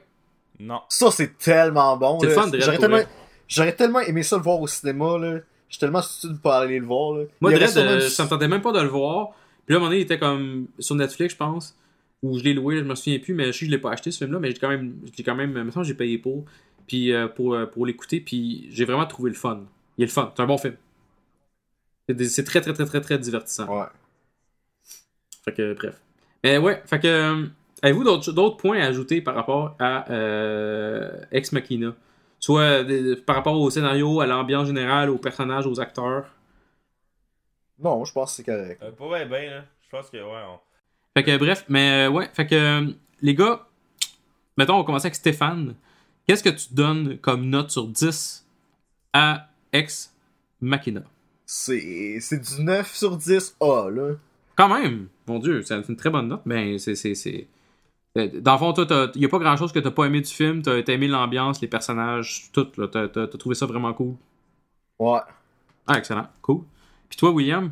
[0.59, 0.81] Non.
[0.87, 2.19] Ça, c'est tellement bon.
[2.19, 2.41] C'est le là.
[2.43, 2.95] fun, Dread, J'aurais tellement...
[2.97, 3.07] vrai.
[3.47, 5.17] J'aurais tellement aimé ça le voir au cinéma.
[5.17, 5.37] là.
[5.67, 7.17] Je suis tellement stupide pour aller le voir.
[7.17, 7.23] Là.
[7.41, 9.29] Moi, sûrement euh, une- ça me tentait même pas de le voir.
[9.65, 11.75] Puis là, à un moment donné, il était comme sur Netflix, je pense.
[12.23, 13.91] Ou je l'ai loué, je me souviens plus, mais je sais que je l'ai pas
[13.91, 14.95] acheté ce film-là, mais j'ai quand même.
[15.15, 15.51] J'ai quand même.
[15.53, 16.45] Me semble que j'ai payé pour.
[16.87, 19.63] Puis euh, pour, euh, pour l'écouter, puis j'ai vraiment trouvé le fun.
[19.97, 20.31] Il est le fun.
[20.35, 20.75] C'est un bon film.
[22.07, 23.67] C'est des- C'est très, très, très, très, très divertissant.
[23.67, 23.85] Ouais.
[25.43, 26.01] Fait que, bref.
[26.43, 27.07] Mais ouais, fait que.
[27.07, 27.45] euh,
[27.81, 31.93] Avez-vous d'autres d'autres points à ajouter par rapport à euh, Ex Machina?
[32.39, 32.83] Soit
[33.25, 36.25] par rapport au scénario, à l'ambiance générale, aux personnages, aux acteurs?
[37.79, 38.81] Non, je pense que c'est correct.
[38.83, 39.65] Euh, pas bien, ben, là.
[39.81, 40.43] Je pense que, ouais.
[40.47, 40.59] on-
[41.15, 42.91] Fait que bref, mais euh, ouais, fait que euh,
[43.21, 43.67] les gars,
[44.57, 45.75] mettons on va commencer avec Stéphane.
[46.27, 48.45] Qu'est-ce que tu donnes comme note sur 10
[49.13, 50.13] à Ex
[50.61, 51.01] Machina?
[51.45, 54.13] C'est c'est du 9 sur 10 A, là.
[54.55, 56.41] Quand même, mon dieu, c'est une très bonne note.
[56.45, 56.95] Ben, c'est.
[56.95, 57.47] c'est, c'est...
[58.17, 60.21] euh, Dans le fond, toi, il y a pas grand chose que t'as pas aimé
[60.21, 60.61] du film.
[60.61, 62.67] T'as t'as aimé l'ambiance, les personnages, tout.
[62.77, 62.87] là.
[62.87, 64.15] T'as t'as- t'as trouvé ça vraiment cool.
[64.99, 65.19] Ouais.
[65.87, 66.27] Ah, excellent.
[66.41, 66.63] Cool.
[67.09, 67.71] Puis toi, William?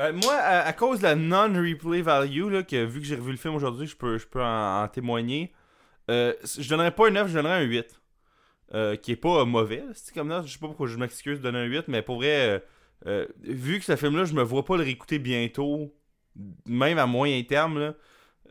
[0.00, 3.36] Euh, moi, à, cause de la non-replay value, là, que vu que j'ai revu le
[3.36, 5.52] film aujourd'hui, je peux, je peux en, témoigner.
[6.10, 8.00] euh, je donnerais pas un 9, je donnerais un 8.
[8.74, 10.42] Euh, qui est pas euh, mauvais, c'est comme là.
[10.44, 12.62] Je sais pas pourquoi je m'excuse de donner un 8, mais pour vrai,
[13.06, 15.94] euh, vu que ce film-là, je me vois pas le réécouter bientôt,
[16.66, 17.94] même à moyen terme, là,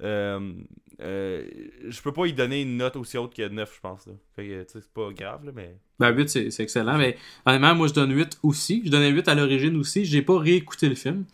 [0.01, 4.07] je peux pas y donner une note aussi haute que 9, je pense.
[4.07, 4.13] Là.
[4.35, 5.75] Fait que, c'est pas grave, là, mais.
[5.99, 6.97] Ben 8, c'est excellent.
[6.97, 8.83] Mais honnêtement, moi, je donne 8 aussi.
[8.85, 10.05] Je donnais 8 à l'origine aussi.
[10.05, 11.25] J'ai pas réécouté le film.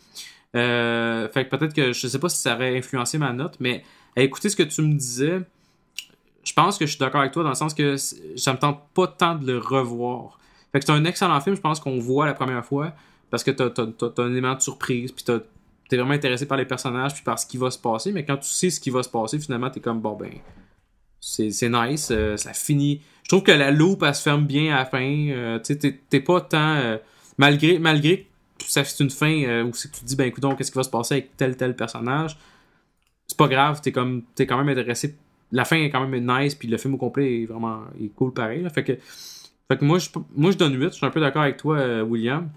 [0.55, 3.83] Euh, fait que peut-être que je sais pas si ça aurait influencé ma note, mais
[4.15, 5.41] à écouter ce que tu me disais,
[6.43, 8.79] je pense que je suis d'accord avec toi dans le sens que ça me tente
[8.93, 10.37] pas tant de le revoir.
[10.71, 12.93] Fait que c'est un excellent film, je pense qu'on voit la première fois
[13.31, 15.39] parce que t'as un élément de surprise, puis t'as-
[15.89, 18.37] t'es vraiment intéressé par les personnages, puis par ce qui va se passer, mais quand
[18.37, 20.31] tu sais ce qui va se passer, finalement, t'es comme, bon, ben,
[21.19, 23.01] c'est nice, euh, ça finit.
[23.23, 24.99] Je trouve que la loupe, elle se ferme bien à la fin.
[25.29, 26.75] euh, tu t'es- pas tant.
[26.75, 26.97] euh,
[27.37, 28.27] malgré, malgré
[28.59, 30.77] que ça c'est une fin euh, où c'est tu te dis, ben écoute, qu'est-ce qui
[30.77, 32.37] va se passer avec tel tel personnage
[33.27, 35.15] C'est pas grave, t'es comme quand même intéressé.
[35.51, 38.33] La fin est quand même nice, puis le film au complet est vraiment est cool
[38.33, 38.67] pareil.
[38.73, 40.89] Fait que, fait que moi, je, moi, je donne 8.
[40.89, 42.49] Je suis un peu d'accord avec toi, William.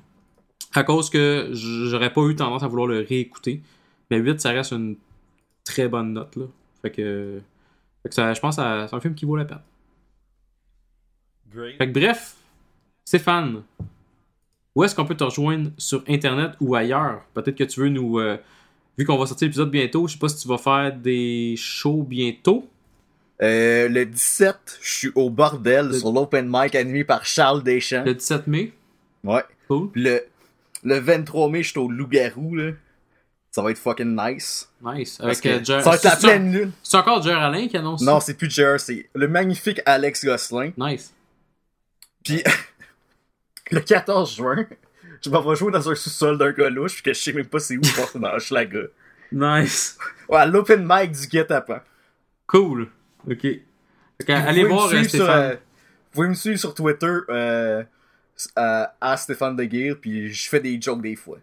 [0.76, 3.62] À cause que j'aurais pas eu tendance à vouloir le réécouter.
[4.10, 4.96] Mais 8, ça reste une
[5.64, 6.36] très bonne note.
[6.36, 6.44] Là.
[6.82, 7.40] Fait que.
[8.02, 9.62] Fait que ça, je pense que c'est un film qui vaut la peine.
[11.54, 11.76] Great.
[11.78, 12.34] Fait que bref,
[13.04, 13.62] Stéphane,
[14.74, 17.22] où est-ce qu'on peut te rejoindre sur Internet ou ailleurs?
[17.34, 18.18] Peut-être que tu veux nous...
[18.18, 18.36] euh,
[18.98, 22.02] vu qu'on va sortir l'épisode bientôt, je sais pas si tu vas faire des shows
[22.02, 22.68] bientôt.
[23.42, 28.04] Euh, le 17, je suis au bordel Le- sur l'open mic animé par Charles Deschamps.
[28.04, 28.72] Le 17 mai?
[29.24, 29.44] Ouais.
[29.68, 29.90] Cool.
[29.94, 30.20] Le,
[30.84, 32.72] le 23 mai, je suis au Loup-Garou, là.
[33.50, 34.68] Ça va être fucking nice.
[34.84, 35.18] Nice.
[35.20, 36.72] Avec que euh, Jer- ça va être la c'est- pleine lune.
[36.82, 40.72] C'est encore Jer Alain qui annonce Non, c'est plus Jer, c'est le magnifique Alex Gosselin.
[40.76, 41.14] Nice.
[42.22, 42.42] Puis,
[43.70, 44.66] le 14 juin,
[45.24, 47.58] je m'en vais jouer dans un sous-sol d'un gars louche, que je sais même pas
[47.58, 48.80] c'est où, je pense que c'est dans Hochelaga.
[49.32, 49.96] Nice.
[50.28, 51.80] Ouais, l'open mic du guet-apens.
[52.46, 52.88] Cool.
[53.28, 53.46] Ok.
[54.28, 55.28] Allez voir euh, Stéphane.
[55.30, 55.58] euh, vous
[56.12, 57.82] pouvez me suivre sur Twitter euh,
[58.58, 61.38] euh, à Stéphane Deguire, puis je fais des jokes des fois.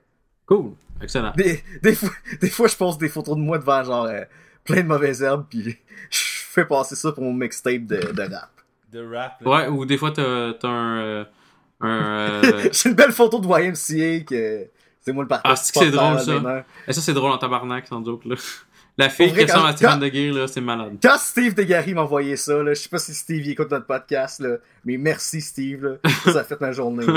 [0.46, 0.74] Cool.
[1.02, 1.34] Excellent.
[1.36, 2.10] Des, des, fois,
[2.42, 4.22] des fois, je poste des photos de moi devant genre euh,
[4.64, 5.64] plein de mauvaises herbes, puis
[6.10, 8.50] je fais passer ça pour mon mixtape de, de rap.
[8.92, 9.42] De rap.
[9.42, 9.50] là.
[9.50, 10.98] Ouais, ou des fois, t'as t'as un.
[11.02, 11.26] euh,
[11.82, 11.90] un
[12.44, 14.68] euh, J'ai une belle photo de YMCA que
[15.02, 15.54] c'est moi le partenaire.
[15.54, 16.66] Ah, c'est que c'est drôle, ça.
[16.88, 18.36] Et ça, c'est drôle en tabarnak, sans joke, là.
[18.98, 20.98] La fille qui ressemble à Stéphane quand- Deguire, là, c'est malade.
[21.02, 24.40] Quand Steve Degary m'a envoyé ça, là, je sais pas si Steve écoute notre podcast,
[24.40, 25.98] là, mais merci Steve, là,
[26.32, 27.06] ça a fait ma journée.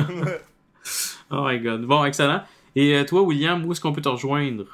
[1.31, 1.83] Oh my god.
[1.83, 2.43] Bon, excellent.
[2.77, 4.65] Et euh, toi, William, où est-ce qu'on peut te rejoindre?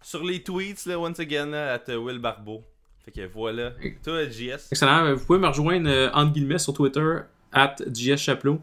[0.00, 2.62] Sur les tweets, là, once again, at Will Barbeau.
[3.04, 3.72] Fait que voilà.
[4.02, 4.68] Toi, JS.
[4.72, 5.04] Excellent.
[5.04, 7.18] Euh, Vous pouvez me rejoindre, euh, entre guillemets, sur Twitter,
[7.52, 8.60] at JS Chaplot.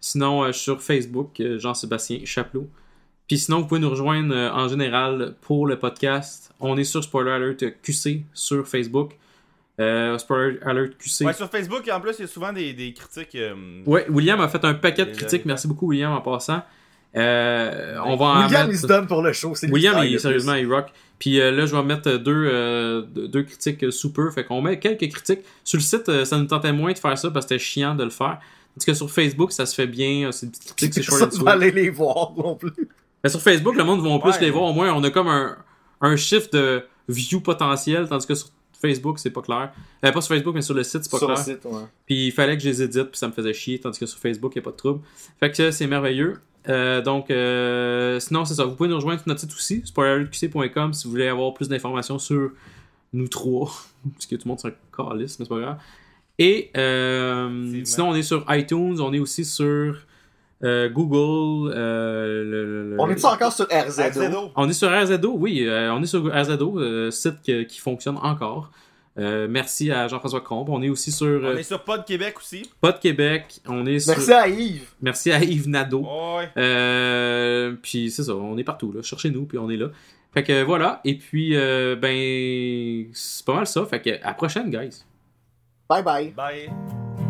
[0.00, 2.68] Sinon, euh, sur Facebook, euh, Jean-Sébastien Chaplot.
[3.28, 6.52] Puis sinon, vous pouvez nous rejoindre euh, en général pour le podcast.
[6.60, 9.12] On est sur Spoiler Alert QC sur Facebook.
[9.80, 11.24] Euh, Spoiler Alert QC.
[11.24, 13.34] Ouais, sur Facebook, en plus, il y a souvent des, des critiques.
[13.36, 13.54] euh,
[13.86, 15.44] Ouais, William a fait un paquet de critiques.
[15.44, 16.62] Merci beaucoup, William, en passant.
[17.16, 18.74] Euh, on va en William, mettre...
[18.74, 20.88] il se donne pour le show, c'est William, il, sérieusement, il rock.
[21.18, 24.32] Puis euh, là, je vais mettre deux, euh, deux deux critiques euh, super.
[24.32, 25.40] Fait qu'on met quelques critiques.
[25.64, 28.04] Sur le site, ça nous tentait moins de faire ça parce que c'était chiant de
[28.04, 28.38] le faire.
[28.74, 30.30] Tandis que sur Facebook, ça se fait bien.
[30.32, 31.44] C'est des petites critiques, c'est short Ça, and tu sweet.
[31.46, 32.72] vas aller les voir non plus.
[33.24, 34.40] Mais sur Facebook, le monde va plus Ouais.
[34.42, 34.64] les voir.
[34.64, 35.56] Au moins, on a comme un,
[36.00, 38.08] un chiffre de view potentiel.
[38.08, 38.48] Tandis que sur
[38.80, 39.72] Facebook, c'est pas clair.
[40.04, 41.44] Euh, pas sur Facebook, mais sur le site, c'est pas Sur le clair.
[41.44, 41.82] site, ouais.
[42.06, 44.18] Puis il fallait que je les édite, puis ça me faisait chier, tandis que sur
[44.20, 45.00] Facebook, il n'y a pas de trouble.
[45.40, 46.34] Fait que c'est merveilleux.
[46.68, 48.64] Euh, donc, euh, sinon, c'est ça.
[48.64, 52.18] Vous pouvez nous rejoindre sur notre site aussi, spoilerqc.com, si vous voulez avoir plus d'informations
[52.18, 52.50] sur
[53.12, 53.72] nous trois.
[54.14, 55.78] Parce que tout le monde s'en calisse, mais c'est pas grave.
[56.38, 59.96] Et euh, sinon, on est sur iTunes, on est aussi sur
[60.64, 61.72] euh, Google.
[61.74, 62.44] euh,
[62.90, 64.02] le- On est encore sur RZO?
[64.02, 64.50] RZO.
[64.56, 68.16] on est sur RZO, oui, euh, on est sur RZO, euh, site que- qui fonctionne
[68.22, 68.70] encore.
[69.18, 70.68] Euh, merci à Jean-François Combe.
[70.70, 72.70] On est aussi sur On est sur Pod Québec aussi.
[72.80, 73.60] Pod Québec.
[73.66, 74.12] On est sur...
[74.12, 74.90] Merci à Yves.
[75.02, 76.02] Merci à Yves Nadeau.
[76.02, 76.48] Ouais.
[76.56, 79.02] Euh, puis c'est ça, on est partout là.
[79.02, 79.88] Cherchez-nous, puis on est là.
[80.32, 81.00] Fait que voilà.
[81.04, 83.84] Et puis, euh, ben, c'est pas mal ça.
[83.86, 85.02] Fait que à la prochaine, guys.
[85.88, 86.28] Bye bye.
[86.36, 87.27] Bye.